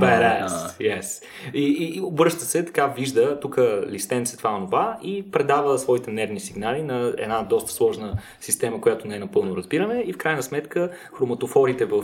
Yes. 0.80 1.24
И, 1.53 1.61
и, 1.61 1.97
и 1.97 2.01
обръща 2.01 2.39
се, 2.39 2.65
така 2.65 2.88
вижда 2.88 3.39
тук 3.39 3.57
листенце 3.89 4.38
това 4.38 4.55
онова 4.55 4.97
и 5.03 5.32
предава 5.32 5.78
своите 5.78 6.11
нервни 6.11 6.39
сигнали 6.39 6.82
на 6.82 7.13
една 7.17 7.43
доста 7.43 7.72
сложна 7.72 8.17
система, 8.39 8.82
която 8.82 9.07
не 9.07 9.15
е 9.15 9.19
напълно 9.19 9.55
разбираме 9.55 10.03
и 10.07 10.13
в 10.13 10.17
крайна 10.17 10.43
сметка 10.43 10.89
хроматофорите 11.13 11.86
в 11.86 12.03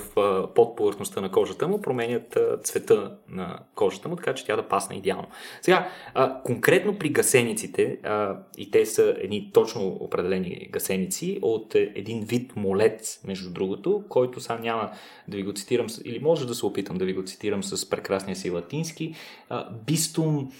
подповърхността 0.56 1.22
на 1.22 1.32
кожата 1.32 1.68
му 1.68 1.82
променят 1.82 2.38
цвета 2.64 3.12
на 3.30 3.60
кожата 3.76 4.10
му, 4.10 4.16
така 4.16 4.34
че 4.34 4.46
тя 4.46 4.56
да 4.56 4.68
пасне 4.68 4.96
идеално. 4.96 5.28
Сега, 5.62 5.90
конкретно 6.44 6.98
при 6.98 7.10
гасениците, 7.10 7.98
и 8.58 8.72
те 8.72 8.86
са 8.86 9.16
едни 9.18 9.52
точно 9.54 9.88
определени 9.88 10.68
гасеници 10.72 11.40
от 11.42 11.76
един 11.76 12.24
вид 12.24 12.56
молет 12.56 13.07
между 13.24 13.50
другото, 13.50 14.04
който 14.10 14.42
сега 14.42 14.60
няма 14.60 14.92
да 15.28 15.38
ви 15.38 15.44
го 15.44 15.54
цитирам, 15.54 15.88
или 16.06 16.20
може 16.20 16.48
да 16.48 16.56
се 16.56 16.66
опитам 16.66 16.98
да 16.98 17.06
ви 17.06 17.14
го 17.14 17.24
цитирам 17.24 17.64
с 17.64 17.90
прекрасния 17.90 18.36
си 18.36 18.50
латински. 18.50 19.16
Бистум 19.86 20.52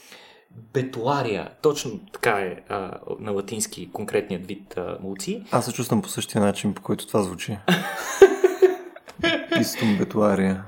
бетуария, 0.74 1.50
точно 1.62 2.00
така 2.14 2.32
е 2.32 2.62
а, 2.70 3.00
на 3.20 3.32
латински 3.32 3.92
конкретният 3.92 4.48
вид 4.48 4.78
а, 4.78 4.98
мулци. 5.02 5.44
Аз 5.52 5.66
се 5.66 5.74
чувствам 5.74 6.02
по 6.02 6.10
същия 6.10 6.42
начин, 6.42 6.74
по 6.74 6.82
който 6.82 7.08
това 7.08 7.24
звучи. 7.24 7.58
Бистум 9.58 9.98
бетуария. 9.98 10.64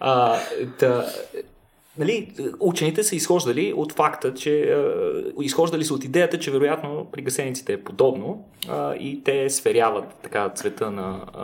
А, 0.00 0.38
да, 0.78 1.12
нали, 2.00 2.32
учените 2.60 3.02
са 3.02 3.16
изхождали 3.16 3.72
от 3.76 3.92
факта, 3.92 4.34
че 4.34 4.60
е, 4.60 4.76
изхождали 5.42 5.84
са 5.84 5.94
от 5.94 6.04
идеята, 6.04 6.38
че 6.38 6.50
вероятно 6.50 7.06
при 7.12 7.22
гасениците 7.22 7.72
е 7.72 7.84
подобно 7.84 8.44
е, 8.68 8.96
и 8.98 9.24
те 9.24 9.50
сверяват 9.50 10.04
така 10.22 10.48
цвета 10.48 10.90
на 10.90 11.20
е, 11.34 11.40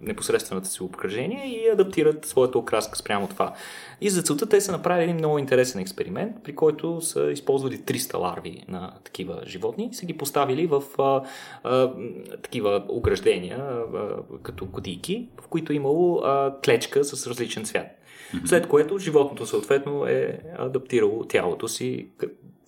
непосредствената 0.00 0.68
си 0.68 0.82
обкръжение 0.82 1.46
и 1.46 1.70
адаптират 1.72 2.24
своята 2.24 2.58
окраска 2.58 2.98
спрямо 2.98 3.28
това. 3.28 3.54
И 4.00 4.10
за 4.10 4.22
целта 4.22 4.46
те 4.46 4.60
са 4.60 4.72
направили 4.72 5.04
един 5.04 5.16
много 5.16 5.38
интересен 5.38 5.80
експеримент, 5.80 6.36
при 6.44 6.54
който 6.54 7.00
са 7.00 7.30
използвали 7.32 7.78
300 7.78 8.18
ларви 8.18 8.62
на 8.68 8.92
такива 9.04 9.40
животни 9.46 9.88
и 9.92 9.94
са 9.94 10.06
ги 10.06 10.16
поставили 10.16 10.66
в 10.66 10.82
а, 10.98 11.22
а, 11.64 11.90
такива 12.42 12.84
ограждения, 12.88 13.58
а, 13.58 13.88
като 14.42 14.66
кодийки, 14.66 15.28
в 15.40 15.48
които 15.48 15.72
е 15.72 15.76
имало 15.76 16.20
а, 16.24 16.54
клечка 16.64 17.04
с 17.04 17.26
различен 17.26 17.64
цвят. 17.64 17.86
След 18.44 18.66
което 18.66 18.98
животното 18.98 19.46
съответно 19.46 20.06
е 20.06 20.38
адаптирало 20.58 21.24
тялото 21.24 21.68
си 21.68 22.06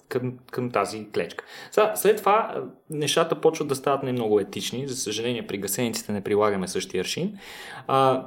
към, 0.08 0.32
към 0.50 0.70
тази 0.70 1.10
клечка. 1.10 1.44
Сега, 1.70 1.92
след 1.96 2.16
това 2.16 2.64
нещата 2.90 3.40
почват 3.40 3.68
да 3.68 3.74
стават 3.74 4.02
не 4.02 4.12
много 4.12 4.40
етични. 4.40 4.88
За 4.88 4.96
съжаление, 4.96 5.46
при 5.46 5.58
гасениците 5.58 6.12
не 6.12 6.20
прилагаме 6.24 6.68
същия 6.68 7.00
аршин. 7.00 7.38
А, 7.86 8.26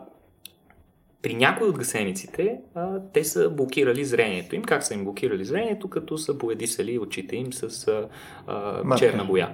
при 1.21 1.34
някои 1.34 1.67
от 1.67 1.77
гасениците 1.77 2.59
а, 2.75 2.99
те 3.13 3.23
са 3.23 3.49
блокирали 3.49 4.05
зрението 4.05 4.55
им. 4.55 4.63
Как 4.63 4.84
са 4.84 4.93
им 4.93 5.03
блокирали 5.03 5.45
зрението? 5.45 5.89
Като 5.89 6.17
са 6.17 6.38
поедисали 6.38 6.99
очите 6.99 7.36
им 7.36 7.53
с 7.53 7.88
а, 7.88 8.07
а, 8.47 8.97
черна 8.97 9.25
боя. 9.25 9.49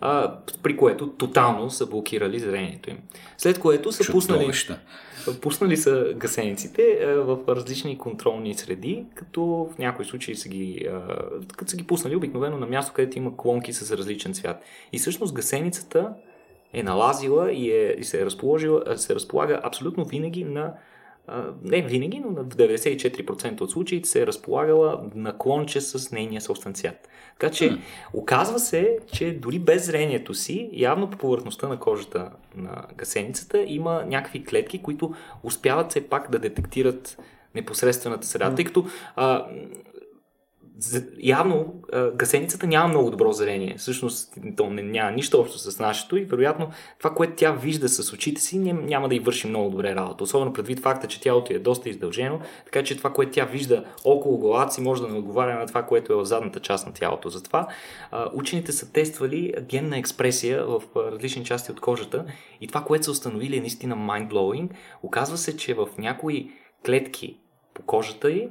А, 0.00 0.34
при 0.62 0.76
което 0.76 1.08
тотално 1.08 1.70
са 1.70 1.86
блокирали 1.86 2.38
зрението 2.38 2.90
им. 2.90 2.98
След 3.38 3.58
което 3.58 3.92
са 3.92 4.12
пуснали, 4.12 4.52
пуснали 5.42 5.76
са 5.76 6.12
гасениците 6.16 6.82
а, 6.82 7.06
в 7.06 7.38
различни 7.48 7.98
контролни 7.98 8.54
среди, 8.54 9.04
като 9.14 9.70
в 9.74 9.78
някои 9.78 10.04
случаи 10.04 10.36
са 10.36 10.48
ги, 10.48 10.88
а, 10.92 11.18
като 11.56 11.70
са 11.70 11.76
ги 11.76 11.86
пуснали 11.86 12.16
обикновено 12.16 12.58
на 12.58 12.66
място, 12.66 12.92
където 12.94 13.18
има 13.18 13.36
клонки 13.36 13.72
с 13.72 13.96
различен 13.96 14.34
цвят. 14.34 14.62
И 14.92 14.98
всъщност 14.98 15.34
гасеницата 15.34 16.14
е 16.72 16.82
налазила 16.82 17.52
и, 17.52 17.70
е, 17.70 17.96
и 17.98 18.04
се, 18.04 18.20
е 18.20 18.24
разположила, 18.24 18.98
се 18.98 19.14
разполага 19.14 19.60
абсолютно 19.62 20.04
винаги 20.04 20.44
на 20.44 20.74
не 21.62 21.82
винаги, 21.82 22.20
но 22.20 22.28
в 22.28 22.48
94% 22.48 23.60
от 23.60 23.70
случаите 23.70 24.08
се 24.08 24.22
е 24.22 24.26
разполагала 24.26 25.04
на 25.14 25.38
клонче 25.38 25.80
с 25.80 26.12
нейния 26.12 26.40
собствен 26.40 26.74
цвят. 26.74 27.08
Така 27.38 27.52
че, 27.52 27.70
mm. 27.70 27.78
оказва 28.12 28.58
се, 28.58 28.98
че 29.12 29.32
дори 29.32 29.58
без 29.58 29.86
зрението 29.86 30.34
си, 30.34 30.70
явно 30.72 31.10
по 31.10 31.18
повърхността 31.18 31.68
на 31.68 31.78
кожата 31.78 32.30
на 32.56 32.84
гасеницата 32.96 33.64
има 33.66 34.04
някакви 34.06 34.44
клетки, 34.44 34.82
които 34.82 35.14
успяват 35.42 35.90
все 35.90 36.08
пак 36.08 36.30
да 36.30 36.38
детектират 36.38 37.18
непосредствената 37.54 38.26
среда. 38.26 38.50
Mm. 38.50 38.56
Тъй 38.56 38.64
като 38.64 38.86
а, 39.16 39.46
явно 41.18 41.74
гасеницата 42.14 42.66
няма 42.66 42.88
много 42.88 43.10
добро 43.10 43.32
зрение. 43.32 43.74
Всъщност, 43.78 44.34
то 44.56 44.70
не, 44.70 44.82
няма 44.82 45.10
нищо 45.10 45.40
общо 45.40 45.58
с 45.58 45.78
нашето 45.78 46.16
и 46.16 46.24
вероятно 46.24 46.70
това, 46.98 47.14
което 47.14 47.32
тя 47.36 47.52
вижда 47.52 47.88
с 47.88 48.12
очите 48.12 48.40
си, 48.40 48.58
няма 48.58 49.08
да 49.08 49.14
й 49.14 49.18
върши 49.18 49.48
много 49.48 49.70
добре 49.70 49.94
работа. 49.94 50.24
Особено 50.24 50.52
предвид 50.52 50.80
факта, 50.80 51.08
че 51.08 51.20
тялото 51.20 51.52
е 51.52 51.58
доста 51.58 51.88
издължено, 51.88 52.40
така 52.64 52.82
че 52.82 52.96
това, 52.96 53.12
което 53.12 53.32
тя 53.32 53.44
вижда 53.44 53.84
около 54.04 54.38
главата 54.38 54.72
си, 54.72 54.80
може 54.80 55.02
да 55.02 55.08
не 55.08 55.18
отговаря 55.18 55.58
на 55.58 55.66
това, 55.66 55.82
което 55.82 56.12
е 56.12 56.16
в 56.16 56.24
задната 56.24 56.60
част 56.60 56.86
на 56.86 56.92
тялото. 56.92 57.28
Затова 57.28 57.68
учените 58.34 58.72
са 58.72 58.92
тествали 58.92 59.54
генна 59.68 59.98
експресия 59.98 60.66
в 60.66 60.82
различни 60.96 61.44
части 61.44 61.72
от 61.72 61.80
кожата 61.80 62.24
и 62.60 62.66
това, 62.66 62.84
което 62.84 63.04
са 63.04 63.10
установили 63.10 63.56
е 63.56 63.60
наистина 63.60 63.96
mind-blowing. 63.96 64.68
Оказва 65.02 65.36
се, 65.36 65.56
че 65.56 65.74
в 65.74 65.88
някои 65.98 66.50
клетки 66.86 67.38
по 67.74 67.82
кожата 67.82 68.30
й 68.30 68.48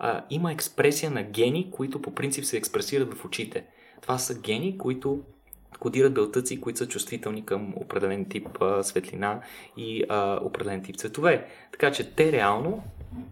а, 0.00 0.24
има 0.30 0.52
експресия 0.52 1.10
на 1.10 1.22
гени, 1.22 1.70
които 1.70 2.02
по 2.02 2.14
принцип 2.14 2.44
се 2.44 2.56
експресират 2.56 3.14
в 3.14 3.24
очите. 3.24 3.64
Това 4.00 4.18
са 4.18 4.40
гени, 4.40 4.78
които 4.78 5.20
кодират 5.80 6.14
белтъци, 6.14 6.60
които 6.60 6.78
са 6.78 6.88
чувствителни 6.88 7.46
към 7.46 7.74
определен 7.76 8.24
тип 8.24 8.48
а, 8.60 8.82
светлина 8.82 9.40
и 9.76 10.04
а, 10.08 10.40
определен 10.42 10.82
тип 10.82 10.96
цветове. 10.96 11.46
Така 11.72 11.92
че 11.92 12.14
те 12.14 12.32
реално 12.32 12.82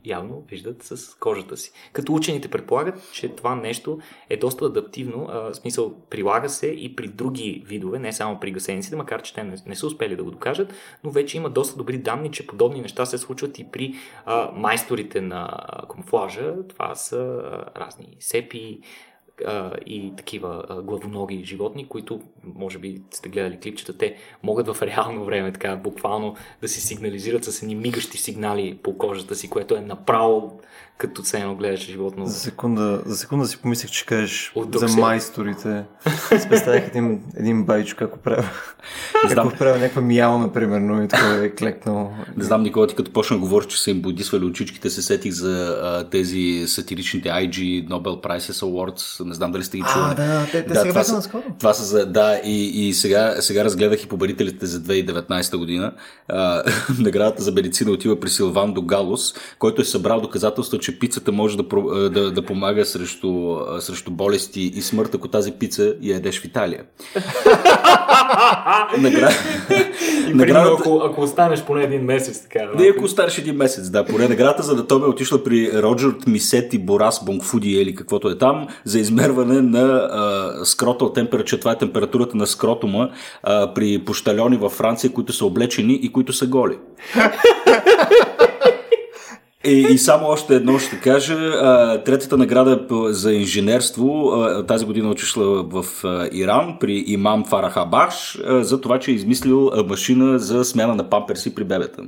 явно 0.04 0.44
виждат 0.48 0.82
с 0.82 1.14
кожата 1.14 1.56
си. 1.56 1.72
Като 1.92 2.14
учените 2.14 2.48
предполагат, 2.48 3.12
че 3.12 3.28
това 3.28 3.54
нещо 3.54 3.98
е 4.30 4.36
доста 4.36 4.64
адаптивно, 4.64 5.26
а, 5.30 5.40
в 5.40 5.54
смисъл 5.54 5.94
прилага 6.10 6.48
се 6.48 6.66
и 6.66 6.96
при 6.96 7.08
други 7.08 7.62
видове, 7.66 7.98
не 7.98 8.12
само 8.12 8.40
при 8.40 8.50
гасениците, 8.50 8.96
макар 8.96 9.22
че 9.22 9.34
те 9.34 9.44
не, 9.44 9.56
не 9.66 9.76
са 9.76 9.86
успели 9.86 10.16
да 10.16 10.24
го 10.24 10.30
докажат, 10.30 10.74
но 11.04 11.10
вече 11.10 11.36
има 11.36 11.50
доста 11.50 11.76
добри 11.76 11.98
данни, 11.98 12.30
че 12.30 12.46
подобни 12.46 12.80
неща 12.80 13.06
се 13.06 13.18
случват 13.18 13.58
и 13.58 13.70
при 13.70 13.94
а, 14.26 14.50
майсторите 14.54 15.20
на 15.20 15.50
камуфлажа. 15.90 16.54
Това 16.68 16.94
са 16.94 17.16
а, 17.16 17.80
разни 17.80 18.16
сепи, 18.20 18.80
а, 19.46 19.72
и 19.86 20.12
такива 20.16 20.64
а, 20.68 20.82
главоноги 20.82 21.44
животни, 21.44 21.88
които, 21.88 22.20
може 22.54 22.78
би 22.78 23.02
сте 23.10 23.28
гледали 23.28 23.60
клипчета, 23.60 23.98
те 23.98 24.16
могат 24.42 24.76
в 24.76 24.82
реално 24.82 25.24
време, 25.24 25.52
така 25.52 25.76
буквално 25.76 26.36
да 26.62 26.68
си 26.68 26.80
сигнализират 26.80 27.44
с 27.44 27.62
едни 27.62 27.74
мигащи 27.74 28.18
сигнали 28.18 28.78
по 28.82 28.98
кожата 28.98 29.34
си, 29.34 29.50
което 29.50 29.76
е 29.76 29.80
направо 29.80 30.60
като 30.98 31.24
се 31.24 31.38
едно 31.38 31.54
гледаш 31.54 31.80
животно. 31.80 32.26
За 32.26 32.38
секунда, 32.38 33.02
за 33.06 33.16
секунда 33.16 33.46
си 33.46 33.58
помислих, 33.58 33.90
че 33.90 34.06
кажеш 34.06 34.52
за 34.74 34.88
се... 34.88 35.00
майсторите. 35.00 35.84
Аз 36.32 36.48
представях 36.48 36.88
един, 36.88 37.22
един 37.36 37.64
байчо 37.64 37.96
как 37.96 38.20
правя. 38.20 38.44
Как 39.34 39.58
правя 39.58 39.78
някаква 39.78 40.02
миялна, 40.02 40.52
примерно, 40.52 41.02
и 41.02 41.08
това 41.08 41.34
е 41.34 41.50
клекнал. 41.50 42.12
Не 42.36 42.44
знам, 42.44 42.62
Никола, 42.62 42.86
ти 42.86 42.94
като 42.94 43.12
почна 43.12 43.38
говориш, 43.38 43.66
че 43.66 43.82
са 43.82 43.90
им 43.90 44.02
бодисвали 44.02 44.44
очичките, 44.44 44.90
се 44.90 45.02
сетих 45.02 45.32
за 45.32 45.80
а, 45.82 46.10
тези 46.10 46.64
сатиричните 46.66 47.28
IG 47.28 47.88
Nobel 47.88 48.22
Prizes 48.26 48.66
Awards 48.66 49.24
Не 49.28 49.34
знам 49.34 49.52
дали 49.52 49.64
сте 49.64 49.76
ги 49.76 49.82
чули. 49.82 50.04
А, 50.06 50.14
да, 50.14 50.46
те, 50.52 50.64
те 50.64 50.72
да, 50.74 50.80
сега 50.80 50.92
бяха 50.92 51.12
наскоро. 51.12 51.42
Това 51.58 51.74
са 51.74 51.84
за, 51.84 52.06
да, 52.06 52.40
и, 52.44 52.88
и 52.88 52.94
сега, 52.94 53.34
сега 53.40 53.64
разгледах 53.64 54.02
и 54.02 54.08
победителите 54.08 54.66
за 54.66 54.80
2019 54.80 55.56
година. 55.56 55.92
А, 56.28 56.62
наградата 56.98 57.42
за 57.42 57.52
медицина 57.52 57.90
отива 57.90 58.20
при 58.20 58.30
Силван 58.30 58.72
Догалос, 58.72 59.34
който 59.58 59.82
е 59.82 59.84
събрал 59.84 60.20
доказателства, 60.20 60.78
че 60.78 60.98
пицата 60.98 61.32
може 61.32 61.56
да, 61.56 61.64
да, 62.10 62.32
да 62.32 62.42
помага 62.42 62.84
срещу, 62.84 63.56
срещу 63.80 64.10
болести 64.10 64.60
и 64.60 64.82
смърт, 64.82 65.14
ако 65.14 65.28
тази 65.28 65.52
пица 65.52 65.94
я 66.02 66.16
едеш 66.16 66.40
в 66.40 66.44
Италия. 66.44 66.84
Награда... 68.98 69.34
Наградата... 70.34 70.76
Ако, 70.80 71.02
ако 71.04 71.20
останеш 71.20 71.62
поне 71.62 71.82
един 71.82 72.02
месец, 72.02 72.40
така. 72.42 72.70
Не, 72.78 72.88
ако 72.88 73.04
останеш 73.04 73.38
един 73.38 73.56
месец, 73.56 73.90
да. 73.90 74.04
Поне 74.04 74.28
наградата 74.28 74.62
за 74.62 74.76
да 74.76 74.94
е 74.94 74.98
отишла 74.98 75.44
при 75.44 75.82
Роджер 75.82 76.14
Мисети 76.26 76.78
Борас 76.78 77.24
Бонгфуди 77.24 77.70
или 77.70 77.94
каквото 77.94 78.28
е 78.28 78.38
там, 78.38 78.66
за 78.84 78.98
измерване 79.18 79.62
на 79.62 79.80
а, 79.80 80.64
скротал 80.64 81.12
температура. 81.12 81.60
Това 81.60 81.72
е 81.72 81.78
температурата 81.78 82.36
на 82.36 82.46
скротума 82.46 83.10
а, 83.42 83.74
при 83.74 83.98
пощальони 83.98 84.56
във 84.56 84.72
Франция, 84.72 85.12
които 85.12 85.32
са 85.32 85.46
облечени 85.46 85.94
и 85.94 86.12
които 86.12 86.32
са 86.32 86.46
голи. 86.46 86.78
И, 89.64 89.70
и 89.90 89.98
само 89.98 90.26
още 90.26 90.54
едно 90.54 90.78
ще 90.78 91.00
кажа. 91.00 91.34
А, 91.34 92.02
третата 92.04 92.36
награда 92.36 92.86
за 93.08 93.32
инженерство 93.32 94.30
а, 94.32 94.66
тази 94.66 94.84
година 94.84 95.10
отишла 95.10 95.62
в 95.62 95.84
а, 96.04 96.28
Иран 96.32 96.76
при 96.80 97.04
имам 97.06 97.44
Фарахабаш 97.44 98.38
за 98.46 98.80
това, 98.80 98.98
че 98.98 99.10
е 99.10 99.14
измислил 99.14 99.70
машина 99.88 100.38
за 100.38 100.64
смяна 100.64 100.94
на 100.94 101.10
памперси 101.10 101.54
при 101.54 101.64
бебета. 101.64 102.02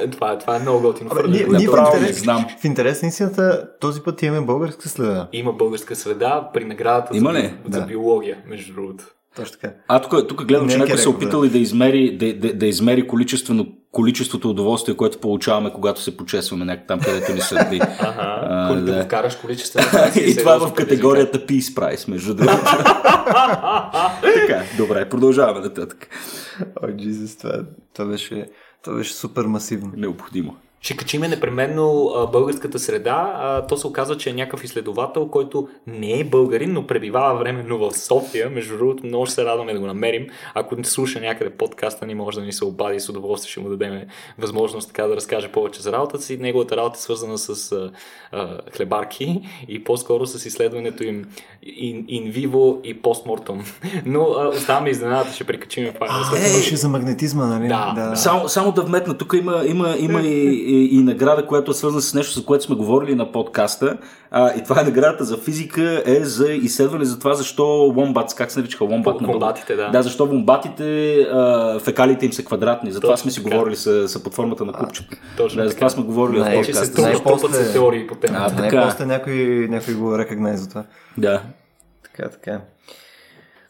Е, 0.00 0.10
това, 0.10 0.38
това 0.38 0.56
е 0.56 0.58
много 0.58 0.80
готино. 0.80 1.10
Ние, 1.28 1.46
ние 1.48 1.68
в, 1.68 1.92
интерес, 1.92 2.22
знам. 2.22 2.46
в 2.60 2.64
интерес 2.64 3.02
на 3.02 3.08
истината 3.08 3.68
този 3.80 4.00
път 4.00 4.22
имаме 4.22 4.46
българска 4.46 4.88
следа. 4.88 5.28
Има 5.32 5.52
българска 5.52 5.96
следа 5.96 6.50
при 6.54 6.64
наградата 6.64 7.16
Има 7.16 7.32
за, 7.32 7.50
за 7.70 7.80
да. 7.80 7.86
биология, 7.86 8.38
между 8.48 8.74
другото. 8.74 9.04
Точно 9.36 9.58
така. 9.60 9.74
А 9.88 10.02
тук, 10.02 10.28
тук 10.28 10.44
гледам, 10.44 10.68
че 10.68 10.78
някой 10.78 10.98
се 10.98 11.08
опитал 11.08 11.40
да. 11.40 11.46
и 11.46 11.50
да 11.50 11.58
измери, 11.58 12.16
да, 12.16 12.34
да, 12.34 12.54
да 12.54 12.66
измери 12.66 13.06
количествено, 13.06 13.66
количеството 13.92 14.50
удоволствие, 14.50 14.96
което 14.96 15.18
получаваме, 15.18 15.72
когато 15.72 16.00
се 16.00 16.16
почесваме 16.16 16.64
някак 16.64 16.86
там, 16.86 17.00
където 17.00 17.32
ни 17.32 17.40
сърди. 17.40 17.80
Ага, 17.98 18.80
да, 18.80 18.94
да 18.94 19.04
вкараш 19.04 19.36
количествено. 19.36 19.86
и 20.26 20.36
това 20.36 20.54
е 20.54 20.58
в 20.68 20.72
категорията 20.72 21.46
Peace 21.46 21.74
Price, 21.74 22.08
между 22.08 22.34
другото. 22.34 22.58
така, 24.22 24.62
добре, 24.76 25.08
продължаваме 25.08 25.60
нататък. 25.60 26.08
О, 26.82 26.86
Джизус, 26.96 27.36
това, 27.36 27.64
това, 27.94 28.08
беше, 28.08 28.46
това 28.82 28.96
беше 28.96 29.14
супер 29.14 29.44
масивно. 29.44 29.92
Необходимо 29.96 30.56
ще 30.82 30.96
качиме 30.96 31.28
непременно 31.28 32.12
а, 32.16 32.26
българската 32.26 32.78
среда, 32.78 33.32
а, 33.36 33.66
то 33.66 33.76
се 33.76 33.86
оказва, 33.86 34.16
че 34.16 34.30
е 34.30 34.32
някакъв 34.32 34.64
изследовател, 34.64 35.28
който 35.28 35.68
не 35.86 36.20
е 36.20 36.24
българин, 36.24 36.72
но 36.72 36.86
пребивава 36.86 37.38
временно 37.38 37.78
в 37.78 37.92
София. 37.92 38.50
Между 38.50 38.76
другото, 38.76 39.06
много 39.06 39.26
ще 39.26 39.34
се 39.34 39.44
радваме 39.44 39.72
да 39.72 39.80
го 39.80 39.86
намерим. 39.86 40.26
Ако 40.54 40.76
не 40.76 40.84
слуша 40.84 41.20
някъде 41.20 41.50
подкаста 41.50 42.06
ни, 42.06 42.14
може 42.14 42.38
да 42.38 42.44
ни 42.44 42.52
се 42.52 42.64
обади 42.64 43.00
с 43.00 43.08
удоволствие, 43.08 43.50
ще 43.50 43.60
му 43.60 43.68
дадем 43.68 44.02
възможност 44.38 44.88
така 44.88 45.06
да 45.06 45.16
разкаже 45.16 45.48
повече 45.48 45.82
за 45.82 45.92
работата 45.92 46.24
си. 46.24 46.36
Неговата 46.36 46.76
работа 46.76 46.98
е 46.98 47.02
свързана 47.02 47.38
с 47.38 47.72
а, 47.72 47.90
а, 48.32 48.58
хлебарки 48.76 49.40
и 49.68 49.84
по-скоро 49.84 50.26
с 50.26 50.46
изследването 50.46 51.04
им 51.04 51.24
инвиво 52.08 52.80
и 52.84 53.02
постмортум. 53.02 53.64
Но 54.06 54.20
а, 54.20 54.48
оставаме 54.48 54.90
изненадата, 54.90 55.32
ще 55.32 55.44
прикачим 55.44 55.92
това. 55.94 56.06
А, 56.10 56.38
е, 56.38 56.76
за 56.76 56.88
магнетизма, 56.88 57.46
нали? 57.46 57.68
Да, 57.68 57.92
да. 57.96 58.10
да. 58.10 58.16
Само, 58.16 58.48
само 58.48 58.72
да 58.72 58.82
вметна, 58.82 59.18
тук 59.18 59.34
има, 59.38 59.62
има, 59.66 59.94
има 59.98 60.20
и 60.26 60.71
и, 60.72 60.98
и 60.98 61.02
награда, 61.02 61.46
която 61.46 61.70
е 61.70 61.74
свързана 61.74 62.02
с 62.02 62.14
нещо, 62.14 62.40
за 62.40 62.44
което 62.46 62.64
сме 62.64 62.76
говорили 62.76 63.14
на 63.14 63.32
подкаста. 63.32 63.96
А, 64.30 64.54
и 64.54 64.62
това 64.62 64.80
е 64.80 64.84
наградата 64.84 65.24
за 65.24 65.36
физика, 65.36 66.02
е 66.06 66.24
за 66.24 66.52
изследване 66.52 67.04
за 67.04 67.18
това 67.18 67.34
защо 67.34 67.92
вомбатс, 67.94 68.34
как 68.34 68.50
се 68.50 68.60
наричаха 68.60 68.86
вомбат 68.86 69.20
на 69.20 69.28
Вомбатите, 69.28 69.76
да. 69.76 69.90
Да, 69.90 70.02
защо 70.02 70.26
вомбатите, 70.26 71.16
а, 71.20 71.78
фекалите 71.80 72.26
им 72.26 72.32
са 72.32 72.44
квадратни. 72.44 72.92
За 72.92 73.00
това 73.00 73.16
сме 73.16 73.30
си 73.30 73.40
говорили 73.40 73.76
са, 73.76 74.08
са 74.08 74.22
под 74.22 74.34
формата 74.34 74.64
на 74.64 74.72
купчета. 74.72 75.16
Точно 75.36 75.62
да, 75.62 75.68
за 75.68 75.74
това 75.74 75.88
сме 75.88 76.02
говорили 76.04 76.40
в 76.40 76.54
подкаста. 76.54 77.16
Се 77.16 77.22
после... 77.22 77.72
теории 77.72 78.06
по 78.06 78.14
темата. 78.14 78.54
А, 78.58 78.62
така. 78.62 78.82
после 78.84 79.06
някой, 79.06 79.66
някой 79.70 79.94
го 79.94 80.18
рекагнай 80.18 80.56
за 80.56 80.68
това. 80.68 80.84
Да. 81.18 81.42
Така, 82.02 82.28
така. 82.28 82.60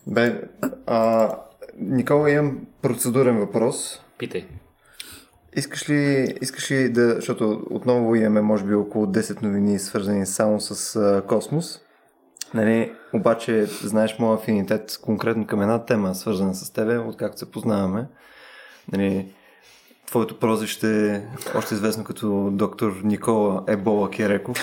Бе, 0.06 0.40
а, 0.86 1.28
Никола, 1.78 2.30
имам 2.30 2.58
процедурен 2.82 3.38
въпрос. 3.38 4.00
Питай. 4.18 4.44
Искаш 5.56 5.90
ли, 5.90 6.34
искаш 6.40 6.70
ли 6.70 6.88
да, 6.88 7.14
защото 7.14 7.62
отново 7.70 8.14
имаме 8.14 8.40
може 8.40 8.64
би 8.64 8.74
около 8.74 9.06
10 9.06 9.42
новини 9.42 9.78
свързани 9.78 10.26
само 10.26 10.60
с 10.60 10.96
а, 10.96 11.22
космос, 11.26 11.80
нали, 12.54 12.92
обаче 13.12 13.66
знаеш 13.66 14.18
моя 14.18 14.38
афинитет 14.38 14.98
конкретно 15.02 15.46
към 15.46 15.62
една 15.62 15.84
тема, 15.84 16.14
свързана 16.14 16.54
с 16.54 16.70
тебе, 16.70 16.98
откакто 16.98 17.38
се 17.38 17.50
познаваме. 17.50 18.06
Нали, 18.92 19.34
твоето 20.06 20.38
прозвище 20.38 21.14
е 21.14 21.22
още 21.54 21.74
известно 21.74 22.04
като 22.04 22.50
доктор 22.52 23.00
Никола 23.04 23.64
Ебола 23.68 24.10
Кереков. 24.10 24.58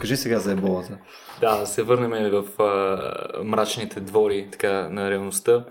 Кажи 0.00 0.16
сега 0.16 0.38
за 0.38 0.52
еболата. 0.52 0.98
Да, 1.40 1.66
се 1.66 1.82
върнем 1.82 2.30
в 2.30 2.62
а, 2.62 3.42
мрачните 3.44 4.00
двори 4.00 4.48
така, 4.52 4.88
на 4.88 5.10
реалността. 5.10 5.64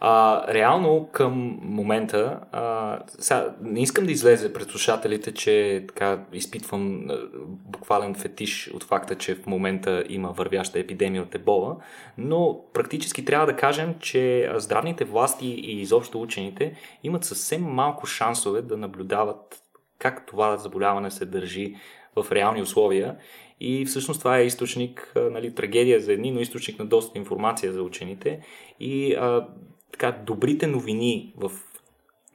А, 0.00 0.44
реално 0.54 1.08
към 1.12 1.58
момента, 1.62 2.40
а, 2.52 2.98
сега, 3.18 3.54
не 3.60 3.82
искам 3.82 4.06
да 4.06 4.12
излезе 4.12 4.52
пред 4.52 4.70
слушателите, 4.70 5.34
че 5.34 5.84
така 5.88 6.18
изпитвам 6.32 7.10
а, 7.10 7.18
буквален 7.44 8.14
фетиш 8.14 8.70
от 8.74 8.84
факта, 8.84 9.14
че 9.14 9.34
в 9.34 9.46
момента 9.46 10.04
има 10.08 10.32
вървяща 10.32 10.78
епидемия 10.78 11.22
от 11.22 11.34
ебола, 11.34 11.76
но 12.18 12.60
практически 12.72 13.24
трябва 13.24 13.46
да 13.46 13.56
кажем, 13.56 13.94
че 14.00 14.52
здравните 14.56 15.04
власти 15.04 15.46
и 15.46 15.80
изобщо 15.80 16.22
учените 16.22 16.74
имат 17.02 17.24
съвсем 17.24 17.62
малко 17.62 18.06
шансове 18.06 18.62
да 18.62 18.76
наблюдават 18.76 19.62
как 19.98 20.26
това 20.26 20.56
заболяване 20.56 21.10
се 21.10 21.24
държи 21.24 21.74
в 22.16 22.32
реални 22.32 22.62
условия 22.62 23.16
и 23.60 23.84
всъщност 23.84 24.20
това 24.20 24.38
е 24.38 24.46
източник, 24.46 25.12
нали, 25.16 25.54
трагедия 25.54 26.00
за 26.00 26.12
едни, 26.12 26.30
но 26.30 26.40
източник 26.40 26.78
на 26.78 26.86
доста 26.86 27.18
информация 27.18 27.72
за 27.72 27.82
учените. 27.82 28.40
И 28.80 29.14
а, 29.14 29.48
така, 29.92 30.12
добрите 30.26 30.66
новини 30.66 31.34
в, 31.36 31.52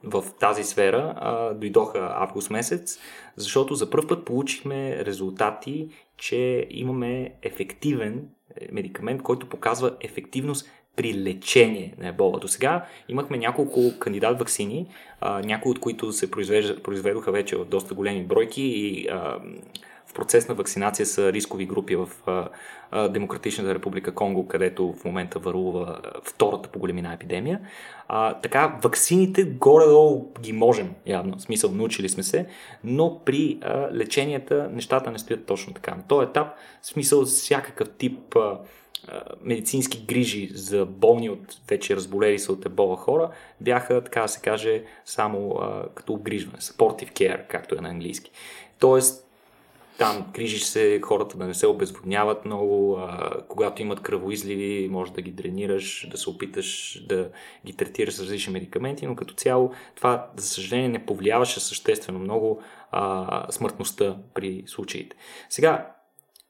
в 0.04 0.24
тази 0.40 0.64
сфера 0.64 1.14
а, 1.16 1.54
дойдоха 1.54 2.08
август 2.12 2.50
месец, 2.50 2.98
защото 3.36 3.74
за 3.74 3.90
първ 3.90 4.08
път 4.08 4.24
получихме 4.24 5.04
резултати, 5.04 5.88
че 6.16 6.66
имаме 6.70 7.34
ефективен 7.42 8.28
е, 8.60 8.68
медикамент, 8.72 9.22
който 9.22 9.48
показва 9.48 9.96
ефективност 10.00 10.70
при 10.96 11.14
лечение 11.14 11.94
на 11.98 12.08
ебола. 12.08 12.38
До 12.38 12.48
сега 12.48 12.86
имахме 13.08 13.38
няколко 13.38 13.98
кандидат 13.98 14.38
вакцини, 14.38 14.86
някои 15.22 15.70
от 15.70 15.80
които 15.80 16.12
се 16.12 16.30
произведоха 16.30 17.32
вече 17.32 17.56
в 17.56 17.64
доста 17.64 17.94
големи 17.94 18.24
бройки 18.24 18.62
и 18.62 19.08
а, 19.08 19.38
процес 20.14 20.48
на 20.48 20.54
вакцинация 20.54 21.06
са 21.06 21.32
рискови 21.32 21.66
групи 21.66 21.96
в 21.96 22.08
Демократичната 23.10 23.74
република 23.74 24.14
Конго, 24.14 24.48
където 24.48 24.92
в 24.92 25.04
момента 25.04 25.38
вървува 25.38 26.00
втората 26.24 26.68
по 26.68 26.78
големина 26.78 27.12
епидемия. 27.12 27.60
А, 28.08 28.34
така, 28.34 28.78
ваксините 28.82 29.44
горе-долу 29.44 30.32
ги 30.40 30.52
можем, 30.52 30.94
явно, 31.06 31.36
в 31.36 31.42
смисъл, 31.42 31.70
научили 31.70 32.08
сме 32.08 32.22
се, 32.22 32.46
но 32.84 33.20
при 33.24 33.58
а, 33.62 33.88
леченията 33.92 34.70
нещата 34.72 35.10
не 35.10 35.18
стоят 35.18 35.46
точно 35.46 35.74
така. 35.74 35.94
На 35.94 36.02
този 36.08 36.26
етап, 36.26 36.48
в 36.82 36.86
смисъл, 36.86 37.24
всякакъв 37.24 37.90
тип 37.90 38.36
а, 38.36 38.58
медицински 39.42 40.04
грижи 40.08 40.50
за 40.54 40.86
болни 40.86 41.30
от 41.30 41.56
вече 41.68 41.96
разболели 41.96 42.38
се 42.38 42.52
от 42.52 42.66
ебола 42.66 42.96
хора 42.96 43.30
бяха, 43.60 44.04
така 44.04 44.22
да 44.22 44.28
се 44.28 44.40
каже, 44.40 44.82
само 45.04 45.50
а, 45.50 45.88
като 45.94 46.12
обгрижване, 46.12 46.58
supportive 46.58 47.12
care, 47.12 47.46
както 47.48 47.74
е 47.74 47.80
на 47.80 47.88
английски. 47.88 48.30
Тоест, 48.78 49.23
там 49.98 50.26
грижиш 50.34 50.64
се 50.64 51.00
хората 51.02 51.36
да 51.38 51.46
не 51.46 51.54
се 51.54 51.66
обезводняват 51.66 52.44
много, 52.44 52.96
а, 52.96 53.30
когато 53.48 53.82
имат 53.82 54.00
кръвоизливи, 54.00 54.88
може 54.88 55.12
да 55.12 55.22
ги 55.22 55.30
дренираш, 55.30 56.08
да 56.10 56.18
се 56.18 56.30
опиташ 56.30 57.00
да 57.08 57.30
ги 57.66 57.72
третираш 57.72 58.14
с 58.14 58.20
различни 58.20 58.52
медикаменти, 58.52 59.06
но 59.06 59.16
като 59.16 59.34
цяло 59.34 59.72
това, 59.94 60.30
за 60.36 60.46
съжаление, 60.46 60.88
не 60.88 61.06
повлияваше 61.06 61.60
съществено 61.60 62.18
много 62.18 62.62
а, 62.90 63.46
смъртността 63.52 64.16
при 64.34 64.62
случаите. 64.66 65.16
Сега, 65.48 65.90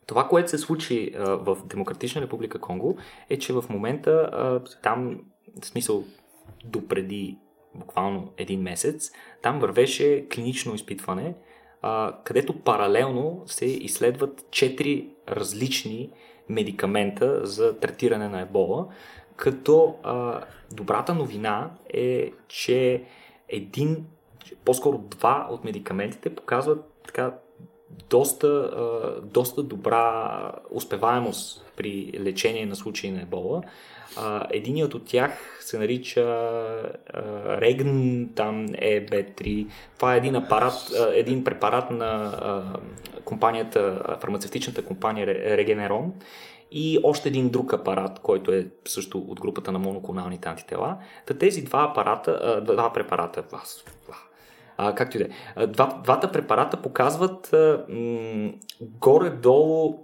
това, 0.07 0.29
което 0.29 0.51
се 0.51 0.59
случи 0.59 1.13
а, 1.17 1.25
в 1.25 1.59
Демократична 1.65 2.23
република 2.23 2.61
Конго, 2.61 2.97
е, 3.31 3.39
че 3.39 3.53
в 3.53 3.65
момента 3.69 4.11
а, 4.11 4.61
там, 4.83 5.21
в 5.63 5.67
смисъл, 5.67 6.05
допреди 6.65 7.39
буквално 7.75 8.33
един 8.37 8.63
месец, 8.63 9.13
там 9.43 9.61
вървеше 9.61 10.27
клинично 10.35 10.75
изпитване, 10.75 11.35
където 12.25 12.61
паралелно 12.61 13.43
се 13.47 13.67
изследват 13.67 14.47
четири 14.51 15.09
различни 15.29 16.11
медикамента 16.49 17.47
за 17.47 17.79
третиране 17.79 18.29
на 18.29 18.41
ебола, 18.41 18.87
като 19.37 19.95
а, 20.03 20.41
добрата 20.73 21.15
новина 21.15 21.71
е, 21.95 22.33
че 22.49 23.03
един, 23.49 24.07
по-скоро 24.65 24.99
два 24.99 25.49
от 25.51 25.65
медикаментите 25.65 26.35
показват 26.35 26.85
така 27.07 27.35
доста, 28.11 28.71
доста 29.23 29.63
добра 29.63 30.53
успеваемост 30.71 31.64
при 31.77 32.13
лечение 32.21 32.67
на 32.67 32.77
случаи 32.77 33.11
на 33.11 33.23
ебола. 33.23 33.63
Единият 34.51 34.95
от 34.95 35.07
тях 35.07 35.59
се 35.61 35.79
нарича 35.79 36.25
Регн, 37.61 38.29
там 38.35 38.69
EB3. 38.69 39.67
Това 39.97 40.15
е 40.15 40.19
един 40.19 40.37
апарат, 40.37 40.75
един 41.15 41.45
препарат 41.45 41.91
на 41.91 42.33
компанията, 43.25 44.03
фармацевтичната 44.21 44.85
компания 44.85 45.27
Регенерон 45.57 46.13
и 46.71 46.99
още 47.03 47.29
един 47.29 47.49
друг 47.49 47.73
апарат, 47.73 48.19
който 48.19 48.53
е 48.53 48.67
също 48.85 49.19
от 49.19 49.41
групата 49.41 49.73
на 49.73 49.79
моноклоналните 49.79 50.49
антитела. 50.49 50.97
Та 51.27 51.35
тези 51.35 51.63
два 51.63 51.89
апарата, 51.91 52.63
два 52.67 52.93
препарата, 52.93 53.43
вас, 53.53 53.85
а, 54.77 54.95
както 54.95 55.17
и 55.17 55.21
да 55.21 55.29
е. 55.57 55.67
Два, 55.67 56.01
двата 56.05 56.33
препарата 56.33 56.77
показват 56.77 57.55
м- 57.89 58.53
горе-долу 58.81 60.04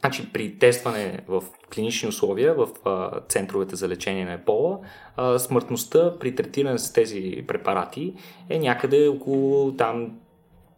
Значи 0.00 0.32
при 0.32 0.58
тестване 0.58 1.18
в 1.28 1.42
клинични 1.74 2.08
условия 2.08 2.54
в 2.54 2.68
а, 2.84 3.20
центровете 3.28 3.76
за 3.76 3.88
лечение 3.88 4.24
на 4.24 4.32
ебола, 4.32 4.78
а, 5.16 5.38
смъртността 5.38 6.18
при 6.18 6.34
третиране 6.34 6.78
с 6.78 6.92
тези 6.92 7.44
препарати 7.48 8.14
е 8.48 8.58
някъде 8.58 9.08
около 9.08 9.76
там 9.76 10.18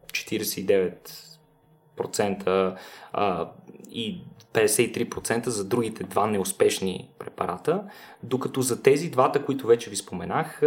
49% 0.06 2.76
а, 3.12 3.48
и 3.90 4.20
53% 4.54 5.48
за 5.48 5.64
другите 5.64 6.04
два 6.04 6.26
неуспешни 6.26 7.10
препарата, 7.18 7.84
докато 8.22 8.62
за 8.62 8.82
тези 8.82 9.10
двата, 9.10 9.44
които 9.44 9.66
вече 9.66 9.90
ви 9.90 9.96
споменах, 9.96 10.62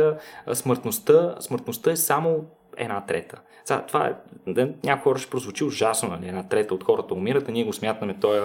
смъртността, 0.53 1.35
смъртността 1.39 1.91
е 1.91 1.95
само 1.95 2.45
една 2.77 3.05
трета. 3.05 3.41
Сега, 3.65 3.85
това 3.85 4.07
е, 4.07 4.67
някои 4.83 5.03
хора 5.03 5.19
ще 5.19 5.29
прозвучи 5.29 5.63
ужасно, 5.63 6.09
нали? 6.09 6.27
една 6.27 6.47
трета 6.47 6.73
от 6.73 6.83
хората 6.83 7.13
умират, 7.13 7.49
а 7.49 7.51
ние 7.51 7.63
го 7.63 7.73
смятаме 7.73 8.19
този 8.19 8.39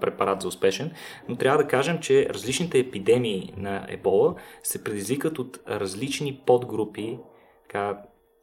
препарат 0.00 0.42
за 0.42 0.48
успешен, 0.48 0.92
но 1.28 1.36
трябва 1.36 1.62
да 1.62 1.68
кажем, 1.68 1.98
че 2.00 2.28
различните 2.28 2.78
епидемии 2.78 3.54
на 3.56 3.86
ебола 3.88 4.34
се 4.62 4.84
предизвикат 4.84 5.38
от 5.38 5.60
различни 5.68 6.42
подгрупи, 6.46 7.18
така 7.62 7.98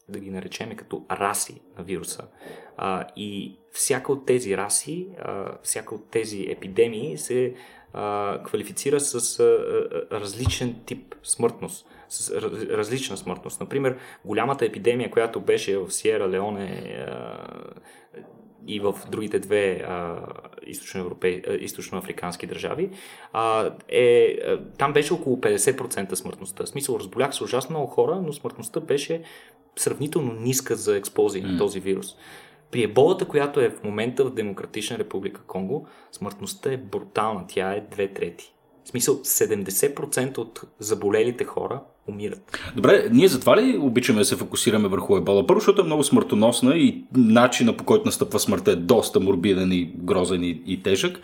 да 0.10 0.20
ги 0.20 0.32
наречеме 0.32 0.76
като 0.76 1.06
раси 1.12 1.62
на 1.78 1.84
вируса. 1.84 2.28
А, 2.78 3.08
и 3.16 3.58
всяка 3.72 4.12
от 4.12 4.26
тези 4.26 4.58
раси, 4.58 5.08
а, 5.20 5.58
всяка 5.64 5.96
от 5.96 6.10
тези 6.10 6.48
епидемии 6.50 7.18
се 7.18 7.54
а, 7.94 8.40
квалифицира 8.44 9.00
с 9.00 9.40
а, 9.40 9.46
различен 10.12 10.82
тип 10.86 11.16
смъртност, 11.24 11.88
с 12.12 12.32
различна 12.70 13.18
смъртност. 13.18 13.60
Например, 13.60 13.98
голямата 14.26 14.66
епидемия, 14.66 15.12
която 15.12 15.42
беше 15.42 15.78
в 15.78 15.92
Сиера 15.92 16.30
Леоне 16.30 16.96
а, 17.08 17.38
и 18.68 18.80
в 18.80 18.96
другите 19.10 19.40
две 19.40 19.86
източноевропей... 20.66 21.42
източноафрикански 21.60 22.48
държави, 22.48 22.90
а, 23.34 23.72
е, 23.90 24.38
там 24.78 24.94
беше 24.94 25.14
около 25.14 25.38
50% 25.38 26.14
смъртността. 26.14 26.64
В 26.64 26.70
смисъл, 26.70 26.98
разболях 27.00 27.36
се 27.36 27.44
ужасно 27.44 27.74
много 27.74 27.92
хора, 27.92 28.22
но 28.26 28.34
смъртността 28.34 28.80
беше 28.80 29.24
сравнително 29.76 30.34
ниска 30.34 30.76
за 30.76 30.98
експозия 30.98 31.44
mm. 31.44 31.52
на 31.52 31.58
този 31.58 31.80
вирус. 31.80 32.16
При 32.72 32.84
еболата, 32.84 33.26
която 33.26 33.60
е 33.60 33.70
в 33.70 33.84
момента 33.84 34.26
в 34.26 34.34
Демократична 34.34 34.98
република 34.98 35.42
Конго, 35.48 35.88
смъртността 36.12 36.72
е 36.72 36.78
брутална. 36.78 37.46
Тя 37.48 37.74
е 37.74 37.88
две 37.92 38.08
трети. 38.08 38.54
В 38.84 38.90
смисъл, 38.90 39.16
70% 39.16 40.38
от 40.38 40.62
заболелите 40.80 41.44
хора 41.44 41.82
умират. 42.08 42.60
Добре, 42.76 43.08
ние 43.12 43.28
затова 43.28 43.62
ли 43.62 43.78
обичаме 43.78 44.20
да 44.20 44.26
се 44.26 44.36
фокусираме 44.36 44.88
върху 44.88 45.18
ебола? 45.18 45.48
Първо, 45.48 45.60
защото 45.60 45.82
е 45.82 45.86
много 45.86 46.04
смъртоносна 46.04 46.76
и 46.76 47.04
начина 47.16 47.78
по 47.78 47.84
който 47.84 48.06
настъпва 48.06 48.40
смъртта 48.40 48.72
е 48.72 48.76
доста 48.76 49.20
морбиден 49.20 49.72
и 49.72 49.92
грозен 49.98 50.44
и, 50.44 50.62
и 50.66 50.84
тежък. 50.84 51.20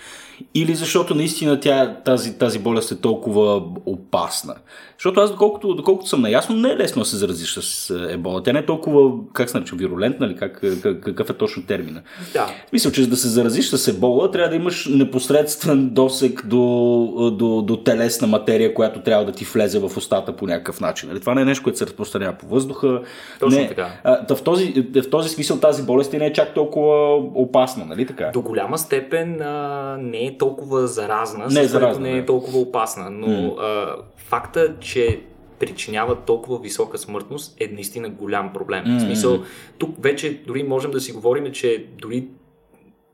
Или 0.54 0.76
защото 0.76 1.16
наистина 1.16 1.60
тя, 1.60 1.96
тази, 2.06 2.38
тази 2.38 2.60
болест 2.60 2.92
е 2.92 3.02
толкова 3.02 3.64
опасна. 3.86 4.56
Защото 4.98 5.20
аз, 5.20 5.32
доколкото, 5.32 5.74
доколкото 5.74 6.10
съм 6.10 6.22
наясно, 6.22 6.56
не 6.56 6.70
е 6.70 6.78
лесно 6.78 7.02
да 7.02 7.06
се 7.06 7.18
заразиш 7.18 7.54
с 7.54 7.90
е, 7.90 8.14
ебола. 8.14 8.44
Тя 8.44 8.54
не 8.54 8.60
е 8.60 8.66
толкова, 8.66 9.12
как 9.34 9.50
се 9.50 9.58
нарича, 9.58 9.76
вирулентна 9.76 10.28
ли? 10.28 10.36
Как, 10.36 10.62
как, 10.84 11.04
какъв 11.04 11.30
е 11.30 11.34
точно 11.34 11.64
термина? 11.64 12.02
Да. 12.34 12.50
Мисля, 12.74 12.92
че 12.92 13.04
за 13.04 13.10
да 13.10 13.18
се 13.18 13.28
заразиш 13.28 13.70
с 13.70 13.88
ебола, 13.88 14.32
трябва 14.32 14.50
да 14.50 14.56
имаш 14.56 14.86
непосредствен 14.86 15.90
досек 15.90 16.48
до, 16.48 17.34
до, 17.38 17.62
до 17.62 17.78
телесна 17.78 18.28
материя, 18.28 18.74
която 18.74 19.02
трябва 19.02 19.26
да 19.26 19.32
ти 19.32 19.46
влезе 19.46 19.80
в 19.80 19.98
устата 19.98 20.36
по 20.36 20.48
някакъв 20.48 20.66
начин. 20.82 21.09
Нали? 21.09 21.20
Това 21.20 21.34
не 21.34 21.41
е 21.41 21.45
нещо, 21.45 21.63
което 21.63 21.78
се 21.78 21.86
разпространява 21.86 22.34
по 22.34 22.47
въздуха. 22.47 23.01
Точно 23.39 23.59
не, 23.59 23.68
така. 23.68 23.89
А, 24.03 24.36
в, 24.36 24.43
този, 24.43 24.86
в 24.95 25.09
този 25.09 25.30
смисъл 25.30 25.59
тази 25.59 25.84
болест 25.84 26.13
не 26.13 26.26
е 26.26 26.34
чак 26.34 26.53
толкова 26.53 27.15
опасна, 27.15 27.86
нали 27.86 28.05
така? 28.05 28.32
До 28.34 28.41
голяма 28.41 28.78
степен 28.78 29.41
а, 29.41 29.97
не 30.01 30.26
е 30.26 30.38
толкова 30.38 30.88
заразна, 30.88 31.47
не 31.47 31.61
е, 31.61 31.68
заразна, 31.68 32.09
не 32.09 32.18
е 32.18 32.26
толкова 32.26 32.59
опасна, 32.59 33.09
но 33.09 33.28
mm. 33.28 33.55
а, 33.59 33.95
факта, 34.18 34.76
че 34.80 35.22
причиняват 35.59 36.24
толкова 36.26 36.59
висока 36.59 36.97
смъртност 36.97 37.61
е 37.61 37.68
наистина 37.74 38.09
голям 38.09 38.53
проблем. 38.53 38.84
Mm-hmm. 38.86 38.97
В 38.97 39.01
смисъл, 39.01 39.39
тук 39.78 39.95
вече 39.99 40.41
дори 40.47 40.63
можем 40.63 40.91
да 40.91 41.01
си 41.01 41.11
говорим, 41.11 41.51
че 41.51 41.86
дори 42.01 42.28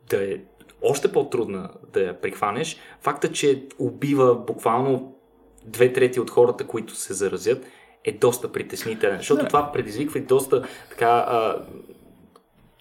да 0.10 0.24
е 0.24 0.38
още 0.82 1.12
по-трудна 1.12 1.70
да 1.94 2.02
я 2.02 2.22
прихванеш, 2.22 2.78
факта, 3.02 3.32
че 3.32 3.64
убива 3.80 4.36
буквално 4.36 5.16
две 5.66 5.94
трети 5.94 6.20
от 6.20 6.30
хората, 6.30 6.68
които 6.68 6.96
се 6.96 7.14
заразят, 7.14 7.66
е 8.04 8.12
доста 8.12 8.52
притеснителен. 8.52 9.18
Защото 9.18 9.42
да. 9.42 9.48
това 9.48 9.72
предизвиква 9.72 10.20
и 10.20 10.22
доста 10.22 10.64
така. 10.90 11.26
А, 11.28 11.66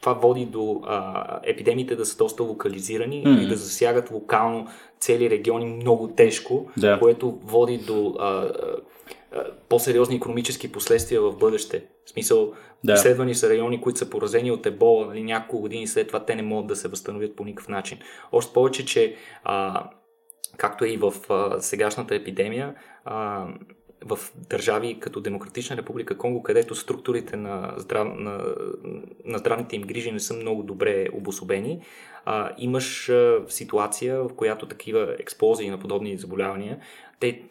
това 0.01 0.13
води 0.13 0.47
до 0.47 0.81
а, 0.85 1.41
епидемиите 1.43 1.97
да 1.97 2.07
са 2.07 2.17
доста 2.17 2.43
локализирани 2.43 3.25
mm-hmm. 3.25 3.45
и 3.45 3.49
да 3.49 3.57
засягат 3.57 4.11
локално 4.11 4.67
цели 5.01 5.31
региони 5.31 5.67
много 5.67 6.09
тежко, 6.09 6.71
да. 6.77 6.99
което 6.99 7.39
води 7.45 7.79
до 7.79 8.17
а, 8.19 8.27
а, 8.27 8.53
по-сериозни 9.69 10.17
економически 10.17 10.73
последствия 10.73 11.21
в 11.21 11.37
бъдеще. 11.37 11.85
В 12.07 12.11
смисъл, 12.11 12.53
да. 12.85 12.93
изследвани 12.93 13.35
са 13.35 13.49
райони, 13.49 13.81
които 13.81 13.99
са 13.99 14.11
поразени 14.11 14.51
от 14.51 14.67
ебола, 14.67 15.07
нали, 15.07 15.23
няколко 15.23 15.61
години 15.61 15.87
след 15.87 16.07
това 16.07 16.25
те 16.25 16.35
не 16.35 16.43
могат 16.43 16.67
да 16.67 16.77
се 16.77 16.89
възстановят 16.89 17.37
по 17.37 17.45
никакъв 17.45 17.69
начин. 17.69 17.99
Още 18.33 18.53
повече, 18.53 18.87
че 18.87 19.17
а, 19.45 19.85
както 20.63 20.85
и 20.85 20.97
в 20.97 21.13
а, 21.31 21.61
сегашната 21.61 22.15
епидемия, 22.15 22.75
а, 23.05 23.47
в 24.05 24.19
държави 24.49 25.01
като 25.01 25.21
Демократична 25.21 25.77
република 25.77 26.19
Конго, 26.19 26.43
където 26.43 26.75
структурите 26.75 27.37
на, 27.37 27.75
здрав... 27.77 28.09
на, 28.17 28.45
на 29.25 29.39
здравните 29.39 29.77
им 29.77 29.83
грижи 29.83 30.13
не 30.13 30.21
са 30.21 30.35
много 30.35 30.63
добре 30.63 31.09
обособени, 31.13 31.83
а, 32.25 32.51
имаш 32.59 33.09
а, 33.09 33.41
ситуация, 33.49 34.23
в 34.23 34.35
която 34.37 34.69
такива 34.69 35.17
експлозии 35.19 35.71
на 35.71 35.79
подобни 35.79 36.17
заболявания, 36.17 36.79
те 37.21 37.43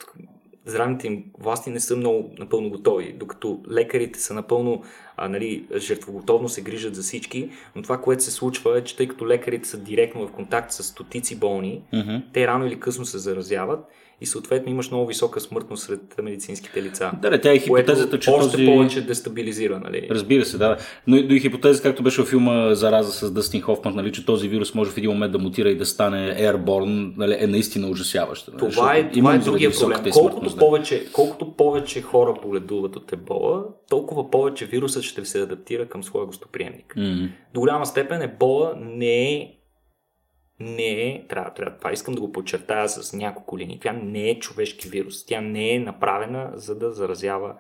здравните 0.66 1.08
им 1.08 1.24
власти 1.40 1.70
не 1.70 1.80
са 1.80 1.96
много 1.96 2.32
напълно 2.40 2.70
готови, 2.70 3.14
докато 3.14 3.60
лекарите 3.72 4.20
са 4.20 4.34
напълно 4.34 4.84
а, 5.18 5.30
нали, 5.30 5.66
жертвоготовно 5.76 6.50
се 6.50 6.62
грижат 6.62 6.96
за 6.96 7.02
всички, 7.02 7.50
но 7.76 7.82
това, 7.82 8.02
което 8.02 8.24
се 8.24 8.32
случва 8.32 8.78
е, 8.78 8.84
че 8.84 8.98
тъй 8.98 9.08
като 9.08 9.28
лекарите 9.28 9.68
са 9.68 9.78
директно 9.78 10.28
в 10.28 10.32
контакт 10.32 10.72
с 10.72 10.84
стотици 10.84 11.40
болни, 11.40 11.82
mm-hmm. 11.94 12.24
те 12.34 12.48
рано 12.48 12.66
или 12.66 12.80
късно 12.80 13.06
се 13.06 13.18
заразяват 13.18 13.86
и 14.22 14.26
съответно 14.26 14.72
имаш 14.72 14.92
много 14.92 15.08
висока 15.08 15.40
смъртност 15.40 15.84
сред 15.84 16.00
медицинските 16.24 16.84
лица. 16.84 17.12
Да, 17.22 17.30
да 17.30 17.42
тя 17.42 17.54
е 17.54 17.60
хипотезата, 17.60 18.20
че 18.20 18.30
още 18.30 18.52
този... 18.52 18.66
повече 18.66 19.02
дестабилизира. 19.02 19.80
Нали? 19.80 20.08
Разбира 20.12 20.46
се, 20.46 20.58
да. 20.58 20.78
Но 21.08 21.18
и, 21.18 21.28
и 21.30 21.40
хипотеза, 21.40 21.84
както 21.84 22.04
беше 22.04 22.22
в 22.22 22.26
филма 22.26 22.76
Зараза 22.76 23.12
с 23.12 23.32
Дъстин 23.32 23.62
Хофман, 23.62 23.96
нали, 23.96 24.12
че 24.12 24.26
този 24.26 24.48
вирус 24.48 24.74
може 24.74 24.92
в 24.92 24.98
един 24.98 25.12
момент 25.12 25.32
да 25.32 25.40
мутира 25.40 25.70
и 25.70 25.78
да 25.78 25.86
стане 25.86 26.36
airborne, 26.40 27.14
нали, 27.18 27.38
е 27.40 27.48
наистина 27.48 27.88
ужасяваща. 27.88 28.52
Нали? 28.52 28.72
Това 28.72 28.96
е, 28.96 29.12
това 29.12 29.36
е 29.36 29.38
другия 29.38 29.72
проблем. 29.72 30.12
Колкото 30.12 30.56
повече, 30.56 31.06
колкото 31.14 31.52
повече 31.52 32.02
хора 32.02 32.34
боледуват 32.44 32.96
от 32.96 33.14
ебола, 33.14 33.64
толкова 33.90 34.32
повече 34.32 34.66
вирусът 34.66 35.04
ще 35.04 35.26
се 35.26 35.42
адаптира 35.42 35.86
към 35.86 36.04
своя 36.04 36.26
гостоприемник. 36.26 36.94
Mm-hmm. 36.98 37.30
До 37.54 37.60
голяма 37.60 37.86
степен 37.86 38.22
ебола 38.22 38.74
не 38.78 39.34
е 39.34 39.61
не 40.62 41.10
е, 41.10 41.28
трябва, 41.28 41.54
трябва, 41.54 41.78
това 41.78 41.92
искам 41.92 42.14
да 42.14 42.22
го 42.22 42.32
подчертая 42.32 42.90
с 42.90 43.14
няколко 43.14 43.58
линии, 43.58 43.80
тя 43.80 43.94
не 43.94 44.30
е 44.30 44.40
човешки 44.40 44.90
вирус. 44.90 45.26
Тя 45.26 45.42
не 45.42 45.74
е 45.76 45.80
направена 45.80 46.52
за 46.54 46.80
да 46.80 46.92
заразява 46.92 47.56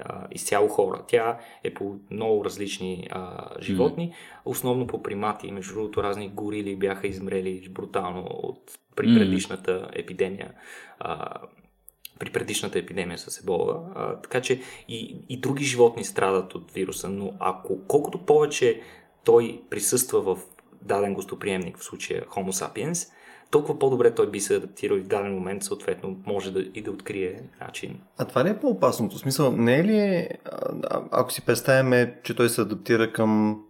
а, 0.00 0.26
изцяло 0.30 0.68
хора. 0.68 1.04
Тя 1.08 1.38
е 1.64 1.74
по 1.74 1.96
много 2.10 2.44
различни 2.44 3.08
а, 3.10 3.46
животни, 3.60 4.08
mm. 4.08 4.40
основно 4.44 4.86
по 4.86 5.02
примати. 5.02 5.52
Между 5.52 5.74
другото, 5.74 6.02
разни 6.02 6.28
горили 6.28 6.76
бяха 6.76 7.06
измрели 7.06 7.68
брутално 7.70 8.26
от 8.30 8.78
при 8.96 9.06
предишната 9.06 9.90
епидемия. 9.92 10.54
А, 10.98 11.40
при 12.18 12.30
предишната 12.30 12.78
епидемия 12.78 13.18
с 13.18 13.40
ебола. 13.40 13.92
А, 13.94 14.20
така 14.20 14.40
че 14.40 14.60
и, 14.88 15.24
и 15.28 15.40
други 15.40 15.64
животни 15.64 16.04
страдат 16.04 16.54
от 16.54 16.70
вируса, 16.70 17.08
но 17.08 17.32
ако 17.38 17.86
колкото 17.86 18.18
повече 18.18 18.80
той 19.24 19.60
присъства 19.70 20.20
в 20.20 20.38
даден 20.82 21.14
гостоприемник, 21.14 21.78
в 21.78 21.84
случая 21.84 22.24
Homo 22.24 22.50
sapiens, 22.50 23.08
толкова 23.50 23.78
по-добре 23.78 24.14
той 24.14 24.30
би 24.30 24.40
се 24.40 24.56
адаптирал 24.56 24.96
и 24.96 25.00
в 25.00 25.06
даден 25.06 25.34
момент, 25.34 25.62
съответно, 25.62 26.16
може 26.26 26.52
да 26.52 26.60
и 26.74 26.82
да 26.82 26.90
открие 26.90 27.40
начин. 27.60 28.00
А 28.18 28.24
това 28.24 28.44
ли 28.44 28.48
е 28.48 28.58
по-опасното? 28.58 29.18
Смисъл, 29.18 29.52
не 29.52 29.78
е 29.78 29.84
ли, 29.84 30.28
а, 30.90 31.02
ако 31.10 31.32
си 31.32 31.42
представяме, 31.46 32.14
че 32.22 32.36
той 32.36 32.48
се 32.48 32.60
адаптира 32.60 33.12
към 33.12 33.60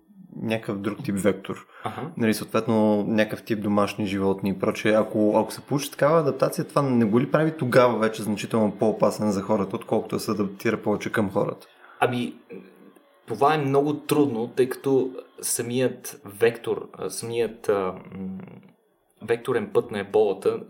някакъв 0.43 0.79
друг 0.79 1.05
тип 1.05 1.15
вектор. 1.19 1.67
Ага. 1.85 2.11
Нали, 2.17 2.35
съответно, 2.35 3.05
някакъв 3.09 3.43
тип 3.43 3.63
домашни 3.63 4.07
животни 4.07 4.51
и 4.51 4.59
прочее. 4.59 4.93
Ако, 4.93 5.39
ако 5.39 5.53
се 5.53 5.61
получи 5.61 5.91
такава 5.91 6.21
адаптация, 6.21 6.65
това 6.65 6.83
не 6.83 7.05
го 7.05 7.21
ли 7.21 7.31
прави 7.31 7.57
тогава 7.59 7.99
вече 7.99 8.23
значително 8.23 8.73
по-опасен 8.79 9.31
за 9.31 9.43
хората, 9.43 9.77
отколкото 9.77 10.19
се 10.19 10.31
адаптира 10.31 10.83
повече 10.83 11.13
към 11.13 11.31
хората? 11.31 11.67
Ами, 12.01 12.35
това 13.29 13.55
е 13.55 13.59
много 13.59 13.95
трудно, 13.95 14.49
тъй 14.49 14.69
като 14.69 15.11
самият 15.41 16.21
вектор, 16.25 16.89
самият 17.09 17.71
векторен 19.23 19.71
път 19.73 19.91
на 19.91 20.01
еболата 20.01 20.61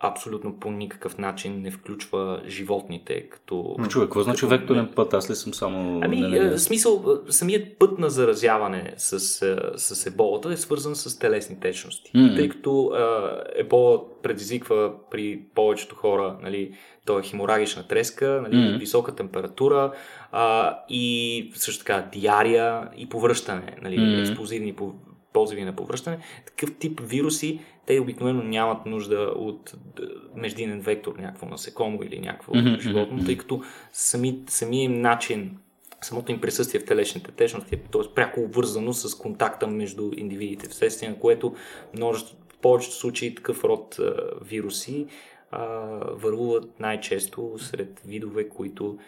абсолютно 0.00 0.60
по 0.60 0.70
никакъв 0.70 1.18
начин 1.18 1.62
не 1.62 1.70
включва 1.70 2.42
животните 2.46 3.20
като... 3.20 3.76
Човек, 3.88 4.06
какво 4.06 4.22
значи 4.22 4.46
векторен 4.46 4.88
път? 4.96 5.14
Аз 5.14 5.30
ли 5.30 5.34
съм 5.34 5.54
само... 5.54 6.00
Ами, 6.04 6.20
не, 6.20 6.36
е, 6.36 6.44
не, 6.44 6.58
смисъл, 6.58 7.04
е, 7.28 7.32
самият 7.32 7.78
път 7.78 7.98
на 7.98 8.10
заразяване 8.10 8.94
с, 8.96 9.42
е, 9.42 9.78
с 9.78 10.06
еболата 10.06 10.52
е 10.52 10.56
свързан 10.56 10.96
с 10.96 11.18
телесни 11.18 11.60
течности. 11.60 12.10
Мгм. 12.14 12.34
Тъй 12.36 12.48
като 12.48 12.92
е, 12.94 13.60
ебола 13.60 14.00
предизвиква 14.22 14.92
при 15.10 15.40
повечето 15.54 15.96
хора, 15.96 16.36
нали, 16.42 16.74
то 17.06 17.18
е 17.18 17.22
хеморагична 17.22 17.88
треска, 17.88 18.42
нали, 18.42 18.78
висока 18.78 19.14
температура 19.14 19.92
а, 20.32 20.78
и 20.88 21.52
също 21.54 21.84
така 21.84 22.08
диария 22.12 22.88
и 22.96 23.08
повръщане, 23.08 23.76
нали, 23.82 23.98
Мгм. 23.98 24.20
експлозивни 24.20 25.64
на 25.64 25.76
повръщане. 25.76 26.18
Такъв 26.46 26.74
тип 26.74 27.00
вируси, 27.04 27.60
те 27.90 28.00
обикновено 28.00 28.42
нямат 28.42 28.86
нужда 28.86 29.32
от 29.36 29.74
д- 29.96 30.02
междинен 30.34 30.80
вектор, 30.80 31.16
някакво 31.18 31.46
насекомо 31.46 32.02
или 32.02 32.20
някакво 32.20 32.56
Мгм, 32.56 32.80
животно, 32.80 33.24
тъй 33.24 33.36
като 33.36 33.62
сами, 33.92 34.42
самия 34.48 34.84
им 34.84 35.00
начин, 35.00 35.58
самото 36.00 36.32
им 36.32 36.40
присъствие 36.40 36.80
в 36.80 36.84
телечните 36.84 37.32
течности 37.32 37.74
е 37.74 37.78
т.е. 37.78 38.14
пряко 38.14 38.40
обвързано 38.40 38.92
с 38.92 39.18
контакта 39.18 39.66
между 39.66 40.10
индивидите, 40.16 40.68
вследствие 40.68 41.08
на 41.08 41.18
което 41.18 41.54
множество, 41.96 42.36
в 42.48 42.58
повечето 42.58 42.94
случаи 42.94 43.34
такъв 43.34 43.64
род 43.64 43.98
а, 43.98 44.14
вируси 44.44 45.06
а, 45.50 45.66
върлуват 46.12 46.80
най-често 46.80 47.54
сред 47.58 48.02
видове, 48.06 48.48
които 48.48 48.98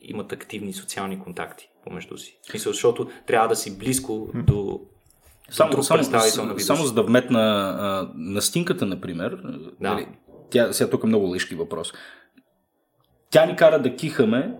имат 0.00 0.32
активни 0.32 0.72
социални 0.72 1.20
контакти 1.20 1.68
помежду 1.84 2.18
си. 2.18 2.38
Смисъл, 2.42 2.72
защото 2.72 3.08
трябва 3.26 3.48
да 3.48 3.56
си 3.56 3.78
близко 3.78 4.30
до 4.34 4.80
Само, 5.50 5.82
само, 5.82 6.04
само 6.58 6.80
си. 6.80 6.86
за 6.86 6.94
да 6.94 7.02
вметна 7.02 7.40
а, 7.78 8.08
настинката, 8.14 8.86
например, 8.86 9.36
Да. 9.80 9.90
нали, 9.90 10.06
тя, 10.50 10.72
сега 10.72 10.90
тук 10.90 11.04
е 11.04 11.06
много 11.06 11.34
лишки 11.34 11.54
въпрос. 11.54 11.92
Тя 13.30 13.46
ни 13.46 13.56
кара 13.56 13.82
да 13.82 13.96
кихаме, 13.96 14.52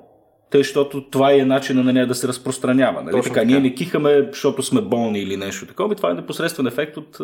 тъй, 0.51 0.61
защото 0.61 1.11
това 1.11 1.32
е 1.32 1.37
начина 1.37 1.82
на 1.82 1.93
нея 1.93 2.07
да 2.07 2.14
се 2.14 2.28
разпространява. 2.28 3.03
Нали? 3.03 3.12
Точно 3.12 3.32
така, 3.32 3.41
така. 3.41 3.47
Ние 3.47 3.61
не 3.61 3.74
кихаме, 3.74 4.28
защото 4.32 4.62
сме 4.62 4.80
болни 4.80 5.18
или 5.20 5.37
нещо 5.37 5.66
такова. 5.66 5.95
Това 5.95 6.11
е 6.11 6.14
непосредствен 6.14 6.66
ефект 6.66 6.97
от... 6.97 7.18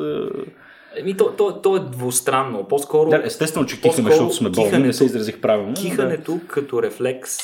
Еми, 0.97 1.17
то, 1.17 1.33
то, 1.39 1.61
то 1.63 1.77
е 1.77 1.81
двустранно. 1.81 2.69
По-скоро 2.69 3.11
Да, 3.11 3.23
естествено, 3.25 3.67
че 3.67 3.81
кихаме, 3.81 4.11
защото 4.11 4.35
сме 4.35 4.51
болни. 4.51 4.79
Не 4.79 4.93
се 4.93 5.05
изразих 5.05 5.41
правилно. 5.41 5.69
но 5.69 5.75
Кихането 5.75 6.41
като 6.49 6.83
рефлекс, 6.83 7.39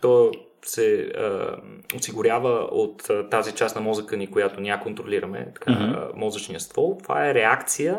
то 0.00 0.30
се 0.64 1.00
а, 1.00 1.56
осигурява 1.96 2.68
от 2.72 3.10
а, 3.10 3.28
тази 3.28 3.52
част 3.52 3.76
на 3.76 3.82
мозъка 3.82 4.16
ни, 4.16 4.26
която 4.26 4.60
ние 4.60 4.80
контролираме, 4.82 5.46
така, 5.54 5.72
а, 5.72 6.08
мозъчния 6.16 6.60
ствол. 6.60 6.98
Това 7.02 7.28
е 7.28 7.34
реакция, 7.34 7.98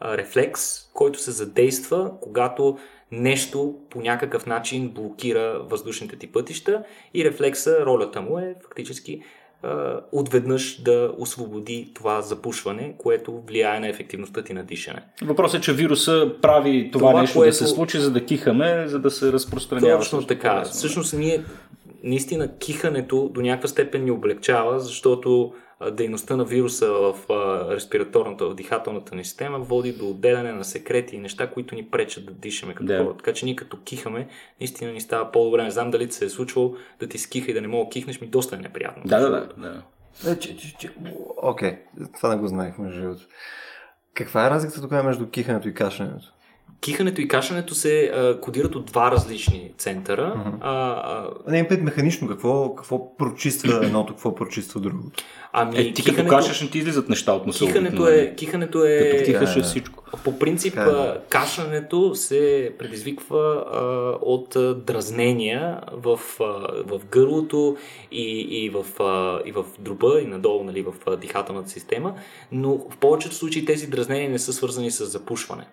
а, 0.00 0.16
рефлекс, 0.16 0.62
който 0.94 1.18
се 1.18 1.30
задейства, 1.30 2.10
когато 2.20 2.78
нещо 3.12 3.74
по 3.90 4.00
някакъв 4.00 4.46
начин 4.46 4.88
блокира 4.88 5.60
въздушните 5.70 6.16
ти 6.16 6.32
пътища 6.32 6.82
и 7.14 7.24
рефлекса, 7.24 7.86
ролята 7.86 8.20
му 8.22 8.38
е 8.38 8.54
фактически 8.62 9.20
а, 9.62 10.00
отведнъж 10.12 10.82
да 10.82 11.12
освободи 11.18 11.90
това 11.94 12.22
запушване, 12.22 12.94
което 12.98 13.42
влияе 13.46 13.80
на 13.80 13.88
ефективността 13.88 14.42
ти 14.42 14.52
на 14.52 14.64
дишане. 14.64 15.02
Въпросът 15.22 15.58
е, 15.58 15.64
че 15.64 15.72
вируса 15.72 16.32
прави 16.42 16.90
това, 16.92 17.10
Това, 17.10 17.20
нещо 17.20 17.38
което- 17.38 17.50
да 17.50 17.54
се 17.54 17.66
случи, 17.66 17.98
за 17.98 18.10
да 18.10 18.24
кихаме, 18.24 18.84
за 18.88 18.98
да 18.98 19.10
се 19.10 19.32
разпространява. 19.32 19.98
Точно 19.98 20.26
така. 20.26 20.62
Всъщност 20.62 21.14
ние 21.14 21.44
наистина 22.04 22.58
кихането 22.58 23.28
до 23.28 23.40
някаква 23.40 23.68
степен 23.68 24.04
ни 24.04 24.10
облегчава, 24.10 24.80
защото 24.80 25.54
дейността 25.92 26.36
на 26.36 26.44
вируса 26.44 26.92
в 26.92 27.14
респираторната, 27.70 28.46
в 28.46 28.54
дихателната 28.54 29.14
ни 29.14 29.24
система 29.24 29.58
води 29.58 29.92
до 29.92 30.08
отделяне 30.08 30.52
на 30.52 30.64
секрети 30.64 31.16
и 31.16 31.18
неща, 31.18 31.50
които 31.50 31.74
ни 31.74 31.86
пречат 31.86 32.26
да 32.26 32.32
дишаме 32.32 32.74
като 32.74 32.86
Да. 32.86 33.04
хора. 33.04 33.16
Така 33.16 33.32
че 33.32 33.44
ние 33.44 33.56
като 33.56 33.76
кихаме, 33.84 34.28
наистина 34.60 34.92
ни 34.92 35.00
става 35.00 35.32
по-добре. 35.32 35.62
Не 35.62 35.70
знам 35.70 35.90
дали 35.90 36.12
се 36.12 36.24
е 36.24 36.28
случвало 36.28 36.74
да 37.00 37.06
ти 37.06 37.18
скиха 37.18 37.50
и 37.50 37.54
да 37.54 37.60
не 37.60 37.68
мога 37.68 37.84
да 37.84 37.90
кихнеш, 37.90 38.20
ми 38.20 38.26
доста 38.26 38.56
е 38.56 38.58
неприятно. 38.58 39.02
Да, 39.06 39.20
да, 39.20 39.30
да. 39.30 39.48
да. 39.56 39.82
Е, 40.32 40.38
че- 40.38 40.56
че- 40.56 40.76
че- 40.78 40.90
Окей, 41.36 41.78
това 42.16 42.28
не 42.28 42.36
го 42.36 42.46
знаех 42.46 42.78
между 42.78 43.00
другото. 43.02 43.22
Каква 44.14 44.46
е 44.46 44.50
разликата 44.50 44.80
тогава 44.80 45.02
между 45.02 45.28
кихането 45.30 45.68
и 45.68 45.74
кашлянето? 45.74 46.32
Кихането 46.84 47.20
и 47.20 47.28
кашането 47.28 47.74
се 47.74 48.04
а, 48.04 48.40
кодират 48.40 48.74
от 48.74 48.86
два 48.86 49.10
различни 49.10 49.72
центъра. 49.78 50.34
Мгм. 50.36 50.56
А, 50.60 50.70
а, 50.70 51.50
Не 51.50 51.68
пет 51.68 51.82
механично, 51.82 52.28
какво, 52.28 52.74
какво 52.74 53.16
прочиства 53.16 53.80
едното, 53.84 54.12
какво 54.12 54.34
прочиства 54.34 54.80
другото. 54.80 55.24
ами, 55.52 55.78
Е, 55.78 55.92
ти 55.92 56.04
като 56.04 56.26
кашаш, 56.26 56.60
не 56.60 56.70
ти 56.70 56.78
излизат 56.78 57.08
неща 57.08 57.32
от 57.32 57.46
носа. 57.46 57.58
кихането 57.58 57.86
обикновено. 58.02 58.18
е, 58.18 58.34
кихането 58.34 58.84
е 58.84 59.10
Като 59.10 59.24
кихаш 59.24 59.56
е 59.56 59.62
всичко. 59.62 60.04
По 60.24 60.38
принцип, 60.38 60.76
е, 60.76 60.80
да. 60.80 61.20
кашането 61.28 62.14
се 62.14 62.72
предизвиква 62.78 63.38
а, 63.72 63.80
от 64.22 64.56
а, 64.56 64.74
дразнения 64.74 65.80
в, 65.92 66.20
а, 66.40 66.44
в 66.86 67.00
гърлото 67.10 67.76
и, 68.12 68.40
и, 68.40 68.70
в, 68.70 69.00
а, 69.00 69.40
и 69.44 69.52
в 69.52 69.64
дроба 69.78 70.20
и 70.20 70.26
надолу 70.26 70.64
нали, 70.64 70.82
в 70.82 70.92
а, 71.06 71.16
дихателната 71.16 71.68
система, 71.70 72.14
но 72.52 72.78
в 72.90 72.96
повечето 72.96 73.34
случаи 73.34 73.64
тези 73.64 73.86
дразнения 73.86 74.30
не 74.30 74.38
са 74.38 74.52
свързани 74.52 74.90
с 74.90 75.06
запушване. 75.06 75.64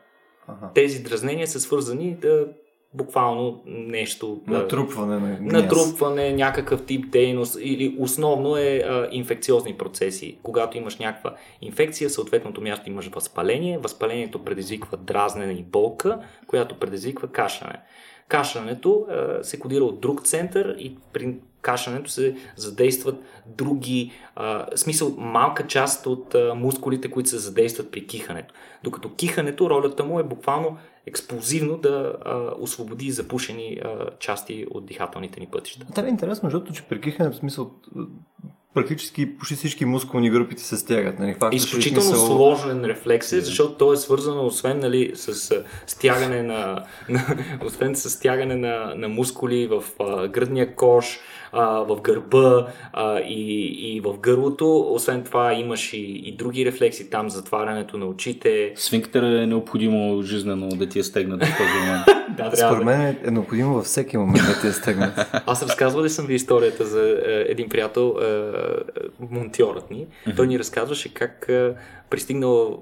Ага. 0.52 0.72
Тези 0.74 1.04
дразнения 1.04 1.48
са 1.48 1.60
свързани 1.60 2.16
да 2.16 2.48
буквално 2.94 3.62
нещо. 3.66 4.42
Натрупване 4.48 5.20
на 5.20 5.36
гняз. 5.36 5.54
натрупване, 5.54 6.34
някакъв 6.34 6.86
тип 6.86 7.12
дейност 7.12 7.58
или 7.62 7.96
основно 8.00 8.58
е 8.58 8.84
а, 8.86 9.08
инфекциозни 9.12 9.74
процеси. 9.74 10.40
Когато 10.44 10.78
имаш 10.78 10.98
някаква 10.98 11.36
инфекция, 11.62 12.10
съответното 12.10 12.62
място 12.62 12.90
имаш 12.90 13.08
възпаление. 13.08 13.78
Възпалението 13.78 14.44
предизвиква 14.44 14.98
дразнене 14.98 15.54
и 15.54 15.64
болка, 15.64 16.20
която 16.48 16.76
предизвиква 16.76 17.28
кашляне. 17.28 17.82
Кашлянето 18.28 19.06
а, 19.10 19.44
се 19.44 19.60
кодира 19.60 19.84
от 19.84 20.02
друг 20.02 20.24
център 20.24 20.76
и 20.80 20.98
при 21.14 21.36
кашлянето 21.62 22.12
се 22.12 22.36
задействат 22.56 23.16
други, 23.46 24.12
а, 24.36 24.66
смисъл 24.76 25.16
малка 25.18 25.68
част 25.68 26.08
от 26.08 26.36
а, 26.36 26.56
мускулите, 26.56 27.12
които 27.12 27.30
се 27.30 27.38
задействат 27.38 27.92
при 27.92 28.08
кихането. 28.08 28.54
Докато 28.84 29.16
кихането, 29.16 29.70
ролята 29.70 30.04
му 30.04 30.20
е 30.20 30.24
буквално 30.24 30.78
експлозивно 31.06 31.78
да 31.78 32.14
а, 32.26 32.52
освободи 32.60 33.12
запушени 33.12 33.80
а, 33.84 34.10
части 34.20 34.66
от 34.72 34.86
дихателните 34.86 35.40
ни 35.40 35.48
пътища. 35.48 35.86
Това 35.96 36.08
е 36.08 36.10
интересно, 36.10 36.50
защото 36.50 36.74
че 36.74 36.84
при 36.84 37.02
кихане, 37.02 37.30
в 37.30 37.36
смисъл, 37.36 37.72
практически 38.74 39.38
почти 39.38 39.56
всички 39.56 39.86
мускулни 39.86 40.30
групи 40.30 40.56
ти 40.56 40.64
се 40.64 40.78
стягат. 40.78 41.20
Нали? 41.20 41.36
Факт, 41.40 41.56
Изключително 41.56 42.10
смисъл... 42.10 42.28
сложен 42.28 42.86
рефлекс 42.86 43.32
е, 43.32 43.42
защото 43.42 43.74
то 43.74 43.94
е 43.94 43.98
свързано 43.98 44.46
освен 44.46 44.80
нали, 44.80 45.12
с 45.16 45.56
стягане 45.88 46.44
на, 46.44 46.84
на 47.10 47.22
освен 47.66 47.96
с 47.96 48.10
стягане 48.10 48.56
на, 48.56 48.94
на 48.96 49.08
мускули 49.08 49.68
в 49.68 49.84
а, 50.00 50.28
гръдния 50.28 50.76
кош, 50.76 51.20
а, 51.52 51.66
в 51.66 52.02
гърба 52.02 52.68
а, 52.94 53.20
и, 53.20 53.66
и 53.96 54.02
в 54.02 54.18
гърлото. 54.20 54.80
Освен 54.80 55.24
това 55.24 55.54
имаш 55.54 55.94
и, 55.94 56.22
и 56.26 56.36
други 56.36 56.66
рефлекси, 56.66 57.10
там 57.10 57.30
затварянето 57.30 57.98
на 57.98 58.06
очите. 58.06 58.74
Свинктера 58.76 59.42
е 59.42 59.48
необходимо 59.48 60.22
жизнено 60.22 60.68
да 60.68 60.90
ти 60.90 61.00
е 61.00 61.04
стегнат 61.04 61.44
в 61.44 61.58
този 61.58 61.80
момент. 61.80 62.06
Да, 62.38 62.52
Според 62.56 62.84
мен 62.84 63.02
е- 63.02 63.18
е 63.26 63.32
необходимо 63.32 63.74
във 63.74 63.86
всеки 63.86 64.18
момент 64.18 64.48
да 64.48 64.62
ти 64.62 64.68
е 64.68 64.72
стегнат. 64.72 65.14
Аз 65.46 65.64
разказвал 65.64 66.04
ли 66.04 66.10
съм 66.10 66.26
ви 66.26 66.34
историята 66.34 66.86
за 66.86 67.02
е, 67.26 67.46
един 67.48 67.70
приятел, 67.70 68.16
е, 68.22 68.26
е, 68.26 68.61
монтьорът 69.20 69.92
ни. 69.92 70.08
Той 70.36 70.48
ни 70.48 70.60
разказваше 70.60 71.14
как 71.14 71.46
е, 71.50 71.74
пристигнала 72.10 72.78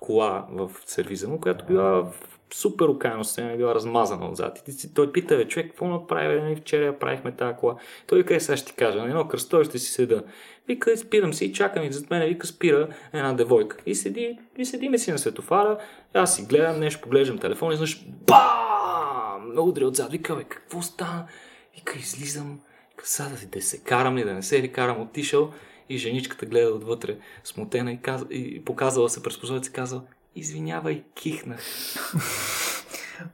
кола 0.00 0.46
в 0.50 0.70
сервиза 0.86 1.28
му, 1.28 1.40
която 1.40 1.64
била 1.64 2.02
в 2.02 2.12
супер 2.54 2.88
окаяно 2.88 3.24
състояние, 3.24 3.56
била 3.56 3.74
размазана 3.74 4.30
отзад. 4.30 4.62
И 4.68 4.94
той 4.94 5.12
пита, 5.12 5.36
бе, 5.36 5.48
човек, 5.48 5.66
какво 5.66 5.88
направи, 5.88 6.34
бе, 6.34 6.42
нали, 6.42 6.56
вчера 6.56 6.98
правихме 6.98 7.32
тази 7.32 7.56
кола. 7.56 7.76
Той 8.06 8.18
вика, 8.18 8.34
«Е, 8.34 8.40
сега 8.40 8.56
ще 8.56 8.66
ти 8.66 8.76
кажа, 8.76 8.98
на 8.98 9.08
едно 9.08 9.28
кръстовище 9.28 9.78
си 9.78 9.92
седа. 9.92 10.22
Вика, 10.68 10.96
спирам 10.96 11.34
си 11.34 11.44
и 11.44 11.52
чакам 11.52 11.84
и 11.84 11.92
зад 11.92 12.10
мен, 12.10 12.28
вика, 12.28 12.46
спира 12.46 12.88
една 13.12 13.32
девойка. 13.32 13.76
И 13.86 13.94
седи, 13.94 14.38
и 14.58 14.64
седиме 14.64 14.98
си 14.98 15.12
на 15.12 15.18
светофара, 15.18 15.78
аз 16.14 16.36
си 16.36 16.42
гледам 16.42 16.80
нещо, 16.80 17.00
поглеждам 17.00 17.38
телефон 17.38 17.72
и 17.72 17.76
знаеш, 17.76 18.04
бам! 18.26 19.58
Удря 19.58 19.86
отзад. 19.86 20.10
Вика, 20.10 20.36
бе, 20.36 20.44
какво 20.44 20.82
стана? 20.82 21.26
Вика, 21.74 21.98
излизам, 21.98 22.60
сега 23.04 23.28
да, 23.28 23.46
да 23.46 23.62
се 23.62 23.78
карам 23.78 24.16
ли, 24.16 24.24
да 24.24 24.34
не 24.34 24.42
се 24.42 24.62
ли 24.62 24.72
карам, 24.72 25.00
отишъл 25.00 25.52
и 25.88 25.98
женичката 25.98 26.46
гледа 26.46 26.70
отвътре, 26.70 27.16
смутена 27.44 27.92
и, 27.92 27.98
каза, 28.02 28.26
и 28.30 28.64
показала 28.64 29.10
се 29.10 29.22
през 29.22 29.40
прозорец 29.40 29.66
и 29.66 29.72
казала, 29.72 30.02
извинявай, 30.36 31.02
кихнах. 31.14 31.60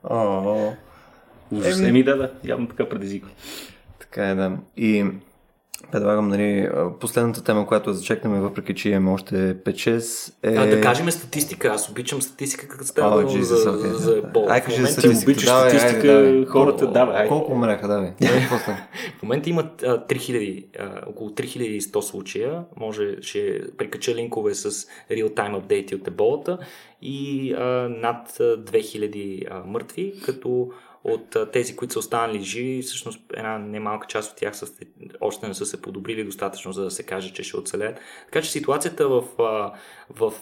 О, 0.04 0.72
Ужас. 1.50 1.80
Еми 1.80 2.02
да, 2.02 2.16
да, 2.16 2.32
явно 2.44 2.68
така 2.68 2.88
предизвиква. 2.88 3.30
така 3.98 4.30
е, 4.30 4.34
да. 4.34 4.58
И 4.76 5.06
Предлагам, 5.92 6.28
нали, 6.28 6.68
последната 7.00 7.44
тема, 7.44 7.66
която 7.66 7.92
зачекнем, 7.92 8.40
въпреки 8.40 8.74
че 8.74 8.88
имаме 8.88 9.10
още 9.10 9.34
5-6 9.56 10.32
е... 10.42 10.56
А, 10.56 10.66
да 10.66 10.80
кажем 10.80 11.10
статистика. 11.10 11.68
Аз 11.68 11.90
обичам 11.90 12.22
статистика, 12.22 12.68
като 12.68 12.84
става 12.84 13.16
О, 13.16 13.20
дума 13.20 13.32
Jesus, 13.32 13.42
за, 13.42 13.72
okay. 13.72 13.92
за 13.92 14.22
бол. 14.34 14.46
Ай, 14.50 14.64
кажи 14.64 14.86
статистика. 14.86 15.18
Ти 15.18 15.24
обичаш 15.24 15.44
Давай, 15.44 15.64
айде, 15.64 15.78
статистика, 15.78 16.12
давай. 16.12 16.44
хората, 16.44 16.86
давай. 16.90 17.16
айде. 17.16 17.28
Колко 17.28 17.52
умряха, 17.52 17.88
давай. 17.88 18.12
В 19.18 19.22
момента 19.22 19.50
има 19.50 19.70
а, 19.82 20.06
3000, 20.06 20.66
а, 20.78 21.10
около 21.10 21.30
3100 21.30 22.00
случая. 22.00 22.64
Може, 22.76 23.16
ще 23.22 23.60
прикача 23.78 24.14
линкове 24.14 24.54
с 24.54 24.70
real-time 25.10 25.56
апдейти 25.56 25.94
от 25.94 26.08
еболата 26.08 26.58
и 27.02 27.52
а, 27.52 27.62
над 27.88 28.40
а, 28.40 28.42
2000 28.42 29.46
а, 29.50 29.62
мъртви, 29.66 30.14
като 30.24 30.70
от 31.10 31.52
тези, 31.52 31.76
които 31.76 31.92
са 31.92 31.98
останали 31.98 32.42
живи, 32.42 32.82
всъщност 32.82 33.20
една 33.34 33.58
немалка 33.58 34.06
част 34.06 34.30
от 34.30 34.36
тях 34.36 34.56
са, 34.56 34.66
още 35.20 35.48
не 35.48 35.54
са 35.54 35.66
се 35.66 35.82
подобрили 35.82 36.24
достатъчно, 36.24 36.72
за 36.72 36.84
да 36.84 36.90
се 36.90 37.02
каже, 37.02 37.32
че 37.32 37.42
ще 37.42 37.56
оцелеят. 37.56 37.98
Така 38.24 38.42
че 38.42 38.50
ситуацията 38.50 39.08
в, 39.08 39.22
в 40.10 40.32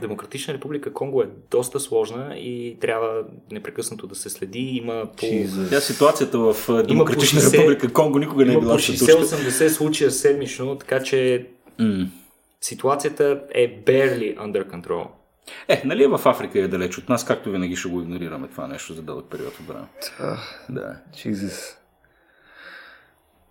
Демократична 0.00 0.54
република 0.54 0.92
Конго 0.92 1.22
е 1.22 1.28
доста 1.50 1.80
сложна 1.80 2.34
и 2.36 2.76
трябва 2.80 3.24
непрекъснато 3.50 4.06
да 4.06 4.14
се 4.14 4.30
следи. 4.30 4.58
Има 4.58 5.06
по... 5.16 5.26
Тя 5.70 5.80
ситуацията 5.80 6.38
в 6.38 6.82
Демократична 6.86 7.40
60 7.40 7.58
република 7.58 7.92
Конго 7.92 8.18
никога 8.18 8.44
не 8.44 8.54
е 8.54 8.58
била 8.58 8.78
същата. 8.78 9.12
60-80 9.12 9.68
случая 9.68 10.10
седмично, 10.10 10.78
така 10.78 11.02
че 11.02 11.46
М. 11.78 12.06
ситуацията 12.60 13.42
е 13.54 13.82
barely 13.84 14.36
under 14.36 14.64
control. 14.64 15.06
Е, 15.68 15.82
нали 15.84 16.06
в 16.06 16.20
Африка 16.24 16.58
е 16.58 16.68
далеч 16.68 16.98
от 16.98 17.08
нас, 17.08 17.24
както 17.24 17.50
винаги 17.50 17.76
ще 17.76 17.88
го 17.88 18.00
игнорираме 18.00 18.48
това 18.48 18.66
нещо 18.66 18.94
за 18.94 19.02
дълъг 19.02 19.26
период 19.30 19.58
от 19.60 19.66
време. 19.66 19.86
Да. 20.68 20.96
Jesus. 21.14 21.76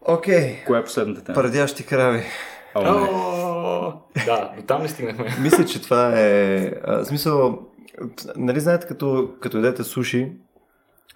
Окей. 0.01 0.63
Коя 0.65 0.79
е 0.79 0.83
последната 0.83 1.23
тема? 1.23 1.35
Пърдящи 1.35 1.85
крави. 1.85 2.23
О, 2.75 2.81
не. 2.81 2.89
О, 2.89 3.93
Да, 4.25 4.53
до 4.57 4.63
там 4.63 4.81
не 4.81 4.87
стигнахме. 4.87 5.35
Мисля, 5.41 5.65
че 5.65 5.81
това 5.81 6.19
е... 6.19 6.65
А, 6.83 7.05
смисъл, 7.05 7.59
нали 8.35 8.59
знаете, 8.59 8.87
като, 8.87 9.31
като 9.39 9.57
ядете 9.57 9.83
суши, 9.83 10.31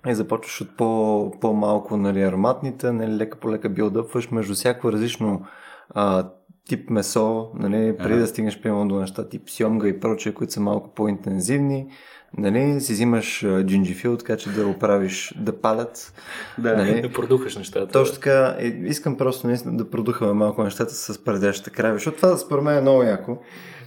и 0.08 0.16
започваш 0.16 0.62
от 0.62 0.78
по, 0.78 1.32
по-малко 1.42 1.98
нали, 1.98 2.22
ароматните, 2.22 2.92
нали, 2.92 3.18
лека 3.18 3.40
по 3.40 3.52
лека 3.52 3.70
билдъпваш 3.70 4.32
между 4.32 4.54
всяко 4.54 4.92
различно 4.92 5.46
а, 5.90 6.30
тип 6.68 6.90
месо, 6.90 7.50
нали, 7.54 7.98
преди 7.98 8.14
Ага. 8.14 8.22
да 8.22 8.28
стигнеш 8.28 8.62
примерно 8.62 8.88
до 8.88 9.00
неща 9.00 9.30
тип 9.30 9.50
сьомга 9.50 9.88
и 9.88 10.00
прочее, 10.00 10.34
които 10.34 10.54
са 10.54 10.60
малко 10.60 10.90
по-интензивни, 10.96 11.88
нали, 12.38 12.82
си 12.82 12.94
взимаш 12.94 13.46
джинджифил, 13.64 14.18
така 14.18 14.38
че 14.38 14.50
да 14.50 14.68
оправиш 14.68 15.34
да 15.38 15.62
палят. 15.62 16.14
Да. 16.58 16.78
Нали? 16.78 17.02
Да 17.02 17.12
продухаш 17.12 17.56
нещата. 17.58 17.92
Точно 17.92 18.16
така, 18.16 18.56
е, 18.60 18.68
искам 18.68 19.18
просто 19.18 19.48
наистина 19.48 19.78
да 19.78 19.90
продухаме 19.90 20.34
малко 20.34 20.64
нещата 20.64 20.94
с 20.94 21.24
предящите 21.24 21.70
крави, 21.70 21.94
защото 21.96 22.18
това 22.18 22.38
според 22.38 22.64
мен 22.64 22.78
е 22.78 22.82
много 22.82 23.04
яко. 23.04 23.38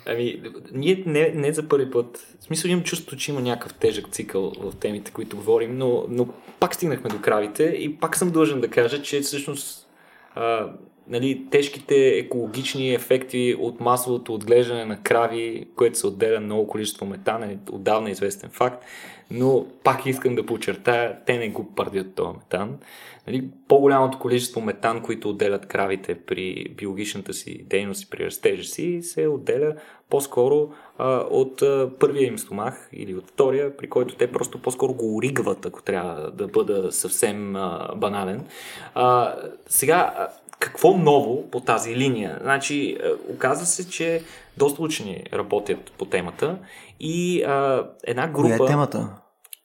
Ами, 0.06 0.42
ние 0.72 1.02
не, 1.06 1.32
не 1.34 1.52
за 1.52 1.68
първи 1.68 1.90
път. 1.90 2.26
В 2.40 2.44
смисъл 2.44 2.68
имам 2.68 2.84
чувството, 2.84 3.16
че 3.16 3.32
има 3.32 3.40
някакъв 3.40 3.74
тежък 3.74 4.08
цикъл 4.10 4.52
в 4.60 4.76
темите, 4.76 5.10
които 5.10 5.36
говорим, 5.36 5.78
но, 5.78 6.04
но 6.08 6.28
пак 6.60 6.74
стигнахме 6.74 7.10
до 7.10 7.20
кравите 7.20 7.64
и 7.64 7.96
пак 7.96 8.16
съм 8.16 8.30
длъжен 8.30 8.60
да 8.60 8.68
кажа, 8.68 9.02
че 9.02 9.20
всъщност 9.20 9.88
а, 10.34 10.66
нали, 11.08 11.46
тежките 11.50 12.08
екологични 12.08 12.94
ефекти 12.94 13.56
от 13.58 13.80
масовото 13.80 14.34
отглеждане 14.34 14.84
на 14.84 15.02
крави, 15.02 15.66
което 15.76 15.98
се 15.98 16.06
отделя 16.06 16.40
много 16.40 16.66
количество 16.66 17.06
метан, 17.06 17.42
е 17.42 17.58
отдавна 17.72 18.10
известен 18.10 18.50
факт, 18.50 18.84
но 19.30 19.66
пак 19.84 20.06
искам 20.06 20.34
да 20.34 20.46
подчертая, 20.46 21.16
те 21.26 21.38
не 21.38 21.48
го 21.48 21.74
пардят 21.74 22.14
този 22.14 22.36
метан. 22.38 22.78
Нали, 23.26 23.48
по-голямото 23.68 24.18
количество 24.18 24.60
метан, 24.60 25.02
които 25.02 25.30
отделят 25.30 25.66
кравите 25.66 26.14
при 26.14 26.66
биологичната 26.76 27.34
си 27.34 27.64
дейност 27.70 28.02
и 28.02 28.10
при 28.10 28.26
растежа 28.26 28.64
си, 28.64 29.02
се 29.02 29.28
отделя 29.28 29.74
по-скоро 30.10 30.70
а, 30.98 31.16
от 31.30 31.62
а, 31.62 31.90
първия 32.00 32.26
им 32.26 32.38
стомах 32.38 32.88
или 32.92 33.14
от 33.14 33.28
втория, 33.28 33.76
при 33.76 33.88
който 33.88 34.14
те 34.14 34.32
просто 34.32 34.62
по-скоро 34.62 34.94
го 34.94 35.16
оригват, 35.16 35.66
ако 35.66 35.82
трябва 35.82 36.30
да 36.30 36.46
бъда 36.48 36.92
съвсем 36.92 37.56
а, 37.56 37.88
банален. 37.96 38.46
А, 38.94 39.34
сега, 39.66 40.28
какво 40.60 40.96
ново 40.96 41.50
по 41.50 41.60
тази 41.60 41.96
линия? 41.96 42.38
Значи, 42.42 42.96
а, 43.04 43.32
оказва 43.32 43.66
се, 43.66 43.88
че 43.90 44.22
доста 44.56 44.82
учени 44.82 45.24
работят 45.32 45.92
по 45.98 46.04
темата 46.04 46.58
и 47.00 47.42
а, 47.42 47.86
една 48.04 48.28
група... 48.28 48.56
Коя 48.56 48.66
е 48.66 48.70
темата? 48.70 49.08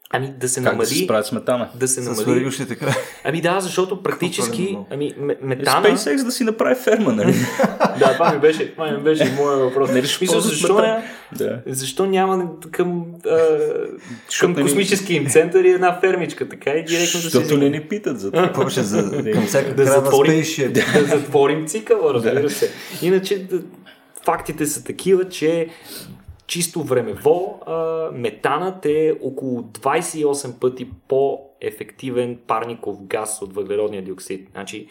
Ами 0.09 0.33
да 0.39 0.49
се 0.49 0.55
Как 0.55 0.63
намали... 0.65 0.79
да 0.79 0.85
се 0.87 1.03
справят 1.03 1.25
с 1.25 1.31
метана? 1.31 1.69
да 1.75 1.87
се 1.87 2.01
намали... 2.01 2.25
въргащите 2.25 2.75
крави. 2.75 2.93
Ами 3.23 3.41
да, 3.41 3.59
защото 3.59 4.03
практически, 4.03 4.65
Какво 4.65 4.85
ами 4.91 5.13
ме- 5.17 5.33
Е, 5.33 5.37
метана... 5.41 5.87
SpaceX 5.87 6.23
да 6.23 6.31
си 6.31 6.43
направи 6.43 6.75
ферма, 6.75 7.13
нали? 7.13 7.33
Да, 7.99 8.13
това 8.13 8.33
ми 8.33 8.39
беше, 8.39 8.71
това 8.71 8.87
ми 8.87 8.97
беше 8.97 9.33
моят 9.33 9.59
въпрос. 9.59 9.91
Мисля, 9.91 10.25
ползват 10.25 10.43
защо, 10.43 10.73
ня... 10.73 11.03
да. 11.31 11.61
защо 11.67 12.05
няма 12.05 12.49
към, 12.71 13.05
а, 13.25 13.37
към 14.39 14.53
не 14.53 14.61
космически 14.61 15.13
им 15.13 15.27
център 15.27 15.63
и 15.63 15.69
една 15.69 15.99
фермичка, 16.01 16.49
така 16.49 16.69
и 16.69 16.83
директно 16.83 16.93
да 17.13 17.21
се 17.21 17.29
Защото 17.29 17.57
не 17.57 17.69
ни 17.69 17.81
питат 17.81 18.19
за 18.19 18.31
това. 18.31 18.53
Повече 18.53 18.81
за, 18.83 19.23
към 19.33 19.45
всяка 19.45 19.73
Да 19.73 19.85
затворим- 19.85 20.71
да 20.73 21.03
затворим 21.07 21.67
цикъла, 21.67 22.13
разбира 22.13 22.49
се. 22.49 22.71
Иначе 23.01 23.45
фактите 24.25 24.65
са 24.65 24.83
такива, 24.83 25.29
че 25.29 25.67
чисто 26.47 26.83
времево 26.83 27.61
метанът 28.13 28.85
е 28.85 29.17
около 29.21 29.61
28 29.61 30.59
пъти 30.59 30.89
по-ефективен 31.07 32.39
парников 32.47 33.03
газ 33.03 33.41
от 33.41 33.53
въглеродния 33.53 34.03
диоксид. 34.03 34.49
Значи, 34.51 34.87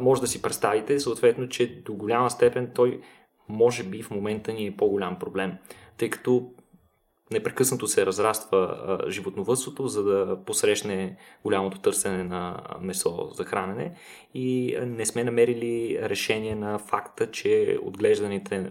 може 0.00 0.20
да 0.20 0.26
си 0.26 0.42
представите 0.42 1.00
съответно, 1.00 1.48
че 1.48 1.82
до 1.82 1.94
голяма 1.94 2.30
степен 2.30 2.70
той 2.74 3.00
може 3.48 3.84
би 3.84 4.02
в 4.02 4.10
момента 4.10 4.52
ни 4.52 4.66
е 4.66 4.76
по-голям 4.76 5.18
проблем, 5.18 5.52
тъй 5.98 6.10
като 6.10 6.50
непрекъснато 7.30 7.86
се 7.86 8.06
разраства 8.06 8.98
животновътството, 9.08 9.88
за 9.88 10.04
да 10.04 10.38
посрещне 10.46 11.16
голямото 11.44 11.78
търсене 11.78 12.24
на 12.24 12.56
месо 12.80 13.30
за 13.34 13.44
хранене 13.44 13.92
и 14.34 14.76
не 14.86 15.06
сме 15.06 15.24
намерили 15.24 15.98
решение 16.02 16.54
на 16.54 16.78
факта, 16.78 17.30
че 17.30 17.78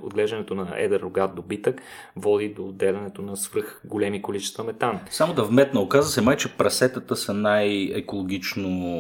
отглеждането 0.02 0.56
на 0.56 0.74
едър 0.76 1.00
рогат 1.00 1.36
добитък 1.36 1.82
води 2.16 2.50
до 2.50 2.66
отделянето 2.66 3.22
на 3.22 3.38
свръх 3.38 3.82
големи 3.86 4.22
количества 4.22 4.64
метан. 4.64 5.00
Само 5.10 5.34
да 5.34 5.44
вметна, 5.44 5.82
оказа 5.82 6.10
се 6.10 6.22
май, 6.22 6.38
че 6.38 6.58
прасетата 6.58 7.16
са 7.16 7.34
най-екологично 7.34 8.94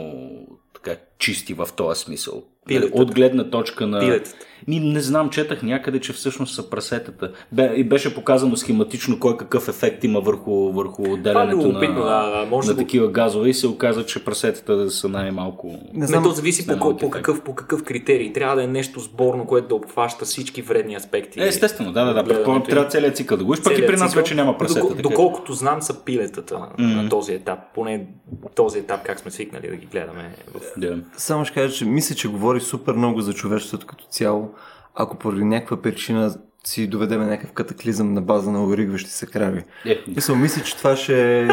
така, 0.73 0.95
чисти 1.19 1.53
в 1.53 1.69
този 1.75 2.01
смисъл. 2.01 2.43
Пилетата. 2.67 3.01
От 3.01 3.13
гледна 3.13 3.49
точка 3.49 3.87
на... 3.87 3.99
Пилетата. 3.99 4.35
Ми, 4.67 4.79
не 4.79 5.01
знам, 5.01 5.29
четах 5.29 5.63
някъде, 5.63 5.99
че 5.99 6.13
всъщност 6.13 6.55
са 6.55 6.69
прасетата. 6.69 7.31
Бе, 7.51 7.73
и 7.75 7.83
беше 7.83 8.15
показано 8.15 8.55
схематично 8.55 9.19
кой 9.19 9.37
какъв 9.37 9.67
ефект 9.67 10.03
има 10.03 10.19
върху, 10.21 10.71
върху 10.71 11.03
отделянето 11.03 11.57
на, 11.57 11.63
любопитно, 11.63 12.03
да, 12.03 12.39
да, 12.39 12.45
може 12.49 12.67
на 12.67 12.73
да 12.73 12.81
го- 12.81 12.85
такива 12.87 13.07
газове 13.11 13.49
и 13.49 13.53
се 13.53 13.67
оказа, 13.67 14.05
че 14.05 14.25
прасетата 14.25 14.91
са 14.91 15.09
най-малко... 15.09 15.67
Не 15.67 15.99
Не, 15.99 16.07
знам, 16.07 16.23
то 16.23 16.29
зависи 16.29 16.67
по, 16.67 16.79
по, 16.79 16.89
ефекти. 16.89 17.11
какъв, 17.11 17.41
по 17.43 17.55
какъв 17.55 17.83
критерий. 17.83 18.33
Трябва 18.33 18.55
да 18.55 18.63
е 18.63 18.67
нещо 18.67 18.99
сборно, 18.99 19.45
което 19.45 19.67
да 19.67 19.75
обхваща 19.75 20.25
всички 20.25 20.61
вредни 20.61 20.95
аспекти. 20.95 21.41
Е, 21.41 21.47
естествено, 21.47 21.91
да, 21.91 22.05
да, 22.05 22.13
да. 22.13 22.23
Предполагам, 22.23 22.63
трябва 22.65 22.89
целият 22.89 23.17
цикъл 23.17 23.37
да 23.37 23.43
го 23.43 23.53
изпък 23.53 23.77
и 23.77 23.85
при 23.85 23.95
нас 23.97 24.09
цикъл. 24.11 24.23
вече 24.23 24.35
няма 24.35 24.57
прасета. 24.57 24.79
Доко- 24.79 24.89
така. 24.89 25.01
Доколкото 25.01 25.53
знам, 25.53 25.81
са 25.81 26.03
пилетата 26.03 26.55
mm. 26.55 27.03
на 27.03 27.09
този 27.09 27.33
етап. 27.33 27.59
Поне 27.75 28.07
този 28.55 28.79
етап, 28.79 29.03
как 29.03 29.19
сме 29.19 29.31
свикнали 29.31 29.67
да 29.67 29.75
ги 29.75 29.85
гледаме. 29.85 30.35
В... 30.53 30.79
Да. 30.79 30.97
Само 31.17 31.45
ще 31.45 31.53
кажа, 31.53 31.75
че 31.75 31.85
мисля, 31.85 32.15
че 32.15 32.27
говори 32.27 32.61
супер 32.61 32.93
много 32.93 33.21
за 33.21 33.33
човечеството 33.33 33.87
като 33.87 34.05
цяло. 34.05 34.53
Ако 34.95 35.17
поради 35.17 35.43
някаква 35.43 35.81
причина 35.81 36.35
си 36.63 36.87
доведеме 36.87 37.25
някакъв 37.25 37.51
катаклизъм 37.51 38.13
на 38.13 38.21
база 38.21 38.51
на 38.51 38.63
оригващи 38.63 39.09
се 39.09 39.25
крави. 39.25 39.63
Е, 39.85 40.03
Мисля, 40.07 40.35
мисля, 40.35 40.63
че 40.63 40.77
това 40.77 40.95
ще... 40.95 41.47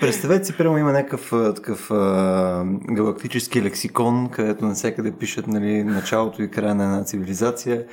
Представете 0.00 0.44
си, 0.44 0.56
прямо 0.56 0.78
има 0.78 0.92
някакъв 0.92 1.54
такъв 1.54 1.90
а, 1.90 2.64
галактически 2.90 3.62
лексикон, 3.62 4.28
където 4.28 4.64
навсякъде 4.64 5.12
пишат 5.12 5.46
нали, 5.46 5.84
началото 5.84 6.42
и 6.42 6.50
края 6.50 6.74
на 6.74 6.84
една 6.84 7.04
цивилизация, 7.04 7.84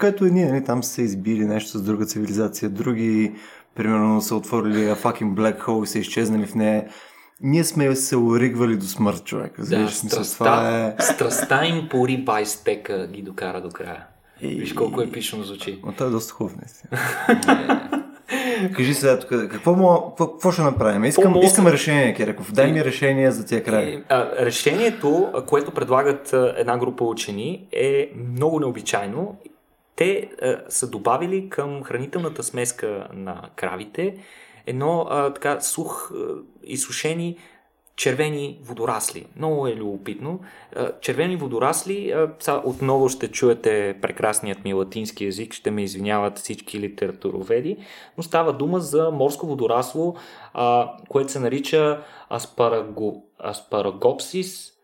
което 0.00 0.24
едни 0.24 0.44
нали, 0.44 0.64
там 0.64 0.82
са 0.82 1.02
избили 1.02 1.46
нещо 1.46 1.78
с 1.78 1.82
друга 1.82 2.06
цивилизация, 2.06 2.68
други 2.68 3.32
примерно 3.74 4.20
са 4.20 4.36
отворили 4.36 4.78
a 4.78 4.94
fucking 4.94 5.34
black 5.34 5.60
hole 5.60 5.84
и 5.84 5.86
са 5.86 5.98
изчезнали 5.98 6.46
в 6.46 6.54
нея. 6.54 6.84
Ние 7.40 7.64
сме 7.64 7.96
се 7.96 8.16
оригвали 8.16 8.76
до 8.76 8.84
смърт, 8.84 9.24
човек. 9.24 9.52
Да, 9.60 9.88
това 10.34 10.78
е... 10.78 11.02
страстта 11.02 11.66
им 11.66 11.88
по 11.90 12.08
риба 12.08 12.40
и 12.40 12.46
стека 12.46 13.06
ги 13.06 13.22
докара 13.22 13.60
до 13.60 13.68
края. 13.68 14.06
И- 14.40 14.54
Виж 14.54 14.72
колко 14.72 15.02
епично 15.02 15.42
звучи. 15.42 15.80
Но 15.86 15.92
той 15.92 16.06
е 16.06 16.10
доста 16.10 16.32
хубав, 16.32 16.52
наистина. 16.56 17.00
Кажи 18.76 18.94
сега 18.94 19.18
тук, 19.18 19.28
какво, 19.28 19.74
му, 19.74 20.14
какво, 20.18 20.52
ще 20.52 20.62
направим? 20.62 21.04
Искам, 21.04 21.32
може- 21.32 21.46
искам 21.46 21.66
решение, 21.66 22.14
Кереков. 22.14 22.52
Дай 22.52 22.72
ми 22.72 22.84
решение 22.84 23.30
за 23.30 23.46
тия 23.46 23.64
крави. 23.64 23.90
И, 23.90 24.02
а, 24.08 24.30
решението, 24.38 25.32
което 25.46 25.70
предлагат 25.70 26.30
една 26.56 26.78
група 26.78 27.04
учени, 27.04 27.66
е 27.72 28.10
много 28.32 28.60
необичайно. 28.60 29.36
Те 29.96 30.28
а, 30.42 30.56
са 30.68 30.90
добавили 30.90 31.48
към 31.48 31.82
хранителната 31.82 32.42
смеска 32.42 33.08
на 33.14 33.42
кравите 33.56 34.14
едно 34.68 35.06
а, 35.10 35.34
така 35.34 35.60
сух, 35.60 36.12
а, 36.14 36.34
изсушени 36.64 37.36
червени 37.98 38.58
водорасли. 38.62 39.26
Много 39.36 39.66
е 39.66 39.76
любопитно. 39.76 40.40
Червени 41.00 41.36
водорасли, 41.36 42.14
отново 42.64 43.08
ще 43.08 43.28
чуете 43.28 43.98
прекрасният 44.02 44.64
ми 44.64 44.74
латински 44.74 45.24
язик, 45.24 45.54
ще 45.54 45.70
ме 45.70 45.82
извиняват 45.82 46.38
всички 46.38 46.80
литературоведи, 46.80 47.76
но 48.16 48.22
става 48.22 48.52
дума 48.52 48.80
за 48.80 49.10
морско 49.10 49.46
водорасло, 49.46 50.16
което 51.08 51.32
се 51.32 51.40
нарича 51.40 52.02
аспараго, 52.30 53.24
аспарагопсис 53.44 54.77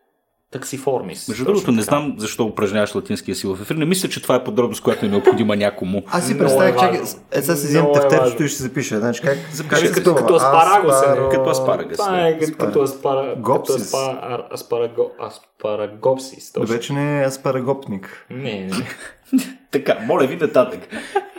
таксиформис. 0.55 1.29
Между 1.29 1.45
другото, 1.45 1.73
не 1.73 1.83
знам 1.83 2.15
защо 2.19 2.45
упражняваш 2.45 2.95
латинския 2.95 3.35
си 3.35 3.47
в 3.47 3.59
ефир. 3.63 3.75
Не 3.75 3.85
мисля, 3.85 4.09
че 4.09 4.23
това 4.23 4.35
е 4.35 4.45
подробност, 4.45 4.83
която 4.83 5.07
е 5.07 5.09
необходима 5.09 5.57
някому. 5.57 6.03
Аз 6.07 6.27
си 6.27 6.39
представях, 6.39 6.75
е 6.75 6.87
важно. 6.89 7.03
е, 7.33 7.43
сега 7.43 7.57
си 7.57 7.73
Много 7.73 7.91
е 7.91 8.01
тефтерчето 8.01 8.43
и 8.43 8.49
ще 8.49 8.57
се 8.57 8.63
запише. 8.63 8.97
Значи, 8.97 9.23
как, 9.23 9.39
Запиши 9.53 9.85
как 9.85 9.95
като- 9.95 10.15
като 10.15 10.35
аспарагос 10.35 10.95
е, 10.95 11.07
Аспаро- 11.07 11.31
Като 11.31 11.51
аспарагас, 11.51 11.97
Това 11.97 12.21
е 12.21 12.39
като, 12.39 12.59
като, 12.59 12.83
аспара, 12.83 13.29
като 13.29 13.41
Гопсис. 13.43 13.77
аспа, 13.77 13.97
ар- 14.23 14.55
аспараго, 14.55 15.11
аспарагопсис. 15.23 16.53
Точно. 16.53 16.67
Добре, 16.67 16.81
че 16.81 16.93
не 16.93 17.23
е 17.23 17.27
аспарагопник. 17.27 18.27
Не, 18.31 18.43
не. 18.61 18.71
Така, 19.71 19.99
моля 20.01 20.27
ви 20.27 20.37
нататък. 20.37 20.81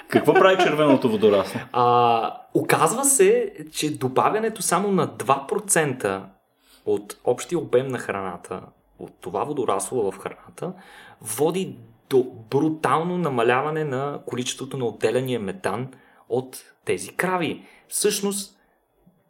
Какво 0.07 0.33
прави 0.33 0.63
червеното 0.63 1.09
водорасло? 1.09 1.59
А, 1.73 2.33
оказва 2.53 3.05
се, 3.05 3.51
че 3.71 3.89
добавянето 3.91 4.61
само 4.61 4.91
на 4.91 5.07
2% 5.07 6.21
от 6.85 7.17
общия 7.23 7.59
обем 7.59 7.87
на 7.87 7.97
храната, 7.97 8.59
от 8.99 9.11
това 9.21 9.43
водорасло 9.43 10.11
в 10.11 10.17
храната, 10.17 10.73
води 11.21 11.77
до 12.09 12.23
брутално 12.49 13.17
намаляване 13.17 13.83
на 13.83 14.19
количеството 14.25 14.77
на 14.77 14.85
отделения 14.85 15.39
метан 15.39 15.91
от 16.29 16.63
тези 16.85 17.15
крави. 17.15 17.65
Всъщност, 17.87 18.59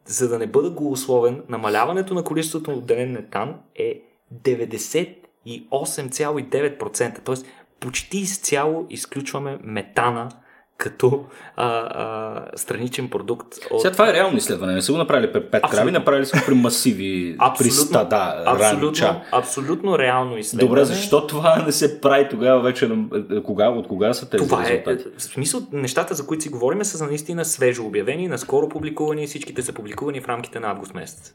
за 0.05 0.29
да 0.29 0.39
не 0.39 0.47
бъда 0.47 0.69
голословен, 0.69 1.43
намаляването 1.49 2.13
на 2.13 2.23
количеството 2.23 2.71
на 2.71 2.77
отделен 2.77 3.11
метан 3.11 3.59
е 3.75 4.01
98,9%. 4.33 7.23
Т.е. 7.23 7.35
почти 7.79 8.17
изцяло 8.17 8.85
изключваме 8.89 9.59
метана 9.63 10.29
като 10.77 11.25
а, 11.55 11.65
а, 11.67 12.45
страничен 12.55 13.09
продукт 13.09 13.47
от... 13.71 13.81
Сега 13.81 13.91
това 13.91 14.09
е 14.09 14.13
реално 14.13 14.37
изследване. 14.37 14.73
Не 14.73 14.81
са 14.81 14.91
го 14.91 14.97
направили 14.97 15.33
при 15.33 15.41
пет 15.41 15.63
Абсолютно. 15.63 15.77
крави, 15.77 15.91
направили 15.91 16.25
са 16.25 16.37
го 16.37 16.43
при 16.45 16.53
масиви, 16.53 17.37
при 17.59 17.69
стада, 17.71 18.43
абсолютно, 18.45 18.87
ранча. 18.87 19.21
абсолютно 19.31 19.99
реално 19.99 20.37
изследване. 20.37 20.67
Добре, 20.69 20.85
защо 20.85 21.27
това 21.27 21.63
не 21.65 21.71
се 21.71 22.01
прави 22.01 22.29
тогава 22.29 22.61
вече? 22.61 22.89
е, 23.31 23.43
Кога, 23.43 23.69
от 23.69 23.87
кога 23.87 24.13
са 24.13 24.29
тези 24.29 24.43
Това 24.43 24.63
е, 24.63 24.69
резултати? 24.69 25.05
в 25.17 25.23
смисъл, 25.23 25.61
нещата, 25.71 26.13
за 26.15 26.25
които 26.25 26.43
си 26.43 26.49
говорим, 26.49 26.83
са 26.83 27.05
наистина 27.05 27.45
свежо 27.45 27.85
обявени, 27.85 28.27
наскоро 28.27 28.69
публикувани 28.69 29.23
и 29.23 29.27
всичките 29.27 29.61
са 29.61 29.73
публикувани 29.73 30.21
в 30.21 30.27
рамките 30.27 30.59
на 30.59 30.71
август 30.71 30.93
месец. 30.93 31.33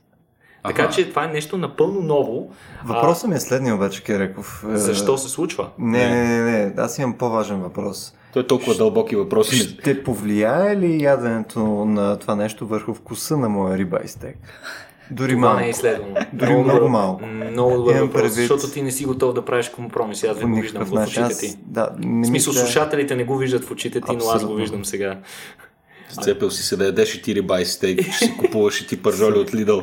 Така 0.64 0.82
Аха. 0.82 0.92
че 0.92 1.08
това 1.10 1.24
е 1.24 1.28
нещо 1.28 1.56
напълно 1.56 2.00
ново. 2.00 2.50
Въпросът 2.84 3.30
ми 3.30 3.36
е 3.36 3.40
следния 3.40 3.74
обаче, 3.74 4.04
Кереков. 4.04 4.64
Е, 4.72 4.76
защо 4.76 5.18
се 5.18 5.28
случва? 5.28 5.68
Не, 5.78 6.08
не, 6.08 6.40
не, 6.40 6.50
не. 6.50 6.74
Аз 6.78 6.98
имам 6.98 7.18
по-важен 7.18 7.60
въпрос. 7.60 8.14
Той 8.32 8.42
е 8.42 8.46
толкова 8.46 8.74
дълбоки 8.74 9.16
въпроси. 9.16 9.56
Ще 9.56 10.04
повлияе 10.04 10.76
ли 10.76 11.02
яденето 11.02 11.60
на 11.84 12.16
това 12.16 12.34
нещо 12.34 12.66
върху 12.66 12.94
вкуса 12.94 13.36
на 13.36 13.48
моя 13.48 13.78
риба 13.78 13.98
и 14.04 14.08
стек? 14.08 14.36
Дори 15.10 15.30
Това 15.30 15.40
малко. 15.40 15.60
не 15.60 15.66
е 15.66 15.70
изследвано. 15.70 16.14
Дори 16.32 16.50
много 16.50 16.68
добър- 16.70 16.80
малко. 16.82 17.26
Много 17.26 17.70
добър 17.72 17.92
Имам 17.92 18.02
въпрос, 18.02 18.22
предвид- 18.22 18.48
защото 18.48 18.72
ти 18.72 18.82
не 18.82 18.90
си 18.90 19.04
готов 19.04 19.34
да 19.34 19.44
правиш 19.44 19.68
компромиси. 19.68 20.26
Аз 20.26 20.36
не 20.38 20.44
го 20.44 20.54
виждам 20.56 20.84
в 20.84 20.92
очите 20.94 21.28
ти. 21.30 21.56
да, 21.62 21.90
не 21.98 22.22
В 22.22 22.26
смисъл, 22.26 22.50
мисля... 22.52 22.62
слушателите 22.62 23.16
не 23.16 23.24
го 23.24 23.36
виждат 23.36 23.64
в 23.64 23.70
очите 23.70 24.00
ти, 24.00 24.06
но 24.08 24.18
аз 24.18 24.24
го 24.24 24.30
Абсолютно. 24.30 24.56
виждам 24.56 24.84
сега. 24.84 25.18
Сцепил 26.12 26.50
си 26.50 26.62
се 26.62 26.76
да 26.76 26.84
ядеш 26.84 27.14
и 27.14 27.22
ти 27.22 27.42
стейк, 27.64 28.02
ще 28.02 28.24
си 28.24 28.36
купуваш 28.38 28.80
и 28.80 28.86
ти 28.86 29.02
пържоли 29.02 29.38
от 29.38 29.54
Лидъл. 29.54 29.80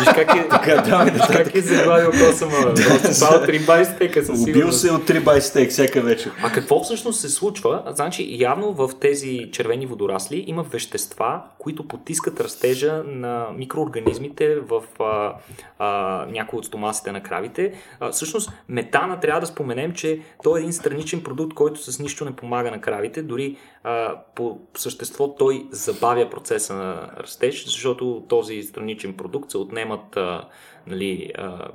Виж 0.00 0.08
как 0.14 0.34
е, 0.36 0.48
Така, 0.48 0.82
давай 0.82 1.12
как 1.32 1.54
е 1.54 1.60
заглавил 1.60 2.10
Косама. 2.10 2.74
Просто 2.74 3.14
това 3.14 3.40
от 3.42 3.48
риба 3.48 3.80
и 3.80 3.84
стека 3.84 4.24
със 4.24 4.40
Убил 4.40 4.72
се 4.72 4.92
от 4.92 5.10
риба 5.10 5.36
и 5.36 5.40
стейк 5.40 5.70
всяка 5.70 6.00
вечер. 6.00 6.32
А 6.42 6.52
какво 6.52 6.84
всъщност 6.84 7.20
се 7.20 7.28
случва? 7.28 7.82
Значи, 7.94 8.26
явно 8.30 8.72
в 8.72 8.90
тези 9.00 9.48
червени 9.52 9.86
водорасли 9.86 10.44
има 10.46 10.62
вещества, 10.62 11.42
които 11.58 11.88
потискат 11.88 12.40
растежа 12.40 13.02
на 13.06 13.46
микроорганизмите 13.56 14.56
в 14.56 14.82
а, 15.00 15.34
а, 15.78 16.26
някои 16.30 16.58
от 16.58 16.64
стомасите 16.64 17.12
на 17.12 17.22
кравите. 17.22 17.72
А, 18.00 18.10
всъщност, 18.10 18.52
метана 18.68 19.20
трябва 19.20 19.40
да 19.40 19.46
споменем, 19.46 19.92
че 19.92 20.20
той 20.42 20.60
е 20.60 20.62
един 20.62 20.72
страничен 20.72 21.22
продукт, 21.22 21.54
който 21.54 21.92
с 21.92 21.98
нищо 21.98 22.24
не 22.24 22.36
помага 22.36 22.70
на 22.70 22.80
кравите. 22.80 23.22
Дори 23.22 23.56
а, 23.84 24.14
по 24.34 24.58
същество 24.76 25.34
той 25.34 25.53
забавя 25.70 26.30
процеса 26.30 26.74
на 26.74 27.10
растеж, 27.20 27.64
защото 27.64 28.24
този 28.28 28.62
страничен 28.62 29.16
продукт 29.16 29.50
се 29.50 29.58
отнемат 29.58 30.16
а, 30.16 30.48
нали, 30.86 31.32
а, 31.38 31.68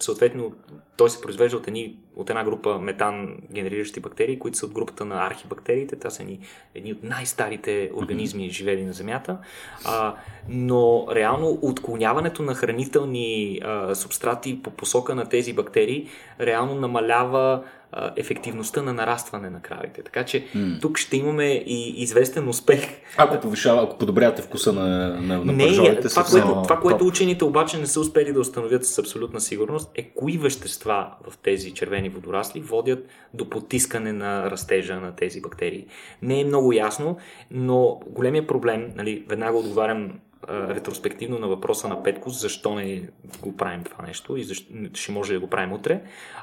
съответно 0.00 0.52
той 0.96 1.10
се 1.10 1.20
произвежда 1.20 1.56
от, 1.56 1.68
едни, 1.68 1.96
от 2.16 2.30
една 2.30 2.44
група 2.44 2.78
метан 2.78 3.36
генериращи 3.52 4.00
бактерии, 4.00 4.38
които 4.38 4.58
са 4.58 4.66
от 4.66 4.72
групата 4.72 5.04
на 5.04 5.26
архибактериите. 5.26 5.96
Това 5.96 6.10
са 6.10 6.22
едни, 6.22 6.40
едни 6.74 6.92
от 6.92 7.02
най-старите 7.02 7.90
организми, 7.94 8.50
живели 8.50 8.84
на 8.84 8.92
Земята. 8.92 9.38
А, 9.84 10.14
но 10.48 11.06
реално 11.14 11.58
отклоняването 11.62 12.42
на 12.42 12.54
хранителни 12.54 13.60
а, 13.64 13.94
субстрати 13.94 14.62
по 14.62 14.70
посока 14.70 15.14
на 15.14 15.28
тези 15.28 15.52
бактерии 15.52 16.08
реално 16.40 16.74
намалява 16.74 17.64
а, 17.92 18.10
ефективността 18.16 18.82
на 18.82 18.92
нарастване 18.92 19.50
на 19.50 19.62
кравите. 19.62 20.02
Така 20.02 20.24
че 20.24 20.46
М. 20.54 20.78
тук 20.80 20.98
ще 20.98 21.16
имаме 21.16 21.44
и 21.66 22.02
известен 22.02 22.48
успех 22.48 22.88
Ако 23.16 23.40
повишава, 23.40 23.82
ако 23.82 23.98
подобрявате 23.98 24.42
вкуса 24.42 24.72
на, 24.72 25.08
на, 25.20 25.44
на 25.44 25.52
не, 25.52 25.66
пържолите, 25.66 26.08
това, 26.08 26.24
което, 26.24 26.62
това, 26.62 26.80
което 26.80 27.06
учените 27.06 27.44
обаче 27.44 27.78
не 27.78 27.86
са 27.86 28.00
успели 28.00 28.32
да 28.32 28.40
установят 28.40 28.84
с 28.86 28.98
абсолютна 28.98 29.40
сигурност 29.40 29.90
е 29.94 30.02
кои 30.02 30.38
вещества 30.38 31.08
в 31.30 31.38
тези 31.38 31.70
червени 31.70 32.08
водорасли 32.08 32.60
водят 32.60 33.06
до 33.34 33.50
потискане 33.50 34.12
на 34.12 34.50
растежа 34.50 35.00
на 35.00 35.16
тези 35.16 35.40
бактерии. 35.40 35.86
Не 36.22 36.40
е 36.40 36.44
много 36.44 36.72
ясно, 36.72 37.16
но 37.50 38.00
големия 38.06 38.46
проблем, 38.46 38.92
нали, 38.96 39.24
веднага 39.28 39.58
отговарям 39.58 40.12
ретроспективно 40.48 41.38
на 41.38 41.48
въпроса 41.48 41.88
на 41.88 42.02
Петко, 42.02 42.30
защо 42.30 42.74
не 42.74 43.02
го 43.40 43.56
правим 43.56 43.84
това 43.84 44.04
нещо 44.06 44.36
и 44.36 44.44
защо, 44.44 44.66
ще 44.94 45.12
може 45.12 45.32
да 45.32 45.40
го 45.40 45.46
правим 45.46 45.72
утре. 45.72 46.00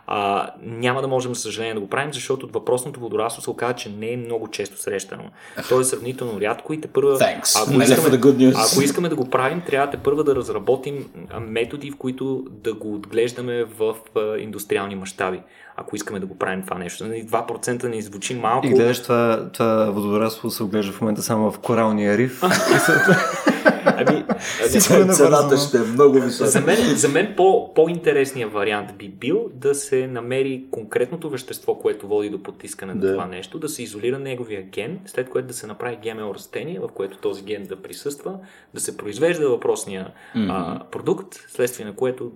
А, 0.08 0.50
няма 0.62 1.02
да 1.02 1.08
можем, 1.08 1.36
за 1.36 1.42
съжаление, 1.42 1.74
да 1.74 1.80
го 1.80 1.90
правим, 1.90 2.14
защото 2.14 2.48
въпросното 2.48 3.00
водорасло 3.00 3.42
се 3.42 3.50
оказа, 3.50 3.74
че 3.74 3.90
не 3.90 4.14
е 4.14 4.18
много 4.18 4.48
често 4.48 4.82
срещано. 4.82 5.24
То 5.70 5.80
е 5.80 5.84
сравнително 5.84 6.42
рядко 6.42 6.74
и 6.74 6.82
те 6.82 6.88
първа... 6.88 7.20
Thanks. 7.20 7.62
Ако 7.62 7.74
Нали, 7.74 7.84
искаме, 7.84 8.54
ако 8.56 8.82
искаме 8.82 9.10
да 9.10 9.16
го 9.16 9.30
правим, 9.30 9.62
трябва 9.62 9.90
те 9.90 9.98
първа 9.98 10.24
да 10.24 10.36
разработим 10.36 11.10
методи, 11.42 11.92
в 11.92 11.96
които 11.98 12.46
да 12.50 12.74
го 12.74 12.96
отглеждаме 12.96 13.64
в 13.64 13.96
индустриални 14.40 14.96
мащаби. 14.96 15.42
Ако 15.78 15.96
искаме 15.96 16.20
да 16.20 16.26
го 16.26 16.38
правим 16.38 16.64
това 16.64 16.78
нещо. 16.78 17.08
Нали, 17.08 17.24
2% 17.24 17.84
не 17.84 18.02
звучи 18.02 18.36
малко. 18.36 18.68
И 18.68 18.70
гледаш 18.70 19.04
това, 19.04 19.50
това 19.54 19.92
водорасло 19.92 20.52
се 20.52 20.64
оглежда 20.64 20.94
в 20.94 21.02
момента 21.02 21.22
само 21.22 21.52
в 21.52 21.60
коралния 21.60 22.18
риф. 22.18 22.42
Ами, 24.08 24.24
Всичко 24.68 24.94
е 24.94 25.06
Цената 25.06 25.58
ще 25.58 25.78
е 25.78 25.82
много 25.82 26.20
висока. 26.20 26.50
За 26.50 26.62
мен, 26.62 26.96
за 26.96 27.10
мен 27.10 27.34
по, 27.38 27.74
по-интересният 27.74 28.54
вариант 28.54 28.98
би 28.98 29.10
бил 29.10 29.50
да 29.54 29.76
се 29.76 30.08
намери 30.08 30.66
конкретното 30.72 31.30
вещество, 31.30 31.76
което 31.76 32.08
води 32.08 32.30
до 32.30 32.44
потискане 32.44 32.94
на 32.94 33.00
Да. 33.02 33.12
това 33.14 33.26
нещо, 33.26 33.60
да 33.60 33.70
се 33.70 33.84
изолира 33.84 34.20
неговия 34.20 34.62
ген, 34.62 35.00
след 35.06 35.30
което 35.30 35.48
да 35.48 35.54
се 35.54 35.68
направи 35.68 35.98
ГМО 36.04 36.34
растение, 36.36 36.80
в 36.80 36.88
което 36.88 37.18
този 37.18 37.44
ген 37.44 37.64
да 37.64 37.82
присъства, 37.82 38.40
да 38.74 38.80
се 38.80 38.98
произвежда 38.98 39.50
въпросния 39.50 40.12
а, 40.36 40.80
продукт, 40.92 41.36
следствие 41.48 41.86
на 41.86 41.96
което 41.96 42.32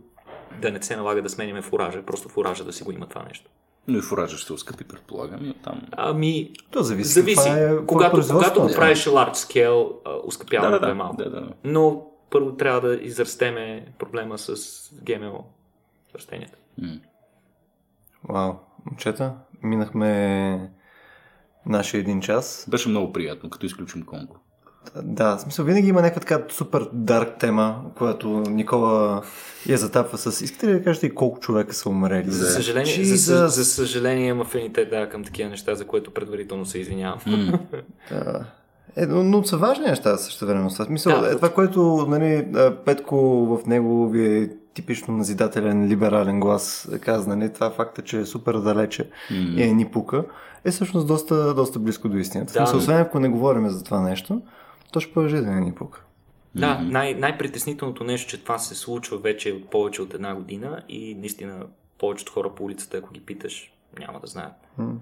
да 0.62 0.72
не 0.72 0.82
се 0.82 0.96
налага 0.96 1.22
да 1.22 1.30
сменяме 1.30 1.62
фуража, 1.62 2.02
просто 2.06 2.30
фуража 2.30 2.64
да 2.64 2.74
си 2.74 2.84
го 2.84 2.92
има 2.92 3.06
това 3.08 3.24
нещо. 3.28 3.50
Но 3.88 3.98
и 3.98 4.02
фуража 4.02 4.38
ще 4.38 4.48
се 4.48 4.54
оскъпи, 4.54 4.84
предполагам. 4.84 5.46
И 5.46 5.50
оттам... 5.50 5.82
Ами, 5.92 6.52
То 6.72 6.84
зависи. 6.84 7.10
зависи. 7.14 7.50
е- 7.50 7.86
когато, 7.88 8.22
когато 8.28 8.62
го 8.62 8.68
Да. 8.68 8.76
правиш 8.76 9.06
large 9.06 9.34
scale, 9.34 9.92
а, 10.06 10.10
Да, 10.62 10.80
да, 10.80 10.90
е 10.90 10.94
малко. 10.94 11.16
да, 11.18 11.30
да. 11.30 11.50
Но 11.64 12.06
първо 12.30 12.56
трябва 12.56 12.82
да 12.82 12.96
израстеме 12.96 13.94
проблема 14.00 14.38
с 14.38 14.56
ГМО 14.94 15.46
растенията. 16.16 16.58
М. 16.82 16.88
Вау, 18.30 18.54
момчета, 18.86 19.34
минахме 19.64 20.72
нашия 21.66 22.00
един 22.00 22.22
час. 22.22 22.66
Беше 22.70 22.90
много 22.90 23.14
приятно, 23.14 23.50
като 23.50 23.66
изключим 23.66 24.06
Конго. 24.06 24.36
Да, 25.04 25.38
в 25.38 25.42
смисъл 25.42 25.66
винаги 25.66 25.88
има 25.88 26.02
някаква 26.02 26.20
така 26.22 26.54
супер 26.54 26.90
дарк 26.94 27.38
тема, 27.40 27.82
която 27.98 28.28
Никола 28.30 29.22
я 29.66 29.78
затапва 29.78 30.18
с... 30.18 30.42
Искате 30.42 30.68
ли 30.68 30.74
да 30.74 30.84
кажете 30.84 31.06
и 31.08 31.16
колко 31.16 31.40
човека 31.40 31.74
са 31.74 31.90
умрели? 31.90 32.32
За 32.32 32.48
съжаление, 32.48 32.94
Jesus. 32.94 33.14
за, 33.14 33.38
за, 33.38 33.48
за 33.48 33.66
съжаление 33.66 34.28
имам 34.28 34.42
афинитет 34.42 34.90
да, 34.90 35.10
към 35.10 35.24
такива 35.24 35.50
неща, 35.50 35.76
за 35.76 35.86
което 35.86 36.12
предварително 36.12 36.66
се 36.66 36.80
извинявам. 36.80 37.20
Да. 38.10 38.46
Е, 38.96 39.06
но, 39.06 39.24
но 39.24 39.44
са 39.44 39.58
важни 39.58 39.86
неща 39.86 40.18
също 40.18 40.46
време. 40.46 40.70
В 40.70 40.86
смисъл, 40.86 41.22
Да. 41.22 41.32
е 41.32 41.36
това, 41.36 41.50
което 41.50 42.06
нали, 42.10 42.48
Петко 42.86 43.18
в 43.46 43.66
него 43.68 44.10
ви 44.10 44.38
е 44.38 44.50
типично 44.74 45.18
назидателен 45.18 45.88
либерален 45.88 46.40
глас 46.40 46.90
каза, 47.02 47.36
нали, 47.36 47.54
това 47.54 47.70
факта, 47.70 48.02
че 48.02 48.20
е 48.20 48.26
супер 48.26 48.54
далече 48.54 49.10
М. 49.32 49.38
и 49.38 49.64
е 49.64 49.74
ни 49.74 49.86
пука, 49.86 50.24
е 50.66 50.72
всъщност 50.72 51.08
доста, 51.08 51.54
доста 51.54 51.80
близко 51.80 52.10
до 52.10 52.18
истината. 52.18 52.54
Да, 52.54 52.60
смисъл, 52.60 52.78
освен 52.78 52.98
ако 52.98 53.20
не 53.20 53.30
говорим 53.30 53.70
за 53.70 53.84
това 53.84 54.02
нещо, 54.02 54.42
то 54.94 55.00
ще 55.00 55.14
продължи 55.14 55.36
да 55.36 55.42
не 55.42 55.62
ни 55.62 55.76
пука. 55.76 56.04
Да, 56.56 56.80
най- 56.82 57.14
най-притеснителното 57.14 58.04
нещо, 58.04 58.30
че 58.30 58.44
това 58.44 58.58
се 58.58 58.76
случва 58.76 59.18
вече 59.18 59.52
от 59.52 59.70
повече 59.70 60.02
от 60.02 60.14
една 60.14 60.36
година 60.36 60.82
и 60.90 61.16
наистина 61.16 61.66
повечето 62.00 62.32
хора 62.32 62.56
по 62.56 62.64
улицата, 62.64 62.98
ако 62.98 63.14
ги 63.14 63.20
питаш, 63.20 63.74
няма 64.00 64.20
да 64.20 64.28
знаят. 64.28 64.54
М, 64.78 64.94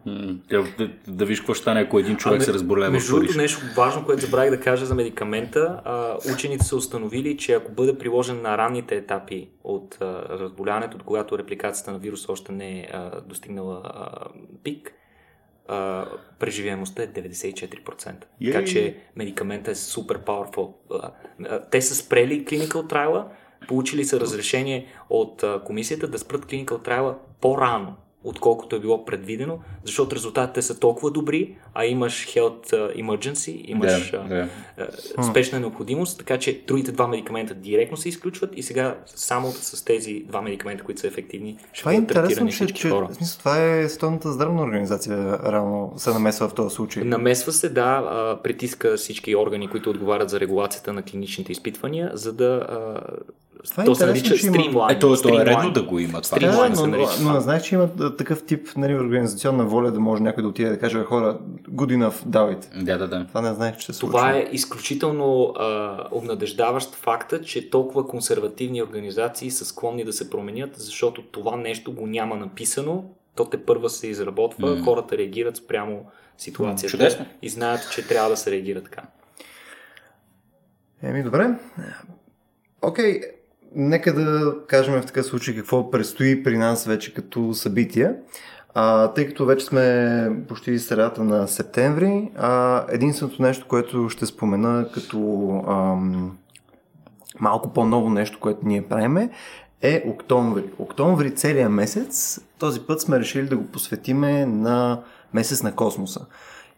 Да, 0.49 0.63
да, 0.77 0.89
да 1.07 1.25
виж 1.25 1.39
какво 1.39 1.53
ще 1.53 1.61
стане, 1.61 1.81
ако 1.81 1.99
един 1.99 2.17
човек 2.17 2.41
А, 2.41 2.43
се 2.43 2.53
разболее 2.53 2.89
в 2.89 2.91
Между 2.91 3.15
другото, 3.15 3.37
нещо 3.37 3.61
важно, 3.75 4.05
което 4.05 4.21
забравих 4.21 4.49
да 4.49 4.59
кажа 4.59 4.85
за 4.85 4.95
медикамента, 4.95 5.81
а, 5.85 6.17
учените 6.33 6.65
са 6.65 6.75
установили, 6.75 7.37
че 7.37 7.53
ако 7.53 7.71
бъде 7.71 7.97
приложен 7.97 8.41
на 8.41 8.57
ранните 8.57 8.95
етапи 8.95 9.49
от 9.63 9.97
а, 10.01 10.05
разболяването, 10.29 10.97
от 10.97 11.03
когато 11.03 11.37
репликацията 11.37 11.91
на 11.91 11.97
вируса 11.99 12.31
още 12.31 12.51
не 12.51 12.79
е 12.79 12.87
а, 12.93 13.21
достигнала 13.21 13.81
а, 13.83 14.09
пик, 14.63 14.93
а, 15.71 16.05
преживяемостта 16.39 17.03
е 17.03 17.07
94%. 17.07 18.13
Така 18.45 18.65
че 18.65 18.97
медикамента 19.15 19.71
е 19.71 19.75
супер 19.75 20.19
powerful. 20.19 20.73
Те 21.71 21.81
са 21.81 21.95
спрели 21.95 22.45
clinical 22.45 22.91
trial, 22.93 23.25
получили 23.67 24.05
са 24.05 24.19
разрешение 24.19 24.87
от 25.09 25.43
комисията 25.65 26.07
да 26.07 26.19
спрат 26.19 26.45
clinical 26.45 26.87
trial 26.87 27.15
по-рано 27.41 27.95
отколкото 28.23 28.75
е 28.75 28.79
било 28.79 29.05
предвидено, 29.05 29.59
защото 29.85 30.15
резултатите 30.15 30.61
са 30.61 30.79
толкова 30.79 31.11
добри, 31.11 31.55
а 31.73 31.85
имаш 31.85 32.27
health 32.27 32.73
emergency, 32.73 33.61
имаш 33.65 34.11
да. 34.11 34.47
а, 35.17 35.23
спешна 35.23 35.59
необходимост, 35.59 36.17
така 36.17 36.39
че 36.39 36.61
другите 36.67 36.91
два 36.91 37.07
медикамента 37.07 37.53
директно 37.53 37.97
се 37.97 38.09
изключват 38.09 38.49
и 38.55 38.63
сега 38.63 38.97
само 39.05 39.51
с 39.51 39.85
тези 39.85 40.23
два 40.27 40.41
медикамента, 40.41 40.83
които 40.83 41.01
са 41.01 41.07
ефективни, 41.07 41.57
ще 41.73 41.81
Това 41.81 41.91
е 41.91 41.95
бъдат 41.95 42.09
интересно, 42.09 42.27
третирани 42.27 42.51
че, 42.51 42.55
всички 42.55 42.81
че 42.81 42.89
хора. 42.89 43.07
в 43.11 43.15
смисъл, 43.15 43.39
това 43.39 43.63
е 43.63 43.89
Световната 43.89 44.31
здравна 44.31 44.61
организация, 44.61 45.39
реално 45.51 45.93
се 45.97 46.09
намесва 46.09 46.49
в 46.49 46.53
този 46.53 46.75
случай. 46.75 47.03
Намесва 47.03 47.51
се, 47.51 47.69
да, 47.69 48.39
притиска 48.43 48.97
всички 48.97 49.35
органи, 49.35 49.67
които 49.67 49.89
отговарят 49.89 50.29
за 50.29 50.39
регулацията 50.39 50.93
на 50.93 51.03
клиничните 51.03 51.51
изпитвания, 51.51 52.11
за 52.13 52.33
да. 52.33 52.67
Това 53.71 53.83
е 53.83 53.85
то 53.85 53.95
се 53.95 54.03
интересно, 54.03 54.29
нарича 54.29 54.47
стримлайн. 54.47 54.97
Ето, 54.97 55.07
то 55.07 55.13
е 55.13 55.17
стримлайн. 55.17 55.47
редно 55.47 55.71
да 55.71 55.83
го 55.83 55.99
има 55.99 56.21
това. 56.21 56.39
Да, 56.39 56.45
Streamline 56.45 56.73
се 56.73 56.81
но, 56.81 56.87
нарича 56.87 57.21
но 57.21 57.33
не 57.33 57.41
знаех, 57.41 57.63
че 57.63 57.75
има 57.75 57.89
такъв 58.15 58.45
тип 58.45 58.67
нали, 58.77 58.95
организационна 58.95 59.65
воля 59.65 59.91
да 59.91 59.99
може 59.99 60.23
някой 60.23 60.43
да 60.43 60.49
отиде 60.49 60.69
да 60.69 60.79
каже 60.79 61.03
хора, 61.03 61.39
good 61.69 61.97
enough, 61.97 62.25
давайте. 62.25 62.69
Да, 62.75 62.97
да, 62.97 63.07
да. 63.07 63.27
Това 63.27 63.41
не 63.41 63.53
знаех, 63.53 63.77
че 63.77 63.85
се 63.85 63.93
случва. 63.93 64.17
Това 64.19 64.31
е 64.31 64.49
изключително 64.51 65.53
а, 65.57 65.97
обнадеждаващ 66.11 66.95
факта, 66.95 67.41
че 67.41 67.69
толкова 67.69 68.07
консервативни 68.07 68.83
организации 68.83 69.51
са 69.51 69.65
склонни 69.65 70.03
да 70.03 70.13
се 70.13 70.29
променят, 70.29 70.75
защото 70.75 71.23
това 71.23 71.55
нещо 71.57 71.93
го 71.93 72.07
няма 72.07 72.35
написано, 72.35 73.03
то 73.35 73.45
те 73.45 73.65
първа 73.65 73.89
се 73.89 74.07
изработва, 74.07 74.75
М. 74.75 74.83
хората 74.83 75.17
реагират 75.17 75.57
спрямо 75.57 76.05
ситуацията 76.37 76.91
Чудесно. 76.91 77.25
и 77.41 77.49
знаят, 77.49 77.91
че 77.91 78.07
трябва 78.07 78.29
да 78.29 78.37
се 78.37 78.51
реагира 78.51 78.83
така. 78.83 79.01
Еми, 81.03 81.23
добре. 81.23 81.49
Окей, 82.81 83.21
нека 83.75 84.13
да 84.13 84.55
кажем 84.67 85.01
в 85.01 85.05
такъв 85.05 85.25
случай 85.25 85.55
какво 85.55 85.91
предстои 85.91 86.43
при 86.43 86.57
нас 86.57 86.85
вече 86.85 87.13
като 87.13 87.53
събития. 87.53 88.15
А, 88.73 89.07
тъй 89.07 89.27
като 89.27 89.45
вече 89.45 89.65
сме 89.65 90.29
почти 90.47 90.79
средата 90.79 91.23
на 91.23 91.47
септември, 91.47 92.31
а, 92.37 92.85
единственото 92.89 93.41
нещо, 93.41 93.65
което 93.67 94.09
ще 94.09 94.25
спомена 94.25 94.87
като 94.93 95.49
ам, 95.67 96.37
малко 97.39 97.73
по-ново 97.73 98.09
нещо, 98.09 98.39
което 98.41 98.59
ние 98.63 98.87
правиме, 98.87 99.29
е 99.81 100.03
октомври. 100.07 100.63
Октомври 100.79 101.35
целият 101.35 101.71
месец, 101.71 102.41
този 102.59 102.79
път 102.79 103.01
сме 103.01 103.19
решили 103.19 103.47
да 103.47 103.57
го 103.57 103.63
посветиме 103.67 104.45
на 104.45 105.01
месец 105.33 105.63
на 105.63 105.75
космоса. 105.75 106.25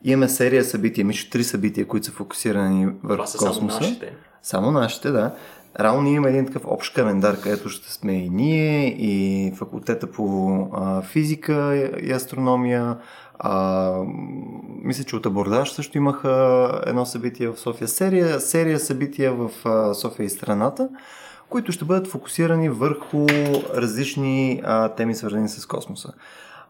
Имаме 0.04 0.30
серия 0.30 0.64
събития, 0.64 1.06
мисля, 1.06 1.30
три 1.30 1.44
събития, 1.44 1.88
които 1.88 2.06
са 2.06 2.12
фокусирани 2.12 2.86
върху 2.86 3.24
Това 3.24 3.28
са 3.28 3.38
само 3.38 3.52
космоса. 3.52 3.80
нашите. 3.80 4.16
Само 4.42 4.72
нашите, 4.72 5.12
да. 5.12 5.36
Реално 5.80 6.08
имаме 6.08 6.30
един 6.30 6.46
такъв 6.46 6.62
общ 6.66 6.94
календар, 6.96 7.42
където 7.42 7.70
ще 7.70 7.94
сме 7.94 8.14
и 8.14 8.30
ние, 8.30 8.88
и 8.88 9.52
факултета 9.56 10.12
по 10.12 10.58
а, 10.74 11.02
физика 11.02 11.76
и 12.02 12.12
астрономия. 12.12 12.98
А, 13.40 13.92
мисля, 14.84 15.04
че 15.04 15.16
от 15.16 15.26
абордаж 15.26 15.72
също 15.72 15.98
имаха 15.98 16.82
едно 16.86 17.06
събитие 17.06 17.48
в 17.48 17.58
София. 17.58 17.88
Серия, 17.88 18.40
серия 18.40 18.80
събития 18.80 19.34
в 19.34 19.50
а, 19.66 19.94
София 19.94 20.26
и 20.26 20.30
страната, 20.30 20.90
които 21.50 21.72
ще 21.72 21.86
бъдат 21.86 22.08
фокусирани 22.08 22.70
върху 22.70 23.28
различни 23.76 24.62
а, 24.66 24.90
теми, 24.90 25.16
свързани 25.16 25.50
с 25.50 25.66
космоса. 25.66 26.14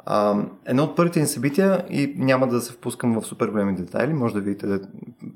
А, 0.06 0.36
едно 0.66 0.84
от 0.84 0.96
първите 0.96 1.20
ни 1.20 1.28
събития, 1.28 1.86
и 1.90 2.14
няма 2.18 2.48
да 2.48 2.62
се 2.62 2.74
впускам 2.74 3.22
в 3.22 3.26
супер 3.26 3.48
големи 3.48 3.76
детайли, 3.76 4.14
може 4.14 4.34
да 4.34 4.42
видите 4.42 4.80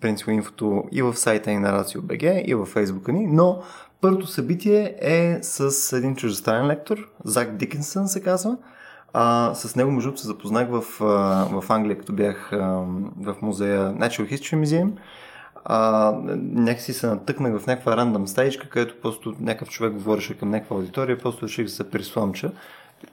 принципно 0.02 0.34
инфото 0.34 0.84
и 0.92 1.02
в 1.02 1.16
сайта 1.16 1.52
ни 1.52 1.58
на 1.58 1.84
RACIO.BG, 1.84 2.44
и 2.46 2.56
в 2.56 2.66
фейсбука 2.66 3.12
ни, 3.12 3.28
но 3.28 3.62
първото 4.02 4.28
събитие 4.28 4.96
е 5.02 5.40
с 5.42 5.98
един 5.98 6.16
чуждестранен 6.16 6.68
лектор, 6.68 6.98
Зак 7.26 7.56
Дикенсън 7.56 8.08
се 8.08 8.22
казва. 8.22 8.58
А, 9.14 9.56
с 9.56 9.76
него, 9.76 9.92
между 9.92 10.18
се 10.18 10.28
запознах 10.28 10.70
в, 10.70 10.84
в 11.62 11.64
Англия, 11.70 11.98
като 11.98 12.14
бях 12.14 12.50
в 13.18 13.36
музея 13.42 13.94
Natural 13.94 14.34
History 14.34 14.64
Museum. 14.64 14.92
А, 15.66 16.14
някакси 16.38 16.94
се 16.94 17.08
натъкнах 17.08 17.60
в 17.60 17.68
някаква 17.68 17.98
рандъм 17.98 18.28
стаичка, 18.28 18.70
където 18.70 19.02
просто 19.02 19.36
някакъв 19.40 19.70
човек 19.70 19.94
говореше 19.94 20.38
към 20.38 20.50
някаква 20.50 20.76
аудитория, 20.76 21.18
просто 21.18 21.46
реших 21.46 21.66
да 21.66 21.72
се 21.72 21.90
присламча. 21.90 22.52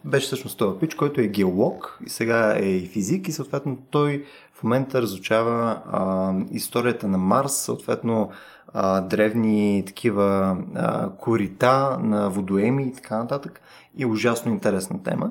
Беше 0.05 0.27
всъщност 0.27 0.59
този 0.59 0.79
пич, 0.79 0.95
който 0.95 1.21
е 1.21 1.27
геолог 1.27 1.99
и 2.07 2.11
сега 2.11 2.57
е 2.59 2.69
и 2.69 2.87
физик 2.87 3.29
и 3.29 3.33
съответно 3.33 3.79
той 3.91 4.25
в 4.55 4.63
момента 4.63 5.03
разучава 5.03 5.83
а, 5.93 6.33
историята 6.51 7.09
на 7.09 7.19
Марс, 7.19 7.53
съответно 7.53 8.31
а, 8.73 9.01
древни 9.01 9.83
такива 9.87 10.57
а, 10.75 11.11
корита 11.11 11.99
на 12.01 12.31
водоеми 12.31 12.83
и 12.83 12.93
така 12.93 13.19
нататък 13.19 13.61
и 13.97 14.07
ужасно 14.07 14.53
интересна 14.53 15.03
тема. 15.03 15.31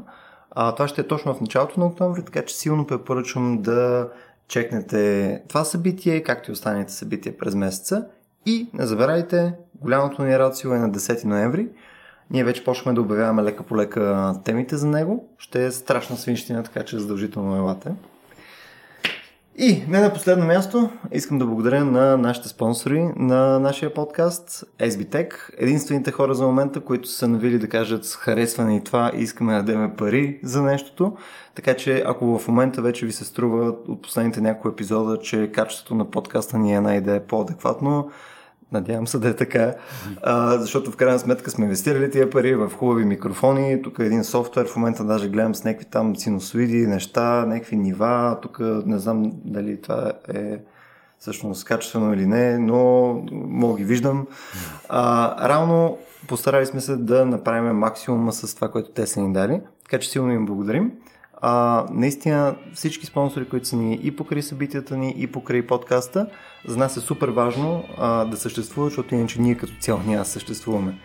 А, 0.52 0.72
това 0.72 0.88
ще 0.88 1.02
е 1.02 1.08
точно 1.08 1.34
в 1.34 1.42
началото 1.42 1.80
на 1.80 1.86
октомври, 1.86 2.26
така 2.26 2.46
че 2.46 2.56
силно 2.56 2.88
препоръчвам 2.88 3.62
да 3.62 4.10
чекнете 4.48 5.42
това 5.48 5.64
събитие, 5.64 6.24
както 6.24 6.52
и 6.52 6.54
останалите 6.54 6.94
събития 6.94 7.38
през 7.38 7.56
месеца. 7.56 8.06
И 8.46 8.70
не 8.74 8.86
забравяйте, 8.86 9.54
голямото 9.82 10.24
ни 10.24 10.40
рацио 10.40 10.74
е 10.74 10.80
на 10.80 10.92
10 10.92 11.26
ноември. 11.26 11.68
Ние 12.32 12.44
вече 12.44 12.64
почваме 12.64 12.96
да 12.96 13.02
обявяваме 13.02 13.44
лека 13.44 13.64
по 13.64 13.78
лека 13.78 14.34
темите 14.44 14.78
за 14.78 14.88
него. 14.88 15.30
Ще 15.38 15.66
е 15.66 15.72
страшна 15.72 16.18
свинщина, 16.18 16.64
така 16.64 16.84
че 16.84 17.00
задължително 17.00 17.56
елате. 17.56 17.92
И 19.58 19.84
не 19.88 20.00
на 20.00 20.14
последно 20.14 20.46
място, 20.46 20.90
искам 21.12 21.40
да 21.40 21.46
благодаря 21.46 21.86
на 21.86 22.18
нашите 22.18 22.48
спонсори 22.48 23.10
на 23.16 23.60
нашия 23.60 23.94
подкаст 23.94 24.64
SBTech. 24.80 25.34
Единствените 25.58 26.12
хора 26.12 26.34
за 26.34 26.46
момента, 26.46 26.80
които 26.80 27.10
са 27.10 27.28
навили 27.28 27.60
да 27.60 27.70
кажат 27.70 28.06
харесва 28.06 28.64
ни 28.64 28.84
това 28.84 29.12
и 29.16 29.22
искаме 29.22 29.54
да 29.54 29.64
дадем 29.64 29.92
пари 29.98 30.40
за 30.44 30.62
нещото. 30.62 31.18
Така 31.56 31.74
че 31.74 32.04
ако 32.06 32.40
в 32.40 32.48
момента 32.48 32.82
вече 32.82 33.06
ви 33.06 33.12
се 33.12 33.26
струва 33.26 33.68
от 33.88 34.02
последните 34.02 34.42
няколко 34.42 34.70
епизода, 34.70 35.20
че 35.20 35.52
качеството 35.52 35.96
на 35.96 36.12
подкаста 36.12 36.58
ни 36.58 36.74
е 36.74 36.82
най-да 36.82 37.16
е 37.16 37.24
по-адекватно, 37.24 38.10
Надявам 38.74 39.08
се 39.08 39.20
да 39.20 39.30
е 39.30 39.36
така, 39.36 39.74
а, 40.22 40.58
защото 40.58 40.92
в 40.92 40.96
крайна 40.96 41.20
сметка 41.20 41.52
сме 41.52 41.66
инвестирали 41.66 42.12
тия 42.12 42.30
пари 42.30 42.56
в 42.56 42.70
хубави 42.70 43.06
микрофони. 43.06 43.82
Тук 43.82 44.00
е 44.00 44.06
един 44.06 44.24
софтуер, 44.24 44.68
в 44.68 44.76
момента 44.76 45.04
даже 45.04 45.30
гледам 45.30 45.56
с 45.56 45.64
някакви 45.64 45.86
там 45.86 46.16
синусоиди, 46.16 46.88
неща, 46.88 47.46
някакви 47.46 47.76
нива. 47.76 48.38
Тук 48.42 48.60
не 48.86 49.00
знам 49.00 49.32
дали 49.46 49.82
това 49.82 50.12
е 50.34 50.60
всъщност 51.20 51.66
качествено 51.66 52.14
или 52.14 52.26
не, 52.26 52.58
но 52.58 53.14
мога 53.32 53.78
ги 53.78 53.84
виждам. 53.84 54.28
А, 54.90 55.50
равно 55.50 55.98
постарали 56.28 56.66
сме 56.66 56.82
се 56.82 56.96
да 56.96 57.26
направим 57.26 57.76
максимума 57.76 58.34
с 58.34 58.56
това, 58.56 58.72
което 58.72 58.92
те 58.92 59.08
са 59.08 59.22
ни 59.22 59.34
дали, 59.34 59.62
така 59.84 60.00
че 60.00 60.10
силно 60.10 60.32
им 60.32 60.46
благодарим. 60.46 60.92
А, 61.46 61.86
наистина 61.92 62.56
всички 62.74 63.06
спонсори, 63.06 63.50
които 63.50 63.68
са 63.68 63.76
ни 63.76 64.00
и 64.04 64.16
покрай 64.16 64.42
събитията 64.42 64.98
ни, 64.98 65.16
и 65.18 65.28
покрай 65.28 65.68
подкаста, 65.68 66.28
за 66.68 66.78
нас 66.78 66.98
е 66.98 67.00
супер 67.00 67.28
важно 67.28 67.84
а, 67.98 68.26
да 68.26 68.38
съществуват, 68.38 68.92
защото 68.92 69.16
иначе 69.16 69.42
ние 69.42 69.56
като 69.56 69.74
цяло 69.80 70.00
да 70.08 70.26
съществуваме. 70.26 71.00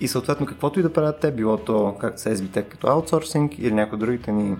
И 0.00 0.08
съответно, 0.08 0.46
каквото 0.46 0.80
и 0.80 0.82
да 0.82 0.92
правят 0.92 1.20
те, 1.20 1.32
било 1.32 1.56
то 1.56 1.96
както 2.00 2.20
са 2.20 2.36
SBT 2.36 2.68
като 2.68 2.86
аутсорсинг 2.86 3.58
или 3.58 3.72
някои 3.72 3.98
другите 3.98 4.32
ни 4.32 4.56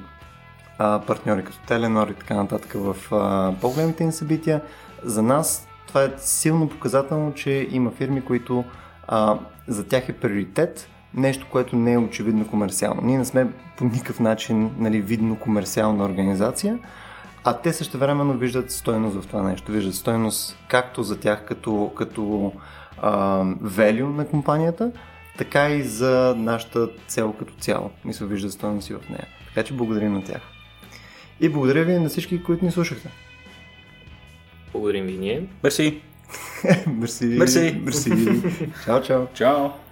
а, 0.78 1.00
партньори 1.06 1.44
като 1.44 1.58
Теленор 1.66 2.08
и 2.08 2.14
така 2.14 2.34
нататък 2.34 2.72
в 2.74 2.96
а, 3.12 3.54
по-големите 3.60 4.04
ни 4.04 4.12
събития, 4.12 4.60
за 5.04 5.22
нас 5.22 5.68
това 5.86 6.02
е 6.02 6.12
силно 6.18 6.68
показателно, 6.68 7.34
че 7.34 7.68
има 7.70 7.90
фирми, 7.90 8.20
които 8.24 8.64
а, 9.08 9.38
за 9.68 9.84
тях 9.84 10.08
е 10.08 10.12
приоритет 10.12 10.88
нещо, 11.14 11.46
което 11.50 11.76
не 11.76 11.92
е 11.92 11.98
очевидно 11.98 12.46
комерциално. 12.46 13.02
Ние 13.04 13.18
не 13.18 13.24
сме 13.24 13.48
по 13.76 13.84
никакъв 13.84 14.20
начин 14.20 14.70
нали, 14.78 15.00
видно 15.00 15.36
комерциална 15.36 16.04
организация, 16.04 16.78
а 17.44 17.58
те 17.58 17.72
също 17.72 17.98
времено 17.98 18.32
виждат 18.32 18.70
стойност 18.70 19.16
в 19.20 19.26
това 19.26 19.42
нещо. 19.42 19.72
Виждат 19.72 19.94
стойност 19.94 20.58
както 20.68 21.02
за 21.02 21.20
тях 21.20 21.44
като, 21.44 21.92
като 21.96 22.52
а, 23.02 23.44
value 23.62 24.16
на 24.16 24.26
компанията, 24.26 24.92
така 25.38 25.68
и 25.68 25.82
за 25.82 26.34
нашата 26.38 26.88
цел 27.06 27.32
като 27.32 27.54
цяло. 27.54 27.90
Мисля, 28.04 28.26
виждат 28.26 28.52
стойност 28.52 28.90
и 28.90 28.94
в 28.94 29.08
нея. 29.10 29.26
Така 29.48 29.66
че 29.66 29.74
благодарим 29.74 30.12
на 30.12 30.24
тях. 30.24 30.42
И 31.40 31.48
благодаря 31.48 31.84
ви 31.84 31.92
на 31.92 32.08
всички, 32.08 32.42
които 32.42 32.64
ни 32.64 32.70
слушахте. 32.70 33.10
Благодарим 34.72 35.06
ви 35.06 35.18
ние. 35.18 35.46
Мерси. 35.62 36.00
Мерси. 36.86 37.26
Мерси. 37.26 37.80
Мерси. 37.84 38.10
Чао, 38.84 39.02
чао. 39.02 39.26
Чао! 39.34 39.83